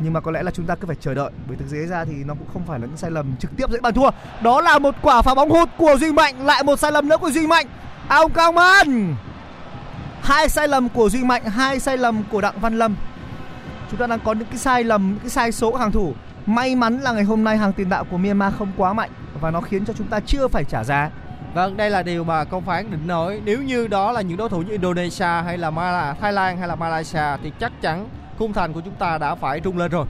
Nhưng 0.04 0.14
mà 0.14 0.20
có 0.20 0.32
lẽ 0.32 0.44
là 0.44 0.52
chúng 0.52 0.66
ta 0.66 0.76
cứ 0.76 0.88
phải 0.88 0.96
chờ 1.00 1.14
đợi 1.14 1.32
bởi 1.48 1.58
thực 1.58 1.72
tế 1.72 1.86
ra 1.86 2.06
thì 2.06 2.14
nó 2.14 2.34
cũng 2.34 2.48
không 2.54 2.64
phải 2.68 2.80
là 2.80 2.88
những 2.88 2.98
sai 2.98 3.12
lầm 3.12 3.36
trực 3.40 3.52
tiếp 3.58 3.70
dẫn 3.70 3.82
bàn 3.82 3.94
thua. 3.94 4.10
Đó 4.42 4.62
là 4.62 4.80
một 4.80 4.96
quả 5.02 5.22
phá 5.22 5.36
bóng 5.36 5.50
hụt 5.50 5.70
của 5.78 5.98
Duy 6.00 6.12
Mạnh, 6.12 6.46
lại 6.46 6.64
một 6.64 6.80
sai 6.80 6.92
lầm 6.92 7.08
nữa 7.08 7.18
của 7.18 7.32
Duy 7.32 7.48
Mạnh. 7.48 7.68
ông 8.08 8.32
Cao 8.32 8.52
Man. 8.52 9.16
Hai 10.22 10.50
sai 10.50 10.68
lầm 10.68 10.90
của 10.90 11.10
Duy 11.10 11.24
Mạnh, 11.24 11.46
hai 11.46 11.80
sai 11.80 11.98
lầm 11.98 12.24
của 12.32 12.42
Đặng 12.42 12.60
Văn 12.60 12.78
Lâm. 12.78 12.96
Chúng 13.92 14.00
ta 14.00 14.08
đang 14.08 14.20
có 14.20 14.34
những 14.34 14.48
cái 14.48 14.58
sai 14.58 14.84
lầm, 14.84 15.10
những 15.10 15.20
cái 15.20 15.30
sai 15.30 15.52
số 15.52 15.72
của 15.72 15.78
hàng 15.78 15.92
thủ. 15.92 16.14
May 16.46 16.76
mắn 16.76 17.00
là 17.00 17.12
ngày 17.12 17.24
hôm 17.24 17.44
nay 17.44 17.58
hàng 17.58 17.74
tiền 17.74 17.90
đạo 17.90 18.06
của 18.12 18.18
Myanmar 18.18 18.54
không 18.58 18.72
quá 18.78 18.94
mạnh 18.94 19.10
và 19.42 19.52
nó 19.52 19.62
khiến 19.62 19.86
cho 19.86 19.94
chúng 19.94 20.08
ta 20.08 20.20
chưa 20.26 20.48
phải 20.48 20.64
trả 20.64 20.84
giá. 20.84 21.10
Vâng, 21.54 21.78
đây 21.78 21.90
là 21.90 22.04
điều 22.04 22.24
mà 22.24 22.44
công 22.44 22.66
phán 22.66 22.92
định 22.92 23.08
nói. 23.08 23.42
Nếu 23.46 23.62
như 23.62 23.88
đó 23.88 24.12
là 24.12 24.22
những 24.22 24.38
đối 24.38 24.50
thủ 24.50 24.62
như 24.62 24.72
Indonesia 24.72 25.42
hay 25.46 25.58
là 25.58 26.16
Thái 26.22 26.34
Lan 26.34 26.58
hay 26.58 26.68
là 26.68 26.76
Malaysia 26.76 27.38
thì 27.44 27.52
chắc 27.60 27.72
chắn 27.82 28.10
khung 28.38 28.54
thành 28.54 28.74
của 28.74 28.82
chúng 28.82 28.96
ta 28.96 29.18
đã 29.18 29.36
phải 29.36 29.62
rung 29.64 29.78
lên 29.78 29.92
rồi. 29.92 30.06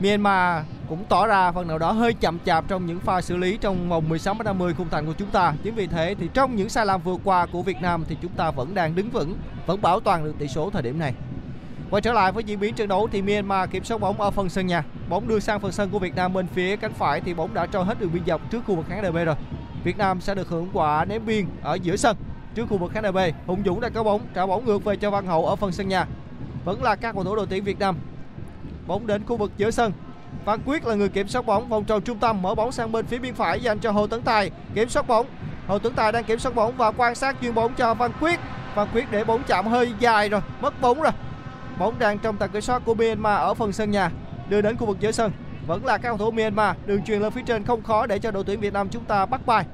Myanmar 0.00 0.64
cũng 0.88 1.04
tỏ 1.08 1.26
ra 1.26 1.52
phần 1.52 1.68
nào 1.68 1.78
đó 1.78 1.92
hơi 1.92 2.14
chậm 2.14 2.38
chạp 2.46 2.64
trong 2.68 2.86
những 2.86 3.00
pha 3.00 3.20
xử 3.20 3.36
lý 3.36 3.56
trong 3.56 3.88
vòng 3.88 4.08
16 4.08 4.34
50 4.44 4.74
khung 4.74 4.88
thành 4.90 5.06
của 5.06 5.12
chúng 5.18 5.30
ta. 5.30 5.54
Chính 5.62 5.74
vì 5.74 5.86
thế 5.86 6.14
thì 6.18 6.28
trong 6.34 6.56
những 6.56 6.68
sai 6.68 6.86
lầm 6.86 7.02
vừa 7.02 7.16
qua 7.24 7.46
của 7.46 7.62
Việt 7.62 7.82
Nam 7.82 8.04
thì 8.08 8.16
chúng 8.22 8.32
ta 8.32 8.50
vẫn 8.50 8.74
đang 8.74 8.94
đứng 8.94 9.10
vững, 9.10 9.34
vẫn 9.66 9.82
bảo 9.82 10.00
toàn 10.00 10.24
được 10.24 10.34
tỷ 10.38 10.48
số 10.48 10.70
thời 10.70 10.82
điểm 10.82 10.98
này. 10.98 11.14
Quay 11.90 12.02
trở 12.02 12.12
lại 12.12 12.32
với 12.32 12.44
diễn 12.44 12.60
biến 12.60 12.74
trận 12.74 12.88
đấu 12.88 13.08
thì 13.12 13.22
Myanmar 13.22 13.70
kiểm 13.70 13.84
soát 13.84 13.98
bóng 13.98 14.20
ở 14.20 14.30
phần 14.30 14.48
sân 14.48 14.66
nhà. 14.66 14.84
Bóng 15.08 15.28
đưa 15.28 15.40
sang 15.40 15.60
phần 15.60 15.72
sân 15.72 15.90
của 15.90 15.98
Việt 15.98 16.16
Nam 16.16 16.32
bên 16.32 16.46
phía 16.46 16.76
cánh 16.76 16.92
phải 16.92 17.20
thì 17.20 17.34
bóng 17.34 17.54
đã 17.54 17.66
trôi 17.66 17.84
hết 17.84 18.00
đường 18.00 18.12
biên 18.12 18.26
dọc 18.26 18.50
trước 18.50 18.60
khu 18.66 18.74
vực 18.74 18.86
khán 18.88 19.02
đài 19.02 19.12
B 19.12 19.16
rồi. 19.16 19.36
Việt 19.84 19.98
Nam 19.98 20.20
sẽ 20.20 20.34
được 20.34 20.48
hưởng 20.48 20.68
quả 20.72 21.04
ném 21.04 21.26
biên 21.26 21.46
ở 21.62 21.74
giữa 21.74 21.96
sân 21.96 22.16
trước 22.54 22.66
khu 22.68 22.78
vực 22.78 22.92
khán 22.92 23.02
đài 23.02 23.12
B. 23.12 23.18
Hùng 23.46 23.62
Dũng 23.64 23.80
đã 23.80 23.88
có 23.88 24.02
bóng, 24.02 24.20
trả 24.34 24.46
bóng 24.46 24.64
ngược 24.64 24.84
về 24.84 24.96
cho 24.96 25.10
Văn 25.10 25.26
Hậu 25.26 25.46
ở 25.46 25.56
phần 25.56 25.72
sân 25.72 25.88
nhà. 25.88 26.06
Vẫn 26.66 26.82
là 26.82 26.94
các 26.94 27.12
cầu 27.12 27.24
thủ 27.24 27.36
đội 27.36 27.46
tuyển 27.50 27.64
Việt 27.64 27.78
Nam. 27.78 27.96
Bóng 28.86 29.06
đến 29.06 29.22
khu 29.26 29.36
vực 29.36 29.52
giữa 29.56 29.70
sân. 29.70 29.92
Văn 30.44 30.60
Quyết 30.66 30.86
là 30.86 30.94
người 30.94 31.08
kiểm 31.08 31.28
soát 31.28 31.46
bóng 31.46 31.68
vòng 31.68 31.84
tròn 31.84 32.02
trung 32.02 32.18
tâm 32.18 32.42
mở 32.42 32.54
bóng 32.54 32.72
sang 32.72 32.92
bên 32.92 33.06
phía 33.06 33.18
biên 33.18 33.34
phải 33.34 33.60
dành 33.60 33.78
cho 33.78 33.90
Hồ 33.90 34.06
Tấn 34.06 34.22
Tài 34.22 34.50
kiểm 34.74 34.88
soát 34.88 35.06
bóng. 35.06 35.26
Hồ 35.66 35.78
Tấn 35.78 35.94
Tài 35.94 36.12
đang 36.12 36.24
kiểm 36.24 36.38
soát 36.38 36.54
bóng 36.54 36.76
và 36.76 36.90
quan 36.90 37.14
sát 37.14 37.36
chuyền 37.40 37.54
bóng 37.54 37.74
cho 37.74 37.94
Văn 37.94 38.10
Quyết. 38.20 38.40
Văn 38.74 38.88
Quyết 38.94 39.10
để 39.10 39.24
bóng 39.24 39.42
chạm 39.46 39.66
hơi 39.66 39.92
dài 40.00 40.28
rồi, 40.28 40.40
mất 40.60 40.80
bóng 40.80 41.02
rồi. 41.02 41.12
Bóng 41.78 41.98
đang 41.98 42.18
trong 42.18 42.36
tầm 42.36 42.50
kiểm 42.50 42.62
soát 42.62 42.82
của 42.84 42.94
Myanmar 42.94 43.38
ở 43.40 43.54
phần 43.54 43.72
sân 43.72 43.90
nhà, 43.90 44.10
đưa 44.48 44.60
đến 44.60 44.76
khu 44.76 44.86
vực 44.86 44.96
giữa 45.00 45.12
sân. 45.12 45.32
Vẫn 45.66 45.86
là 45.86 45.98
các 45.98 46.08
cầu 46.08 46.18
thủ 46.18 46.30
Myanmar, 46.30 46.76
đường 46.86 47.02
truyền 47.02 47.20
lên 47.20 47.32
phía 47.32 47.42
trên 47.46 47.64
không 47.64 47.82
khó 47.82 48.06
để 48.06 48.18
cho 48.18 48.30
đội 48.30 48.44
tuyển 48.44 48.60
Việt 48.60 48.72
Nam 48.72 48.88
chúng 48.88 49.04
ta 49.04 49.26
bắt 49.26 49.46
bài. 49.46 49.64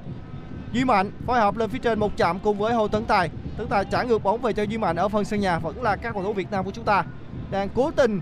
Duy 0.72 0.84
Mạnh 0.84 1.10
phối 1.26 1.40
hợp 1.40 1.56
lên 1.56 1.70
phía 1.70 1.78
trên 1.78 1.98
một 1.98 2.12
chạm 2.16 2.38
cùng 2.38 2.58
với 2.58 2.74
Hồ 2.74 2.88
Tấn 2.88 3.04
Tài 3.04 3.30
chúng 3.58 3.68
ta 3.68 3.84
trả 3.84 4.02
ngược 4.02 4.22
bóng 4.22 4.42
về 4.42 4.52
cho 4.52 4.62
Duy 4.62 4.78
Mạnh 4.78 4.96
ở 4.96 5.08
phần 5.08 5.24
sân 5.24 5.40
nhà 5.40 5.58
vẫn 5.58 5.82
là 5.82 5.96
các 5.96 6.14
cầu 6.14 6.22
thủ 6.22 6.32
Việt 6.32 6.50
Nam 6.50 6.64
của 6.64 6.70
chúng 6.70 6.84
ta 6.84 7.04
đang 7.50 7.68
cố 7.74 7.90
tình 7.90 8.20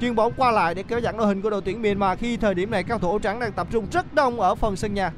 chuyền 0.00 0.14
bóng 0.14 0.32
qua 0.36 0.50
lại 0.50 0.74
để 0.74 0.82
kéo 0.82 1.00
giãn 1.00 1.16
đội 1.16 1.26
hình 1.26 1.42
của 1.42 1.50
đội 1.50 1.62
tuyển 1.64 1.82
Myanmar 1.82 2.18
khi 2.18 2.36
thời 2.36 2.54
điểm 2.54 2.70
này, 2.70 2.82
các 2.82 2.88
cầu 2.88 2.98
thủ 2.98 3.18
trắng 3.18 3.40
đang 3.40 3.52
tập 3.52 3.66
trung 3.70 3.86
rất 3.92 4.14
đông 4.14 4.40
ở 4.40 4.54
phần 4.54 4.76
sân 4.76 4.94
nhà. 4.94 5.12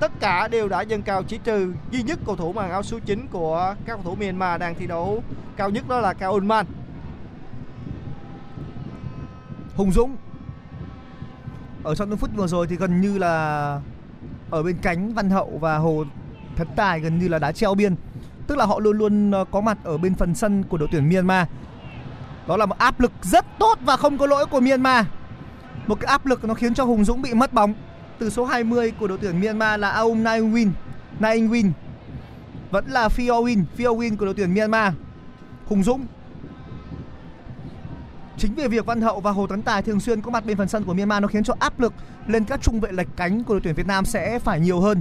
Tất 0.00 0.12
cả 0.20 0.48
đều 0.48 0.68
đã 0.68 0.80
dâng 0.80 1.02
cao 1.02 1.22
chỉ 1.22 1.38
trừ 1.44 1.72
duy 1.90 2.02
nhất 2.02 2.18
cầu 2.26 2.36
thủ 2.36 2.52
mang 2.52 2.70
áo 2.70 2.82
số 2.82 2.98
9 2.98 3.26
của 3.32 3.74
các 3.86 3.94
cầu 3.94 4.02
thủ 4.04 4.14
Myanmar 4.14 4.60
đang 4.60 4.74
thi 4.74 4.86
đấu 4.86 5.22
cao 5.56 5.70
nhất, 5.70 5.88
đó 5.88 6.00
là 6.00 6.12
Cao 6.12 6.32
Unman. 6.32 6.66
Hùng 9.76 9.92
Dũng, 9.92 10.16
ở 11.82 11.94
trong 11.94 12.08
những 12.08 12.18
phút 12.18 12.30
vừa 12.36 12.46
rồi 12.46 12.66
thì 12.66 12.76
gần 12.76 13.00
như 13.00 13.18
là 13.18 13.80
ở 14.50 14.62
bên 14.62 14.76
cánh 14.82 15.14
Văn 15.14 15.30
Hậu 15.30 15.58
và 15.60 15.76
Hồ 15.76 16.04
thất 16.56 16.68
Tài 16.76 17.00
gần 17.00 17.18
như 17.18 17.28
là 17.28 17.38
đá 17.38 17.52
treo 17.52 17.74
biên 17.74 17.94
tức 18.46 18.58
là 18.58 18.64
họ 18.64 18.78
luôn 18.78 18.98
luôn 18.98 19.30
ờ, 19.30 19.44
có 19.50 19.60
mặt 19.60 19.78
ở 19.84 19.98
bên 19.98 20.14
phần 20.14 20.34
sân 20.34 20.62
của 20.62 20.76
đội 20.76 20.88
tuyển 20.92 21.08
Myanmar. 21.08 21.46
Đó 22.48 22.56
là 22.56 22.66
một 22.66 22.78
áp 22.78 23.00
lực 23.00 23.12
rất 23.22 23.44
tốt 23.58 23.78
và 23.84 23.96
không 23.96 24.18
có 24.18 24.26
lỗi 24.26 24.46
của 24.46 24.60
Myanmar. 24.60 25.06
Một 25.86 26.00
cái 26.00 26.10
áp 26.10 26.26
lực 26.26 26.44
nó 26.44 26.54
khiến 26.54 26.74
cho 26.74 26.84
Hùng 26.84 27.04
Dũng 27.04 27.22
bị 27.22 27.34
mất 27.34 27.52
bóng. 27.52 27.74
Từ 28.18 28.30
số 28.30 28.44
20 28.44 28.92
của 29.00 29.08
đội 29.08 29.18
tuyển 29.20 29.40
Myanmar 29.40 29.80
là 29.80 29.90
Aung 29.90 30.22
Naing 30.22 30.54
Win, 30.54 30.70
Naing 31.20 31.48
Win. 31.48 31.70
Vẫn 32.70 32.86
là 32.86 33.08
Fiowin 33.08 33.64
Fiowin 33.76 34.16
của 34.16 34.24
đội 34.24 34.34
tuyển 34.34 34.54
Myanmar. 34.54 34.92
Hùng 35.66 35.82
Dũng. 35.82 36.06
Chính 38.38 38.54
vì 38.54 38.68
việc 38.68 38.86
Văn 38.86 39.00
Hậu 39.00 39.20
và 39.20 39.30
Hồ 39.30 39.46
Tấn 39.46 39.62
Tài 39.62 39.82
thường 39.82 40.00
xuyên 40.00 40.20
có 40.20 40.30
mặt 40.30 40.46
bên 40.46 40.56
phần 40.56 40.68
sân 40.68 40.84
của 40.84 40.94
Myanmar 40.94 41.22
nó 41.22 41.28
khiến 41.28 41.44
cho 41.44 41.54
áp 41.58 41.80
lực 41.80 41.92
lên 42.26 42.44
các 42.44 42.62
trung 42.62 42.80
vệ 42.80 42.92
lệch 42.92 43.08
cánh 43.16 43.44
của 43.44 43.54
đội 43.54 43.60
tuyển 43.60 43.74
Việt 43.74 43.86
Nam 43.86 44.04
sẽ 44.04 44.38
phải 44.38 44.60
nhiều 44.60 44.80
hơn. 44.80 45.00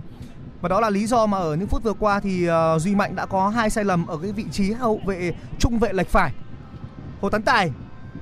Và 0.63 0.69
đó 0.69 0.80
là 0.80 0.89
lý 0.89 1.08
do 1.08 1.26
mà 1.26 1.38
ở 1.38 1.56
những 1.56 1.67
phút 1.67 1.84
vừa 1.84 1.93
qua 1.93 2.19
thì 2.19 2.49
uh, 2.49 2.82
Duy 2.82 2.95
Mạnh 2.95 3.15
đã 3.15 3.26
có 3.26 3.49
hai 3.49 3.69
sai 3.69 3.84
lầm 3.84 4.08
ở 4.08 4.17
cái 4.17 4.32
vị 4.32 4.45
trí 4.52 4.71
hậu 4.71 5.02
vệ 5.06 5.34
trung 5.60 5.80
vệ 5.80 5.93
lệch 5.93 6.10
phải. 6.10 6.32
Hồ 7.21 7.30
Tấn 7.30 7.41
Tài, 7.41 7.71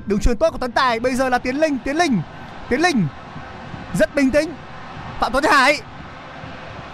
đường 0.06 0.20
truyền 0.20 0.38
tốt 0.38 0.50
của 0.52 0.58
Tấn 0.58 0.72
Tài, 0.72 1.00
bây 1.00 1.16
giờ 1.16 1.30
là 1.30 1.38
Tiến 1.38 1.56
Linh, 1.56 1.78
Tiến 1.86 1.98
Linh, 1.98 2.22
Tiến 2.70 2.82
Linh 2.82 3.08
rất 3.94 4.16
bình 4.16 4.32
tĩnh. 4.32 4.54
Phạm 5.20 5.32
Tuấn 5.32 5.44
Hải. 5.44 5.82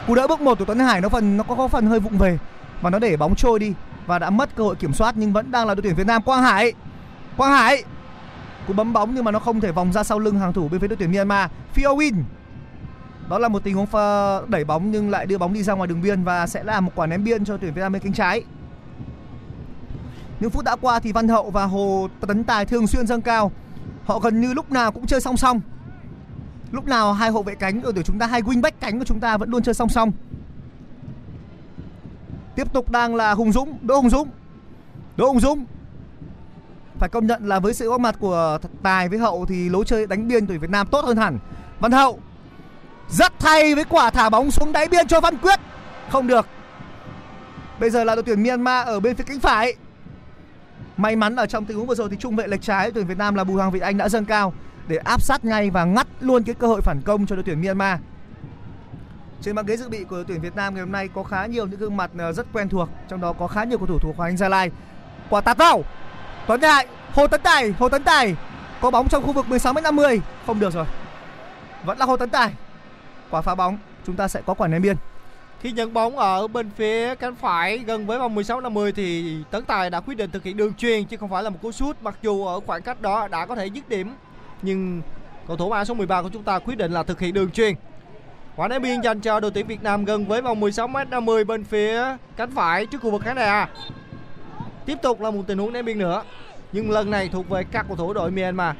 Cú 0.07 0.15
đỡ 0.15 0.27
bước 0.27 0.41
một 0.41 0.59
của 0.59 0.65
Tuấn 0.65 0.79
Hải 0.79 1.01
nó 1.01 1.09
phần 1.09 1.37
nó 1.37 1.43
có, 1.43 1.55
có 1.55 1.67
phần 1.67 1.85
hơi 1.85 1.99
vụng 1.99 2.17
về 2.17 2.37
và 2.81 2.89
nó 2.89 2.99
để 2.99 3.17
bóng 3.17 3.35
trôi 3.35 3.59
đi 3.59 3.73
và 4.05 4.19
đã 4.19 4.29
mất 4.29 4.55
cơ 4.55 4.63
hội 4.63 4.75
kiểm 4.75 4.93
soát 4.93 5.15
nhưng 5.17 5.33
vẫn 5.33 5.51
đang 5.51 5.67
là 5.67 5.75
đội 5.75 5.81
tuyển 5.81 5.95
Việt 5.95 6.07
Nam 6.07 6.21
Quang 6.21 6.43
Hải. 6.43 6.73
Quang 7.37 7.51
Hải 7.51 7.83
cú 8.67 8.73
bấm 8.73 8.93
bóng 8.93 9.15
nhưng 9.15 9.23
mà 9.23 9.31
nó 9.31 9.39
không 9.39 9.61
thể 9.61 9.71
vòng 9.71 9.93
ra 9.93 10.03
sau 10.03 10.19
lưng 10.19 10.39
hàng 10.39 10.53
thủ 10.53 10.67
bên 10.67 10.81
phía 10.81 10.87
đội 10.87 10.97
tuyển 10.97 11.11
Myanmar. 11.11 11.49
Fiowin 11.75 12.13
đó 13.29 13.39
là 13.39 13.47
một 13.47 13.63
tình 13.63 13.75
huống 13.75 13.85
pha 13.85 14.41
đẩy 14.47 14.63
bóng 14.63 14.91
nhưng 14.91 15.09
lại 15.09 15.25
đưa 15.25 15.37
bóng 15.37 15.53
đi 15.53 15.63
ra 15.63 15.73
ngoài 15.73 15.87
đường 15.87 16.01
biên 16.01 16.23
và 16.23 16.47
sẽ 16.47 16.63
là 16.63 16.79
một 16.79 16.91
quả 16.95 17.07
ném 17.07 17.23
biên 17.23 17.45
cho 17.45 17.57
tuyển 17.57 17.73
Việt 17.73 17.81
Nam 17.81 17.91
bên 17.91 18.01
cánh 18.01 18.13
trái. 18.13 18.43
Những 20.39 20.49
phút 20.49 20.65
đã 20.65 20.75
qua 20.75 20.99
thì 20.99 21.11
Văn 21.11 21.27
Hậu 21.27 21.49
và 21.49 21.65
Hồ 21.65 22.07
Tấn 22.27 22.43
Tài 22.43 22.65
thường 22.65 22.87
xuyên 22.87 23.07
dâng 23.07 23.21
cao. 23.21 23.51
Họ 24.05 24.19
gần 24.19 24.41
như 24.41 24.53
lúc 24.53 24.71
nào 24.71 24.91
cũng 24.91 25.05
chơi 25.05 25.21
song 25.21 25.37
song. 25.37 25.61
Lúc 26.71 26.85
nào 26.85 27.13
hai 27.13 27.31
hậu 27.31 27.43
vệ 27.43 27.55
cánh 27.55 27.81
của 27.81 27.91
tuyển 27.91 28.05
chúng 28.05 28.19
ta 28.19 28.27
hai 28.27 28.41
wing 28.41 28.61
back 28.61 28.79
cánh 28.79 28.99
của 28.99 29.05
chúng 29.05 29.19
ta 29.19 29.37
vẫn 29.37 29.49
luôn 29.49 29.63
chơi 29.63 29.73
song 29.73 29.89
song. 29.89 30.11
Tiếp 32.55 32.73
tục 32.73 32.91
đang 32.91 33.15
là 33.15 33.33
Hùng 33.33 33.51
Dũng, 33.51 33.77
Đỗ 33.81 33.95
Hùng 33.95 34.09
Dũng. 34.09 34.29
Đỗ 35.17 35.27
Hùng 35.27 35.39
Dũng 35.39 35.65
phải 36.99 37.09
công 37.09 37.27
nhận 37.27 37.47
là 37.47 37.59
với 37.59 37.73
sự 37.73 37.89
góp 37.89 38.01
mặt 38.01 38.15
của 38.19 38.57
Tài 38.83 39.09
với 39.09 39.19
Hậu 39.19 39.45
thì 39.45 39.69
lối 39.69 39.85
chơi 39.85 40.07
đánh 40.07 40.27
biên 40.27 40.47
tuyển 40.47 40.59
Việt 40.59 40.69
Nam 40.69 40.87
tốt 40.87 41.05
hơn 41.05 41.17
hẳn. 41.17 41.39
Văn 41.79 41.91
Hậu 41.91 42.19
rất 43.09 43.33
thay 43.39 43.75
với 43.75 43.83
quả 43.83 44.09
thả 44.09 44.29
bóng 44.29 44.51
xuống 44.51 44.71
đáy 44.71 44.87
biên 44.87 45.07
cho 45.07 45.19
Văn 45.19 45.37
Quyết. 45.37 45.59
Không 46.09 46.27
được. 46.27 46.47
Bây 47.79 47.89
giờ 47.89 48.03
là 48.03 48.15
đội 48.15 48.23
tuyển 48.23 48.43
Myanmar 48.43 48.87
ở 48.87 48.99
bên 48.99 49.15
phía 49.15 49.23
cánh 49.23 49.39
phải. 49.39 49.73
May 50.97 51.15
mắn 51.15 51.35
ở 51.35 51.45
trong 51.45 51.65
tình 51.65 51.77
huống 51.77 51.87
vừa 51.87 51.95
rồi 51.95 52.09
thì 52.09 52.17
trung 52.19 52.35
vệ 52.35 52.47
lệch 52.47 52.61
trái 52.61 52.91
tuyển 52.91 53.07
Việt 53.07 53.17
Nam 53.17 53.35
là 53.35 53.43
Bùi 53.43 53.57
Hoàng 53.57 53.71
Việt 53.71 53.81
Anh 53.81 53.97
đã 53.97 54.09
dâng 54.09 54.25
cao 54.25 54.53
để 54.87 54.97
áp 54.97 55.21
sát 55.21 55.45
ngay 55.45 55.69
và 55.69 55.85
ngắt 55.85 56.07
luôn 56.19 56.43
cái 56.43 56.55
cơ 56.55 56.67
hội 56.67 56.81
phản 56.81 57.01
công 57.05 57.25
cho 57.25 57.35
đội 57.35 57.43
tuyển 57.43 57.61
Myanmar. 57.61 57.99
Trên 59.41 59.55
băng 59.55 59.65
ghế 59.65 59.77
dự 59.77 59.89
bị 59.89 60.03
của 60.03 60.15
đội 60.15 60.25
tuyển 60.27 60.41
Việt 60.41 60.55
Nam 60.55 60.73
ngày 60.73 60.81
hôm 60.81 60.91
nay 60.91 61.09
có 61.15 61.23
khá 61.23 61.45
nhiều 61.45 61.67
những 61.67 61.79
gương 61.79 61.97
mặt 61.97 62.11
ờ, 62.17 62.31
rất 62.31 62.47
quen 62.53 62.69
thuộc, 62.69 62.89
trong 63.09 63.21
đó 63.21 63.33
có 63.33 63.47
khá 63.47 63.63
nhiều 63.63 63.77
cầu 63.77 63.87
thủ 63.87 63.99
thuộc 63.99 64.17
Hoàng 64.17 64.29
Anh 64.29 64.37
Gia 64.37 64.49
Lai. 64.49 64.71
Quả 65.29 65.41
tạt 65.41 65.57
vào. 65.57 65.83
Tuấn 66.47 66.59
Đại, 66.59 66.87
Hồ 67.13 67.27
Tấn 67.27 67.41
Tài, 67.41 67.73
Hồ 67.79 67.89
Tấn 67.89 68.03
Tài 68.03 68.35
có 68.81 68.91
bóng 68.91 69.07
trong 69.07 69.23
khu 69.23 69.33
vực 69.33 69.45
16m50, 69.49 70.19
không 70.45 70.59
được 70.59 70.73
rồi. 70.73 70.85
Vẫn 71.85 71.97
là 71.97 72.05
Hồ 72.05 72.17
Tấn 72.17 72.29
Tài. 72.29 72.53
Quả 73.31 73.41
phá 73.41 73.55
bóng, 73.55 73.77
chúng 74.05 74.15
ta 74.15 74.27
sẽ 74.27 74.41
có 74.45 74.53
quả 74.53 74.67
ném 74.67 74.81
biên. 74.81 74.95
Khi 75.61 75.71
nhận 75.71 75.93
bóng 75.93 76.17
ở 76.17 76.47
bên 76.47 76.69
phía 76.75 77.15
cánh 77.15 77.35
phải 77.35 77.77
gần 77.77 78.05
với 78.05 78.19
vòng 78.19 78.35
16 78.35 78.61
50 78.61 78.91
thì 78.91 79.37
Tấn 79.51 79.65
Tài 79.65 79.89
đã 79.89 79.99
quyết 79.99 80.15
định 80.15 80.31
thực 80.31 80.43
hiện 80.43 80.57
đường 80.57 80.73
truyền 80.73 81.05
chứ 81.05 81.17
không 81.17 81.29
phải 81.29 81.43
là 81.43 81.49
một 81.49 81.57
cú 81.61 81.71
sút 81.71 81.97
mặc 82.01 82.15
dù 82.21 82.45
ở 82.45 82.59
khoảng 82.59 82.81
cách 82.81 83.01
đó 83.01 83.27
đã 83.27 83.45
có 83.45 83.55
thể 83.55 83.65
dứt 83.65 83.89
điểm 83.89 84.13
nhưng 84.61 85.01
cầu 85.47 85.57
thủ 85.57 85.71
áo 85.71 85.85
số 85.85 85.93
13 85.93 86.21
của 86.21 86.29
chúng 86.29 86.43
ta 86.43 86.59
quyết 86.59 86.77
định 86.77 86.91
là 86.91 87.03
thực 87.03 87.19
hiện 87.19 87.33
đường 87.33 87.51
truyền. 87.51 87.75
Quả 88.55 88.67
ném 88.67 88.81
biên 88.81 89.01
dành 89.01 89.21
cho 89.21 89.39
đội 89.39 89.51
tuyển 89.51 89.67
Việt 89.67 89.83
Nam 89.83 90.05
gần 90.05 90.25
với 90.25 90.41
vòng 90.41 90.61
16m50 90.61 91.45
bên 91.45 91.63
phía 91.63 92.03
cánh 92.35 92.51
phải 92.51 92.85
trước 92.85 93.01
khu 93.01 93.11
vực 93.11 93.21
khán 93.21 93.35
đài. 93.35 93.67
Tiếp 94.85 94.97
tục 95.01 95.21
là 95.21 95.31
một 95.31 95.43
tình 95.47 95.57
huống 95.57 95.73
ném 95.73 95.85
biên 95.85 95.99
nữa 95.99 96.23
nhưng 96.71 96.91
lần 96.91 97.11
này 97.11 97.29
thuộc 97.29 97.49
về 97.49 97.63
các 97.71 97.85
cầu 97.87 97.97
thủ 97.97 98.13
đội 98.13 98.31
Myanmar. 98.31 98.75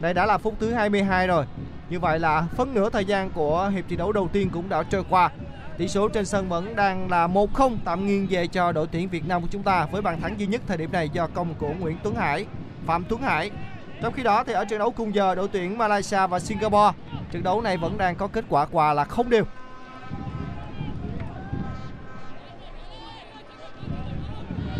Đây 0.00 0.14
đã 0.14 0.26
là 0.26 0.38
phút 0.38 0.54
thứ 0.60 0.72
22 0.72 1.26
rồi. 1.26 1.44
Như 1.90 2.00
vậy 2.00 2.18
là 2.18 2.44
phân 2.56 2.74
nửa 2.74 2.90
thời 2.90 3.04
gian 3.04 3.30
của 3.30 3.70
hiệp 3.74 3.84
thi 3.88 3.96
đấu 3.96 4.12
đầu 4.12 4.28
tiên 4.32 4.50
cũng 4.50 4.68
đã 4.68 4.82
trôi 4.82 5.04
qua. 5.10 5.30
Tỷ 5.78 5.88
số 5.88 6.08
trên 6.08 6.26
sân 6.26 6.48
vẫn 6.48 6.76
đang 6.76 7.10
là 7.10 7.26
1-0 7.26 7.76
tạm 7.84 8.06
nghiêng 8.06 8.26
về 8.30 8.46
cho 8.46 8.72
đội 8.72 8.86
tuyển 8.92 9.08
Việt 9.08 9.28
Nam 9.28 9.42
của 9.42 9.48
chúng 9.50 9.62
ta 9.62 9.86
với 9.92 10.02
bàn 10.02 10.20
thắng 10.20 10.40
duy 10.40 10.46
nhất 10.46 10.62
thời 10.66 10.76
điểm 10.76 10.92
này 10.92 11.08
do 11.08 11.26
công 11.34 11.54
của 11.54 11.70
Nguyễn 11.80 11.96
Tuấn 12.02 12.14
Hải, 12.14 12.46
Phạm 12.86 13.04
Tuấn 13.08 13.22
Hải. 13.22 13.50
Trong 14.02 14.12
khi 14.12 14.22
đó 14.22 14.44
thì 14.44 14.52
ở 14.52 14.64
trận 14.64 14.78
đấu 14.78 14.90
cùng 14.90 15.14
giờ 15.14 15.34
đội 15.34 15.48
tuyển 15.48 15.78
Malaysia 15.78 16.26
và 16.26 16.40
Singapore, 16.40 16.92
trận 17.32 17.42
đấu 17.42 17.60
này 17.60 17.76
vẫn 17.76 17.98
đang 17.98 18.16
có 18.16 18.26
kết 18.26 18.44
quả 18.48 18.66
quà 18.66 18.92
là 18.92 19.04
không 19.04 19.30
đều. 19.30 19.44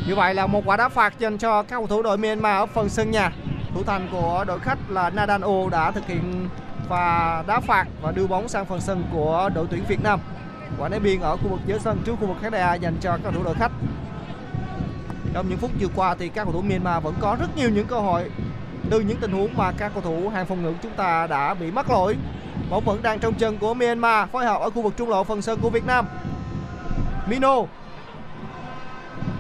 Như 0.09 0.15
vậy 0.15 0.35
là 0.35 0.47
một 0.47 0.63
quả 0.67 0.77
đá 0.77 0.89
phạt 0.89 1.19
dành 1.19 1.39
cho 1.39 1.63
các 1.63 1.77
cầu 1.77 1.87
thủ 1.87 2.03
đội 2.03 2.19
Myanmar 2.19 2.57
ở 2.57 2.67
phần 2.67 2.89
sân 2.89 3.11
nhà. 3.11 3.33
Thủ 3.75 3.83
thành 3.83 4.09
của 4.13 4.45
đội 4.47 4.59
khách 4.59 4.79
là 4.89 5.11
Nadano 5.11 5.69
đã 5.71 5.91
thực 5.91 6.07
hiện 6.07 6.49
và 6.89 7.45
đá 7.47 7.61
phạt 7.61 7.87
và 8.03 8.13
đưa 8.13 8.27
bóng 8.27 8.49
sang 8.49 8.67
phần 8.67 8.81
sân 8.81 9.05
của 9.13 9.51
đội 9.55 9.67
tuyển 9.71 9.85
Việt 9.89 10.03
Nam. 10.03 10.21
Quả 10.79 10.89
ném 10.89 11.03
biên 11.03 11.21
ở 11.21 11.37
khu 11.37 11.49
vực 11.49 11.61
giữa 11.67 11.79
sân 11.79 11.99
trước 12.05 12.17
khu 12.21 12.27
vực 12.27 12.37
khán 12.43 12.53
đài 12.53 12.81
dành 12.81 12.97
cho 13.01 13.13
các 13.13 13.21
cầu 13.23 13.33
thủ 13.33 13.43
đội 13.43 13.55
khách. 13.55 13.73
Trong 15.35 15.49
những 15.49 15.59
phút 15.59 15.71
vừa 15.81 15.89
qua 15.97 16.15
thì 16.15 16.29
các 16.29 16.45
cầu 16.45 16.53
thủ 16.53 16.63
Myanmar 16.63 17.03
vẫn 17.03 17.15
có 17.21 17.37
rất 17.41 17.57
nhiều 17.57 17.71
những 17.71 17.87
cơ 17.87 18.01
hội 18.01 18.31
từ 18.91 19.01
những 19.01 19.17
tình 19.21 19.33
huống 19.33 19.57
mà 19.57 19.73
các 19.73 19.93
cầu 19.95 20.03
thủ 20.03 20.29
hàng 20.29 20.47
phòng 20.47 20.63
ngự 20.63 20.73
chúng 20.83 20.93
ta 20.93 21.27
đã 21.27 21.55
bị 21.55 21.71
mắc 21.71 21.91
lỗi. 21.91 22.17
Bóng 22.71 22.85
vẫn 22.85 23.03
đang 23.03 23.19
trong 23.19 23.35
chân 23.35 23.59
của 23.59 23.75
Myanmar, 23.75 24.29
phối 24.29 24.45
hợp 24.45 24.61
ở 24.61 24.71
khu 24.71 24.83
vực 24.83 24.95
trung 24.97 25.09
lộ 25.09 25.25
phần 25.25 25.43
sân 25.43 25.59
của 25.63 25.71
Việt 25.71 25.87
Nam. 25.87 26.07
Mino 27.27 27.57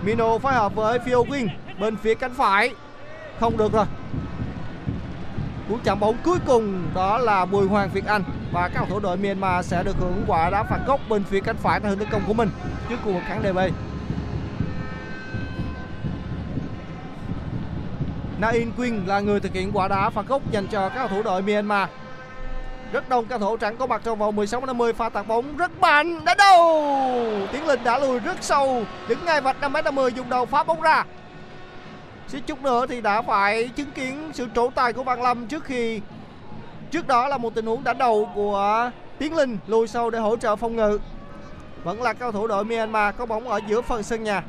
Mino 0.03 0.38
phối 0.38 0.53
hợp 0.53 0.74
với 0.74 0.99
Phil 0.99 1.14
Wing 1.14 1.49
bên 1.80 1.97
phía 1.97 2.14
cánh 2.14 2.34
phải 2.34 2.70
không 3.40 3.57
được 3.57 3.72
rồi 3.72 3.86
cú 5.69 5.79
chạm 5.85 6.01
bóng 6.01 6.17
cuối 6.25 6.39
cùng 6.47 6.91
đó 6.95 7.19
là 7.19 7.45
Bùi 7.45 7.67
Hoàng 7.67 7.91
Việt 7.93 8.07
Anh 8.07 8.23
và 8.53 8.69
các 8.69 8.79
cầu 8.79 8.87
thủ 8.91 9.01
đội 9.01 9.17
Myanmar 9.17 9.67
sẽ 9.67 9.83
được 9.83 9.97
hưởng 10.01 10.25
quả 10.27 10.51
đá 10.51 10.62
phạt 10.62 10.79
góc 10.87 11.01
bên 11.09 11.25
phía 11.25 11.41
cánh 11.41 11.57
phải 11.57 11.81
theo 11.81 11.91
hướng 11.91 11.99
tấn 11.99 12.09
công 12.11 12.23
của 12.27 12.35
mình 12.35 12.51
trước 12.89 12.97
khu 13.05 13.12
vực 13.12 13.23
khán 13.27 13.43
DB. 13.43 13.59
Na 18.39 18.49
In 18.49 18.73
Quyên 18.73 19.05
là 19.07 19.21
người 19.21 19.41
thực 19.41 19.53
hiện 19.53 19.73
quả 19.73 19.89
đá 19.89 20.11
phạt 20.11 20.27
góc 20.27 20.43
dành 20.51 20.67
cho 20.67 20.89
các 20.89 20.99
cầu 20.99 21.09
thủ 21.09 21.23
đội 21.23 21.43
Myanmar. 21.43 21.89
Rất 22.93 23.09
đông 23.09 23.27
các 23.27 23.41
thủ 23.41 23.57
trắng 23.57 23.77
có 23.77 23.87
mặt 23.87 24.01
trong 24.05 24.19
vòng 24.19 24.37
16 24.37 24.67
50 24.67 24.93
pha 24.93 25.09
tạt 25.09 25.27
bóng 25.27 25.57
rất 25.57 25.81
mạnh 25.81 26.25
đã 26.25 26.35
đâu. 26.35 26.93
Tiến 27.53 27.67
Linh 27.67 27.85
đã 27.85 27.99
lùi 27.99 28.19
rất 28.19 28.37
sâu, 28.41 28.83
đứng 29.09 29.25
ngay 29.25 29.41
vạch 29.41 29.57
5m50 29.61 30.09
dùng 30.09 30.31
đầu 30.31 30.47
phá 30.47 30.62
bóng 30.62 30.81
ra. 30.81 31.05
Suýt 32.29 32.47
chút 32.47 32.62
nữa 32.62 32.87
thì 32.89 33.01
đã 33.01 33.22
phải 33.22 33.68
chứng 33.68 33.91
kiến 33.91 34.31
sự 34.33 34.47
trổ 34.55 34.70
tài 34.70 34.93
của 34.93 35.05
Văn 35.05 35.22
Lâm 35.22 35.47
trước 35.47 35.64
khi 35.64 36.01
trước 36.91 37.07
đó 37.07 37.29
là 37.29 37.39
một 37.39 37.55
tình 37.55 37.66
huống 37.66 37.85
đánh 37.85 37.99
đầu 37.99 38.29
của 38.35 38.91
Tiến 39.18 39.35
Linh, 39.35 39.59
lùi 39.66 39.89
sâu 39.89 40.11
để 40.11 40.18
hỗ 40.18 40.37
trợ 40.37 40.57
phòng 40.57 40.77
ngự. 40.77 40.99
Vẫn 41.85 42.03
là 42.03 42.12
cao 42.12 42.33
thủ 42.33 42.47
đội 42.47 42.64
Myanmar 42.64 43.14
có 43.16 43.27
bóng 43.27 43.49
ở 43.49 43.61
giữa 43.68 43.81
phần 43.81 44.03
sân 44.03 44.24
nhà. 44.24 44.43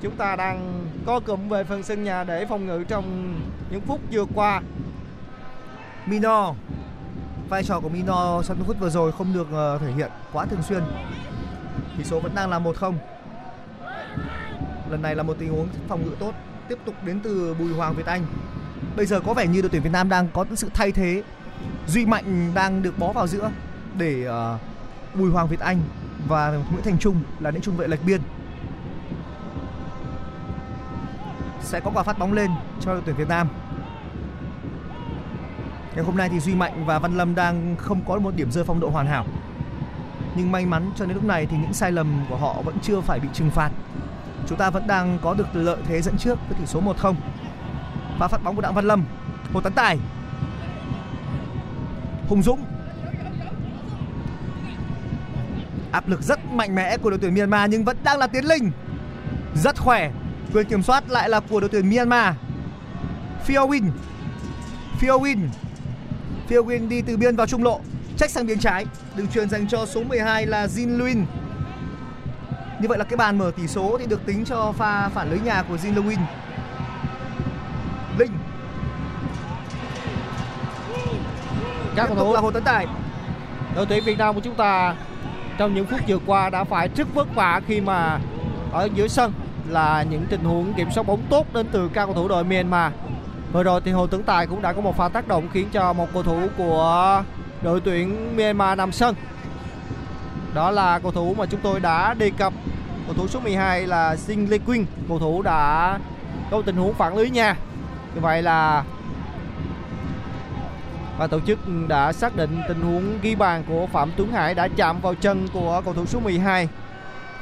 Chúng 0.00 0.16
ta 0.16 0.36
đang 0.36 0.86
co 1.06 1.20
cụm 1.20 1.48
về 1.48 1.64
phần 1.64 1.82
sân 1.82 2.04
nhà 2.04 2.24
để 2.24 2.46
phòng 2.46 2.66
ngự 2.66 2.84
trong 2.88 3.34
những 3.70 3.80
phút 3.80 4.00
vừa 4.12 4.24
qua. 4.34 4.62
Mino, 6.06 6.54
vai 7.48 7.64
trò 7.64 7.80
của 7.80 7.88
Mino 7.88 8.42
sau 8.42 8.56
những 8.56 8.66
phút 8.66 8.76
vừa 8.80 8.90
rồi 8.90 9.12
không 9.12 9.32
được 9.34 9.46
ờ, 9.52 9.78
thể 9.78 9.92
hiện 9.92 10.10
quá 10.32 10.46
thường 10.46 10.62
xuyên. 10.62 10.82
Tỷ 11.98 12.04
số 12.04 12.20
vẫn 12.20 12.34
đang 12.34 12.50
là 12.50 12.58
1-0. 12.58 12.94
Lần 14.90 15.02
này 15.02 15.14
là 15.14 15.22
một 15.22 15.36
tình 15.38 15.52
huống 15.52 15.68
phòng 15.88 16.02
ngự 16.04 16.16
tốt 16.18 16.32
tiếp 16.72 16.78
tục 16.84 16.94
đến 17.04 17.20
từ 17.22 17.54
Bùi 17.58 17.72
Hoàng 17.72 17.94
Việt 17.94 18.06
Anh. 18.06 18.26
Bây 18.96 19.06
giờ 19.06 19.20
có 19.20 19.34
vẻ 19.34 19.46
như 19.46 19.60
đội 19.60 19.68
tuyển 19.68 19.82
Việt 19.82 19.92
Nam 19.92 20.08
đang 20.08 20.28
có 20.28 20.44
sự 20.54 20.70
thay 20.74 20.92
thế. 20.92 21.22
Duy 21.86 22.06
Mạnh 22.06 22.52
đang 22.54 22.82
được 22.82 22.98
bó 22.98 23.12
vào 23.12 23.26
giữa 23.26 23.50
để 23.98 24.28
uh, 24.28 24.60
Bùi 25.14 25.30
Hoàng 25.30 25.48
Việt 25.48 25.60
Anh 25.60 25.78
và 26.28 26.50
Nguyễn 26.50 26.84
Thành 26.84 26.98
Trung 26.98 27.22
là 27.40 27.50
những 27.50 27.62
trung 27.62 27.76
vệ 27.76 27.88
lệch 27.88 28.04
biên. 28.04 28.20
sẽ 31.62 31.80
có 31.80 31.90
quả 31.94 32.02
phát 32.02 32.18
bóng 32.18 32.32
lên 32.32 32.50
cho 32.80 32.92
đội 32.92 33.02
tuyển 33.06 33.16
Việt 33.16 33.28
Nam. 33.28 33.48
Ngày 35.94 36.04
hôm 36.04 36.16
nay 36.16 36.28
thì 36.28 36.40
Duy 36.40 36.54
Mạnh 36.54 36.84
và 36.86 36.98
Văn 36.98 37.16
Lâm 37.16 37.34
đang 37.34 37.76
không 37.78 38.00
có 38.08 38.18
một 38.18 38.36
điểm 38.36 38.50
rơi 38.50 38.64
phong 38.64 38.80
độ 38.80 38.90
hoàn 38.90 39.06
hảo. 39.06 39.26
Nhưng 40.36 40.52
may 40.52 40.66
mắn 40.66 40.90
cho 40.96 41.06
đến 41.06 41.14
lúc 41.14 41.24
này 41.24 41.46
thì 41.46 41.56
những 41.56 41.72
sai 41.72 41.92
lầm 41.92 42.24
của 42.28 42.36
họ 42.36 42.62
vẫn 42.62 42.78
chưa 42.82 43.00
phải 43.00 43.20
bị 43.20 43.28
trừng 43.32 43.50
phạt. 43.50 43.70
Chúng 44.48 44.58
ta 44.58 44.70
vẫn 44.70 44.86
đang 44.86 45.18
có 45.22 45.34
được 45.34 45.46
lợi 45.52 45.78
thế 45.88 46.02
dẫn 46.02 46.18
trước 46.18 46.38
với 46.48 46.58
tỷ 46.58 46.66
số 46.66 46.80
1-0. 46.80 47.14
Pha 48.18 48.28
phát 48.28 48.42
bóng 48.44 48.56
của 48.56 48.62
Đặng 48.62 48.74
Văn 48.74 48.84
Lâm, 48.84 49.04
Hồ 49.52 49.60
Tấn 49.60 49.72
Tài. 49.72 49.98
Hùng 52.28 52.42
Dũng. 52.42 52.64
Áp 55.92 56.08
lực 56.08 56.22
rất 56.22 56.44
mạnh 56.44 56.74
mẽ 56.74 56.96
của 56.96 57.10
đội 57.10 57.18
tuyển 57.18 57.34
Myanmar 57.34 57.70
nhưng 57.70 57.84
vẫn 57.84 57.96
đang 58.04 58.18
là 58.18 58.26
Tiến 58.26 58.44
Linh. 58.44 58.70
Rất 59.54 59.78
khỏe. 59.78 60.10
Quyền 60.52 60.66
kiểm 60.66 60.82
soát 60.82 61.10
lại 61.10 61.28
là 61.28 61.40
của 61.40 61.60
đội 61.60 61.68
tuyển 61.68 61.90
Myanmar. 61.90 62.34
Fiowin. 63.46 63.90
Fiowin. 65.00 65.38
Fiowin 66.48 66.88
đi 66.88 67.02
từ 67.02 67.16
biên 67.16 67.36
vào 67.36 67.46
trung 67.46 67.62
lộ, 67.62 67.80
trách 68.16 68.30
sang 68.30 68.46
biên 68.46 68.58
trái, 68.58 68.86
đường 69.16 69.28
truyền 69.28 69.50
dành 69.50 69.68
cho 69.68 69.86
số 69.86 70.02
12 70.02 70.46
là 70.46 70.66
Jin 70.66 70.98
Luin. 70.98 71.24
Như 72.82 72.88
vậy 72.88 72.98
là 72.98 73.04
cái 73.04 73.16
bàn 73.16 73.38
mở 73.38 73.50
tỷ 73.56 73.66
số 73.66 73.96
thì 73.98 74.06
được 74.06 74.26
tính 74.26 74.44
cho 74.44 74.72
pha 74.72 75.08
phản 75.08 75.30
lưới 75.30 75.40
nhà 75.40 75.62
của 75.68 75.76
Jin 75.76 75.94
Luin. 75.94 76.18
Linh. 78.18 78.32
Các 81.96 82.06
cầu 82.06 82.16
thủ 82.16 82.34
là 82.34 82.40
Hồ 82.40 82.50
Tấn 82.50 82.62
Tài. 82.62 82.86
đội 83.74 83.86
tuyển 83.86 84.04
Việt 84.04 84.18
Nam 84.18 84.34
của 84.34 84.40
chúng 84.40 84.54
ta 84.54 84.94
trong 85.58 85.74
những 85.74 85.86
phút 85.86 86.00
vừa 86.08 86.18
qua 86.26 86.50
đã 86.50 86.64
phải 86.64 86.88
rất 86.96 87.14
vất 87.14 87.34
vả 87.34 87.60
khi 87.66 87.80
mà 87.80 88.20
ở 88.72 88.88
giữa 88.94 89.08
sân 89.08 89.32
là 89.68 90.04
những 90.10 90.26
tình 90.30 90.44
huống 90.44 90.72
kiểm 90.74 90.90
soát 90.90 91.06
bóng 91.06 91.22
tốt 91.30 91.46
đến 91.54 91.66
từ 91.72 91.88
các 91.88 92.06
cầu 92.06 92.14
thủ 92.14 92.28
đội 92.28 92.44
Myanmar. 92.44 92.92
Vừa 93.52 93.62
rồi 93.62 93.80
thì 93.84 93.90
Hồ 93.90 94.06
Tấn 94.06 94.22
Tài 94.22 94.46
cũng 94.46 94.62
đã 94.62 94.72
có 94.72 94.80
một 94.80 94.96
pha 94.96 95.08
tác 95.08 95.28
động 95.28 95.48
khiến 95.52 95.68
cho 95.72 95.92
một 95.92 96.08
cầu 96.14 96.22
thủ 96.22 96.48
của 96.56 97.22
đội 97.62 97.80
tuyển 97.80 98.36
Myanmar 98.36 98.78
nằm 98.78 98.92
sân. 98.92 99.14
Đó 100.54 100.70
là 100.70 100.98
cầu 100.98 101.12
thủ 101.12 101.34
mà 101.38 101.46
chúng 101.46 101.60
tôi 101.60 101.80
đã 101.80 102.14
đề 102.14 102.30
cập, 102.38 102.52
cầu 103.12 103.22
thủ 103.22 103.28
số 103.28 103.40
12 103.40 103.86
là 103.86 104.16
Sing 104.16 104.50
Lê 104.50 104.58
Quyên, 104.58 104.84
cầu 105.08 105.18
thủ 105.18 105.42
đã 105.42 105.98
có 106.50 106.62
tình 106.66 106.76
huống 106.76 106.94
phản 106.94 107.16
lưới 107.16 107.30
nha. 107.30 107.56
Như 108.14 108.20
vậy 108.20 108.42
là 108.42 108.84
và 111.18 111.26
tổ 111.26 111.40
chức 111.40 111.58
đã 111.88 112.12
xác 112.12 112.36
định 112.36 112.60
tình 112.68 112.80
huống 112.80 113.18
ghi 113.22 113.34
bàn 113.34 113.64
của 113.68 113.86
Phạm 113.86 114.10
Tuấn 114.16 114.32
Hải 114.32 114.54
đã 114.54 114.68
chạm 114.76 115.00
vào 115.00 115.14
chân 115.14 115.48
của 115.52 115.82
cầu 115.84 115.94
thủ 115.94 116.06
số 116.06 116.20
12 116.20 116.68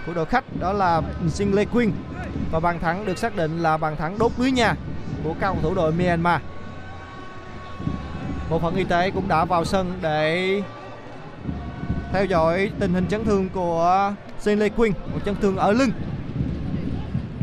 của 0.06 0.14
đội 0.14 0.26
khách 0.26 0.44
đó 0.60 0.72
là 0.72 1.02
Sinh 1.28 1.54
Lê 1.54 1.64
Quyên 1.64 1.92
và 2.50 2.60
bàn 2.60 2.80
thắng 2.80 3.04
được 3.04 3.18
xác 3.18 3.36
định 3.36 3.58
là 3.58 3.76
bàn 3.76 3.96
thắng 3.96 4.18
đốt 4.18 4.32
lưới 4.38 4.50
nhà 4.50 4.74
của 5.24 5.34
các 5.40 5.52
cầu 5.52 5.58
thủ 5.62 5.74
đội 5.74 5.92
Myanmar. 5.92 6.40
Bộ 8.50 8.58
phận 8.58 8.74
y 8.74 8.84
tế 8.84 9.10
cũng 9.10 9.28
đã 9.28 9.44
vào 9.44 9.64
sân 9.64 9.92
để 10.02 10.62
theo 12.12 12.24
dõi 12.24 12.70
tình 12.78 12.94
hình 12.94 13.06
chấn 13.08 13.24
thương 13.24 13.48
của 13.48 14.12
Sinh 14.40 14.58
Lê 14.58 14.68
Quyên, 14.68 14.92
một 15.12 15.18
chấn 15.24 15.36
thương 15.36 15.56
ở 15.56 15.72
lưng. 15.72 15.90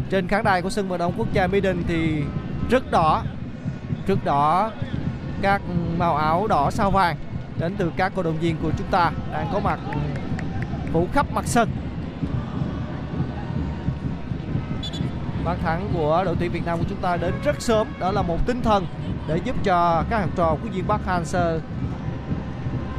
Trên 0.09 0.27
khán 0.27 0.43
đài 0.43 0.61
của 0.61 0.69
sân 0.69 0.87
vận 0.87 0.99
động 0.99 1.13
quốc 1.17 1.27
gia 1.33 1.47
Mỹ 1.47 1.61
Đình 1.61 1.83
thì 1.87 2.23
rất 2.69 2.91
đỏ, 2.91 3.23
rất 4.07 4.25
đỏ 4.25 4.71
các 5.41 5.61
màu 5.97 6.15
áo 6.15 6.47
đỏ 6.47 6.71
sao 6.71 6.91
vàng 6.91 7.17
đến 7.59 7.75
từ 7.77 7.91
các 7.97 8.11
cổ 8.15 8.23
động 8.23 8.39
viên 8.39 8.57
của 8.57 8.71
chúng 8.77 8.87
ta 8.87 9.11
đang 9.33 9.49
có 9.53 9.59
mặt 9.59 9.79
phủ 10.93 11.07
khắp 11.13 11.25
mặt 11.33 11.47
sân. 11.47 11.69
Bàn 15.45 15.57
thắng 15.63 15.89
của 15.93 16.23
đội 16.25 16.35
tuyển 16.39 16.51
Việt 16.51 16.65
Nam 16.65 16.79
của 16.79 16.85
chúng 16.89 17.01
ta 17.01 17.17
đến 17.17 17.33
rất 17.43 17.61
sớm, 17.61 17.87
đó 17.99 18.11
là 18.11 18.21
một 18.21 18.47
tinh 18.47 18.61
thần 18.61 18.85
để 19.27 19.39
giúp 19.43 19.55
cho 19.63 20.03
các 20.09 20.19
học 20.19 20.29
trò 20.35 20.55
của 20.63 20.69
viên 20.69 20.85
Park 20.87 21.01
Hang-seo 21.07 21.59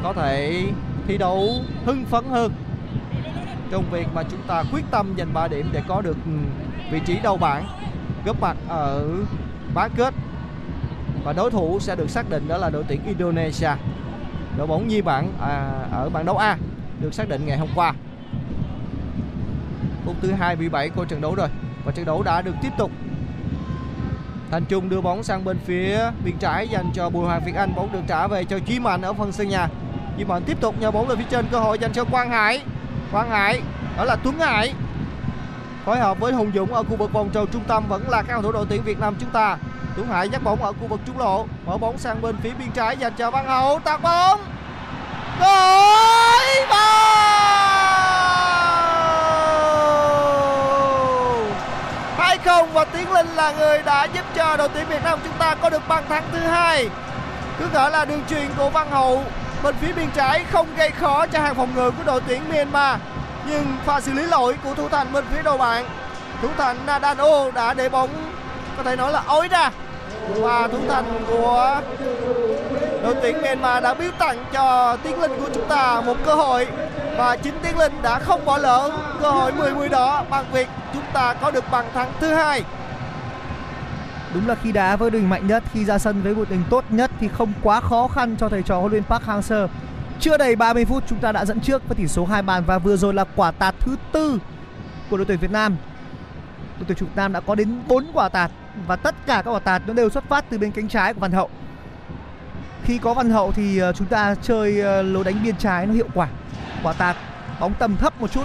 có 0.03 0.13
thể 0.13 0.65
thi 1.07 1.19
đấu 1.19 1.55
hưng 1.85 2.05
phấn 2.05 2.25
hơn 2.25 2.53
trong 3.71 3.85
việc 3.91 4.07
mà 4.15 4.23
chúng 4.23 4.41
ta 4.47 4.65
quyết 4.73 4.85
tâm 4.91 5.15
giành 5.19 5.35
3 5.35 5.49
điểm 5.49 5.71
để 5.73 5.83
có 5.89 6.01
được 6.01 6.17
ừ, 6.27 6.33
vị 6.91 7.01
trí 7.07 7.19
đầu 7.23 7.37
bảng 7.37 7.67
góp 8.25 8.41
mặt 8.41 8.57
ở 8.69 9.09
bán 9.75 9.91
kết. 9.97 10.15
Và 11.25 11.33
đối 11.33 11.51
thủ 11.51 11.79
sẽ 11.81 11.97
được 11.97 12.11
xác 12.11 12.31
định 12.31 12.49
đó 12.49 12.57
là 12.57 12.71
đội 12.71 12.85
tuyển 12.89 13.01
Indonesia. 13.07 13.71
Đội 14.57 14.67
bóng 14.67 14.89
nhi 14.89 15.03
bảng 15.03 15.33
à, 15.41 15.73
ở 15.93 16.11
bảng 16.11 16.27
đấu 16.27 16.37
A 16.37 16.57
được 17.01 17.15
xác 17.15 17.29
định 17.29 17.47
ngày 17.47 17.59
hôm 17.59 17.69
qua. 17.75 17.95
Phút 20.05 20.17
thứ 20.23 20.33
27 20.33 20.89
của 20.89 21.05
trận 21.05 21.21
đấu 21.21 21.35
rồi 21.35 21.49
và 21.85 21.93
trận 21.93 22.05
đấu 22.05 22.23
đã 22.23 22.43
được 22.43 22.55
tiếp 22.63 22.71
tục. 22.79 22.91
Thành 24.51 24.65
Trung 24.65 24.89
đưa 24.89 25.01
bóng 25.01 25.23
sang 25.23 25.45
bên 25.45 25.59
phía 25.65 25.99
bên 26.25 26.35
trái 26.39 26.69
dành 26.69 26.91
cho 26.95 27.11
Bùi 27.11 27.27
Hoàng 27.27 27.43
Việt 27.47 27.55
Anh. 27.55 27.75
Bóng 27.75 27.93
được 27.93 28.03
trả 28.09 28.27
về 28.27 28.45
cho 28.45 28.59
Chí 28.59 28.79
Mạnh 28.79 29.03
ở 29.03 29.13
phần 29.13 29.33
sân 29.33 29.49
nhà. 29.49 29.69
Chí 30.19 30.25
Mạnh 30.25 30.43
tiếp 30.47 30.61
tục 30.61 30.75
nhờ 30.81 30.91
bóng 30.91 31.09
lên 31.09 31.19
phía 31.19 31.25
trên 31.31 31.47
cơ 31.51 31.59
hội 31.61 31.79
dành 31.79 31.93
cho 31.93 32.05
Quang 32.05 32.31
Hải. 32.31 32.63
Quang 33.13 33.31
Hải, 33.31 33.61
đó 33.97 34.05
là 34.05 34.17
Tuấn 34.17 34.39
Hải. 34.39 34.75
Phối 35.85 35.99
hợp 35.99 36.21
với 36.21 36.33
Hùng 36.33 36.53
Dũng 36.55 36.75
ở 36.75 36.83
khu 36.83 36.97
vực 36.97 37.13
vòng 37.13 37.31
tròn 37.31 37.47
trung 37.53 37.65
tâm 37.69 37.89
vẫn 37.89 38.09
là 38.09 38.23
các 38.23 38.33
cầu 38.33 38.43
thủ 38.43 38.53
đội 38.53 38.67
tuyển 38.69 38.83
Việt 38.83 39.01
Nam 39.01 39.15
chúng 39.21 39.31
ta. 39.31 39.57
Tuấn 39.97 40.09
Hải 40.09 40.29
dắt 40.29 40.43
bóng 40.43 40.63
ở 40.65 40.73
khu 40.73 40.87
vực 40.87 41.01
trung 41.07 41.19
lộ, 41.19 41.47
mở 41.67 41.79
bóng 41.79 41.99
sang 41.99 42.23
bên 42.23 42.37
phía 42.43 42.51
biên 42.59 42.71
trái, 42.71 42.97
dành 42.97 43.13
cho 43.19 43.31
Văn 43.31 43.47
Hậu, 43.47 43.79
tạt 43.79 44.03
bóng. 44.03 44.41
Gol 45.41 45.69
hai 52.19 52.39
không 52.39 52.73
và 52.73 52.85
Tiến 52.85 53.13
Linh 53.13 53.27
là 53.27 53.53
người 53.53 53.83
đã 53.83 54.05
giúp 54.05 54.25
cho 54.37 54.57
đội 54.57 54.69
tuyển 54.69 54.87
Việt 54.89 55.05
Nam 55.05 55.19
chúng 55.25 55.33
ta 55.39 55.55
có 55.55 55.71
được 55.71 55.89
bàn 55.89 56.05
thắng 56.09 56.25
thứ 56.33 56.39
hai. 56.39 56.89
Cứ 57.59 57.69
ngỡ 57.73 57.89
là 57.89 58.05
đường 58.05 58.23
truyền 58.31 58.49
của 58.57 58.71
Văn 58.71 58.91
Hậu 58.91 59.25
bên 59.63 59.75
phía 59.81 59.93
biên 59.93 60.11
trái 60.11 60.45
không 60.53 60.67
gây 60.77 60.91
khó 60.91 61.27
cho 61.27 61.41
hàng 61.41 61.55
phòng 61.55 61.75
ngự 61.75 61.91
của 61.91 62.05
đội 62.07 62.21
tuyển 62.29 62.43
Myanmar, 62.49 63.01
nhưng 63.47 63.65
pha 63.85 64.01
xử 64.01 64.13
lý 64.13 64.23
lỗi 64.23 64.57
của 64.65 64.75
thủ 64.75 64.89
thành 64.89 65.13
bên 65.13 65.25
phía 65.35 65.43
đầu 65.43 65.59
bạn 65.59 65.85
thủ 66.43 66.49
thành 66.59 66.77
Nadano 66.87 67.51
đã 67.55 67.75
để 67.75 67.89
bóng, 67.89 68.09
có 68.77 68.83
thể 68.83 68.97
nói 68.97 69.13
là 69.13 69.23
ối 69.27 69.49
ra. 69.49 69.71
Và 70.35 70.69
thủ 70.69 70.79
thành 70.89 71.25
của 71.29 71.81
đội 73.03 73.15
tuyển 73.23 73.43
Myanmar 73.43 73.83
đã 73.83 73.95
biếu 73.95 74.11
tặng 74.19 74.45
cho 74.53 74.97
Tiến 75.03 75.21
Linh 75.21 75.41
của 75.41 75.51
chúng 75.55 75.69
ta 75.69 76.01
một 76.01 76.17
cơ 76.27 76.35
hội. 76.35 76.67
Và 77.17 77.37
chính 77.37 77.59
Tiến 77.63 77.79
Linh 77.79 78.03
đã 78.03 78.19
không 78.19 78.45
bỏ 78.45 78.59
lỡ 78.59 78.91
cơ 79.23 79.31
hội 79.31 79.53
10-10 79.53 79.89
đó 79.89 80.25
bằng 80.31 80.45
việc 80.53 80.69
chúng 80.93 81.03
ta 81.13 81.35
có 81.35 81.51
được 81.51 81.65
bàn 81.71 81.85
thắng 81.95 82.13
thứ 82.21 82.35
hai. 82.35 82.63
Đúng 84.35 84.49
là 84.49 84.55
khi 84.55 84.73
đá 84.73 84.97
với 84.97 85.11
đội 85.11 85.21
hình 85.21 85.31
mạnh 85.31 85.47
nhất, 85.47 85.63
khi 85.73 85.85
ra 85.85 85.99
sân 85.99 86.23
với 86.23 86.35
đội 86.35 86.47
hình 86.51 86.63
tốt 86.71 86.85
nhất 86.91 87.11
thì 87.21 87.29
không 87.29 87.53
quá 87.63 87.81
khó 87.81 88.09
khăn 88.09 88.37
cho 88.39 88.49
thầy 88.49 88.63
trò 88.63 88.81
huấn 88.81 88.93
luyện 88.93 89.05
Park 89.05 89.23
Hang-seo. 89.23 89.69
Chưa 90.21 90.39
đầy 90.39 90.57
30 90.57 90.85
phút 90.85 91.05
chúng 91.07 91.19
ta 91.19 91.33
đã 91.33 91.45
dẫn 91.45 91.61
trước 91.61 91.89
với 91.89 91.97
tỷ 91.97 92.09
số 92.09 92.25
2 92.25 92.43
bàn 92.43 92.65
và 92.67 92.79
vừa 92.79 92.97
rồi 92.97 93.15
là 93.15 93.25
quả 93.37 93.51
tạt 93.51 93.75
thứ 93.81 93.97
tư 94.13 94.39
của 95.11 95.17
đội 95.17 95.27
tuyển 95.27 95.39
Việt 95.39 95.51
Nam. 95.51 95.77
Đội 96.79 96.85
tuyển 96.89 96.99
Việt 96.99 97.17
Nam 97.17 97.33
đã 97.33 97.41
có 97.41 97.55
đến 97.55 97.81
4 97.89 98.05
quả 98.13 98.29
tạt 98.29 98.51
và 98.87 98.97
tất 98.97 99.15
cả 99.27 99.43
các 99.45 99.51
quả 99.51 99.59
tạt 99.59 99.83
nó 99.87 99.93
đều 99.95 100.11
xuất 100.11 100.25
phát 100.29 100.45
từ 100.51 100.59
bên 100.59 100.71
cánh 100.71 100.89
trái 100.89 101.15
của 101.15 101.21
Văn 101.21 101.33
Hậu. 101.33 101.49
Khi 102.85 102.99
có 102.99 103.15
Văn 103.15 103.31
Hậu 103.31 103.53
thì 103.53 103.79
ờ, 103.79 103.93
chúng 103.93 104.07
ta 104.07 104.35
chơi 104.43 104.81
ờ, 104.81 105.03
lối 105.03 105.25
đánh 105.25 105.41
biên 105.45 105.57
trái 105.57 105.87
nó 105.87 105.93
hiệu 105.93 106.09
quả. 106.15 106.29
Quả 106.83 106.93
tạt 106.93 107.17
bóng 107.61 107.75
tầm 107.79 107.97
thấp 107.97 108.21
một 108.21 108.33
chút 108.33 108.45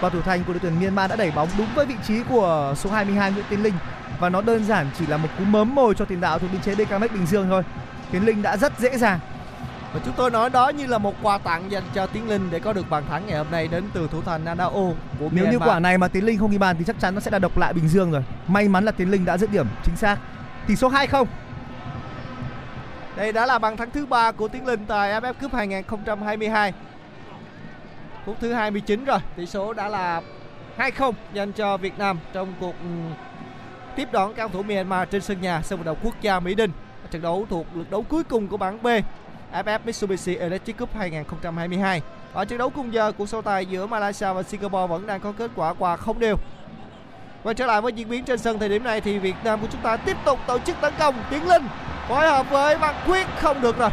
và 0.00 0.08
thủ 0.08 0.20
thành 0.20 0.44
của 0.44 0.52
đội 0.52 0.60
tuyển 0.60 0.80
Myanmar 0.80 1.10
đã 1.10 1.16
đẩy 1.16 1.30
bóng 1.30 1.48
đúng 1.58 1.66
với 1.74 1.86
vị 1.86 1.94
trí 2.06 2.22
của 2.22 2.74
số 2.76 2.90
22 2.90 3.32
Nguyễn 3.32 3.44
Tiến 3.50 3.62
Linh 3.62 3.74
và 4.24 4.30
nó 4.30 4.40
đơn 4.40 4.64
giản 4.64 4.86
chỉ 4.98 5.06
là 5.06 5.16
một 5.16 5.28
cú 5.38 5.44
mớm 5.44 5.74
mồi 5.74 5.94
cho 5.94 6.04
tiền 6.04 6.20
đạo 6.20 6.38
thuộc 6.38 6.52
biên 6.52 6.60
chế 6.60 6.74
DKMX 6.74 7.12
Bình 7.12 7.26
Dương 7.26 7.48
thôi. 7.48 7.62
Tiến 8.12 8.24
Linh 8.24 8.42
đã 8.42 8.56
rất 8.56 8.72
dễ 8.78 8.98
dàng 8.98 9.18
và 9.94 10.00
chúng 10.04 10.14
tôi 10.16 10.30
nói 10.30 10.50
đó 10.50 10.68
như 10.68 10.86
là 10.86 10.98
một 10.98 11.14
quà 11.22 11.38
tặng 11.38 11.70
dành 11.70 11.82
cho 11.94 12.06
Tiến 12.06 12.28
Linh 12.28 12.48
để 12.50 12.58
có 12.58 12.72
được 12.72 12.90
bàn 12.90 13.02
thắng 13.08 13.26
ngày 13.26 13.38
hôm 13.38 13.46
nay 13.50 13.68
đến 13.68 13.84
từ 13.92 14.08
thủ 14.12 14.22
thành 14.22 14.44
Nadao 14.44 14.70
của 14.70 14.94
Nếu 15.18 15.30
Myanmar. 15.30 15.52
như 15.52 15.58
quả 15.58 15.80
này 15.80 15.98
mà 15.98 16.08
Tiến 16.08 16.24
Linh 16.24 16.38
không 16.38 16.50
ghi 16.50 16.58
bàn 16.58 16.76
thì 16.78 16.84
chắc 16.84 17.00
chắn 17.00 17.14
nó 17.14 17.20
sẽ 17.20 17.30
là 17.30 17.38
độc 17.38 17.58
lại 17.58 17.72
Bình 17.72 17.88
Dương 17.88 18.12
rồi. 18.12 18.24
May 18.46 18.68
mắn 18.68 18.84
là 18.84 18.92
Tiến 18.92 19.10
Linh 19.10 19.24
đã 19.24 19.38
dứt 19.38 19.50
điểm 19.50 19.66
chính 19.84 19.96
xác. 19.96 20.16
Tỷ 20.66 20.76
số 20.76 20.90
2-0. 20.90 21.24
Đây 23.16 23.32
đã 23.32 23.46
là 23.46 23.58
bàn 23.58 23.76
thắng 23.76 23.90
thứ 23.90 24.06
ba 24.06 24.32
của 24.32 24.48
Tiến 24.48 24.66
Linh 24.66 24.86
tại 24.86 25.20
AFF 25.20 25.32
Cup 25.32 25.54
2022. 25.54 26.72
Phút 28.26 28.36
thứ 28.40 28.52
29 28.52 29.04
rồi, 29.04 29.18
tỷ 29.36 29.46
số 29.46 29.72
đã 29.72 29.88
là 29.88 30.20
2-0 30.78 31.12
dành 31.32 31.52
cho 31.52 31.76
Việt 31.76 31.98
Nam 31.98 32.18
trong 32.32 32.54
cuộc 32.60 32.74
ừ, 32.82 32.88
tiếp 33.96 34.08
đón 34.12 34.34
cao 34.34 34.48
thủ 34.48 34.62
Myanmar 34.62 35.08
trên 35.10 35.22
sân 35.22 35.40
nhà 35.40 35.62
sân 35.62 35.78
vận 35.78 35.86
động 35.86 35.98
quốc 36.02 36.14
gia 36.20 36.40
Mỹ 36.40 36.54
Đình. 36.54 36.70
Trận 37.10 37.22
đấu 37.22 37.46
thuộc 37.50 37.66
lượt 37.74 37.90
đấu 37.90 38.02
cuối 38.02 38.24
cùng 38.24 38.48
của 38.48 38.56
bảng 38.56 38.82
B 38.82 38.86
AFF 39.52 39.78
Mitsubishi 39.84 40.36
Electric 40.36 40.78
Cup 40.78 40.96
2022. 40.96 42.02
Ở 42.32 42.44
trận 42.44 42.58
đấu 42.58 42.70
cùng 42.70 42.92
giờ, 42.92 43.12
cuộc 43.12 43.28
so 43.28 43.40
tài 43.40 43.66
giữa 43.66 43.86
Malaysia 43.86 44.32
và 44.32 44.42
Singapore 44.42 44.86
vẫn 44.86 45.06
đang 45.06 45.20
có 45.20 45.32
kết 45.32 45.50
quả 45.56 45.74
hòa 45.78 45.96
không 45.96 46.18
đều. 46.18 46.36
Quay 47.42 47.54
trở 47.54 47.66
lại 47.66 47.80
với 47.80 47.92
diễn 47.92 48.08
biến 48.08 48.24
trên 48.24 48.38
sân 48.38 48.58
thời 48.58 48.68
điểm 48.68 48.84
này 48.84 49.00
thì 49.00 49.18
Việt 49.18 49.34
Nam 49.44 49.60
của 49.60 49.66
chúng 49.72 49.80
ta 49.80 49.96
tiếp 49.96 50.16
tục 50.24 50.38
tổ 50.46 50.58
chức 50.58 50.76
tấn 50.80 50.92
công 50.98 51.14
Tiến 51.30 51.48
Linh 51.48 51.62
phối 52.08 52.26
hợp 52.26 52.50
với 52.50 52.76
Văn 52.78 52.94
Quyết 53.06 53.26
không 53.40 53.60
được 53.60 53.78
rồi. 53.78 53.90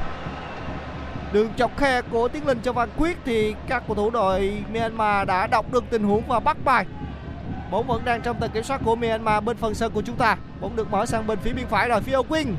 Đường 1.34 1.50
chọc 1.58 1.78
khe 1.78 2.02
của 2.02 2.28
Tiến 2.28 2.48
Linh 2.48 2.60
cho 2.64 2.74
Văn 2.74 2.90
Quyết 2.98 3.18
thì 3.26 3.56
các 3.68 3.84
cầu 3.88 3.96
thủ 3.96 4.10
đội 4.10 4.64
Myanmar 4.74 5.28
đã 5.28 5.48
đọc 5.48 5.72
được 5.72 5.84
tình 5.90 6.04
huống 6.04 6.24
và 6.28 6.40
bắt 6.40 6.58
bài 6.64 6.86
bóng 7.72 7.88
vẫn 7.88 8.06
đang 8.06 8.22
trong 8.22 8.40
tầm 8.40 8.52
kiểm 8.52 8.64
soát 8.64 8.82
của 8.86 8.96
Myanmar 8.96 9.44
bên 9.44 9.58
phần 9.58 9.76
sân 9.76 9.92
của 9.92 10.02
chúng 10.02 10.16
ta. 10.16 10.38
Bóng 10.62 10.76
được 10.76 10.92
mở 10.92 11.06
sang 11.06 11.28
bên 11.28 11.40
phía 11.40 11.54
bên 11.54 11.68
phải 11.68 11.90
rồi, 11.90 12.02
phía 12.02 12.22
Quyên 12.30 12.56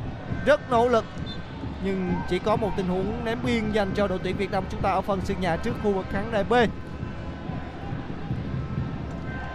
rất 0.47 0.71
nỗ 0.71 0.89
lực, 0.89 1.05
nhưng 1.85 2.13
chỉ 2.29 2.39
có 2.39 2.57
một 2.57 2.71
tình 2.77 2.89
huống 2.89 3.25
ném 3.25 3.39
biên 3.45 3.73
dành 3.73 3.91
cho 3.95 4.09
đội 4.09 4.19
tuyển 4.23 4.37
Việt 4.37 4.51
Nam 4.51 4.65
chúng 4.71 4.81
ta 4.81 4.91
ở 4.91 5.01
phần 5.01 5.21
sân 5.25 5.41
nhà 5.41 5.57
trước 5.57 5.73
khu 5.83 5.93
vực 5.93 6.07
khán 6.11 6.33
đài 6.33 6.45
B. 6.45 6.55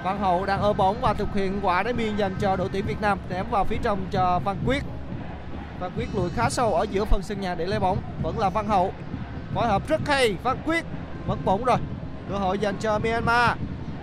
Văn 0.03 0.19
Hậu 0.19 0.45
đang 0.45 0.61
ở 0.61 0.73
bóng 0.73 1.01
và 1.01 1.13
thực 1.13 1.33
hiện 1.33 1.59
quả 1.61 1.83
đá 1.83 1.93
biên 1.93 2.17
dành 2.17 2.35
cho 2.39 2.55
đội 2.55 2.69
tuyển 2.71 2.85
Việt 2.85 3.01
Nam, 3.01 3.19
ném 3.29 3.45
vào 3.51 3.63
phía 3.63 3.77
trong 3.83 3.99
cho 4.11 4.39
Văn 4.39 4.57
Quyết. 4.65 4.83
Văn 5.79 5.91
Quyết 5.97 6.07
lùi 6.15 6.29
khá 6.29 6.49
sâu 6.49 6.73
ở 6.73 6.85
giữa 6.91 7.05
phần 7.05 7.21
sân 7.21 7.41
nhà 7.41 7.55
để 7.55 7.65
lấy 7.65 7.79
bóng, 7.79 7.97
vẫn 8.23 8.39
là 8.39 8.49
Văn 8.49 8.67
Hậu. 8.67 8.93
Phối 9.53 9.67
hợp 9.67 9.87
rất 9.87 10.01
hay 10.07 10.35
Văn 10.43 10.57
Quyết 10.65 10.85
mất 11.27 11.35
bóng 11.45 11.65
rồi. 11.65 11.77
Cơ 12.29 12.37
hội 12.37 12.59
dành 12.59 12.75
cho 12.79 12.99
Myanmar 12.99 13.57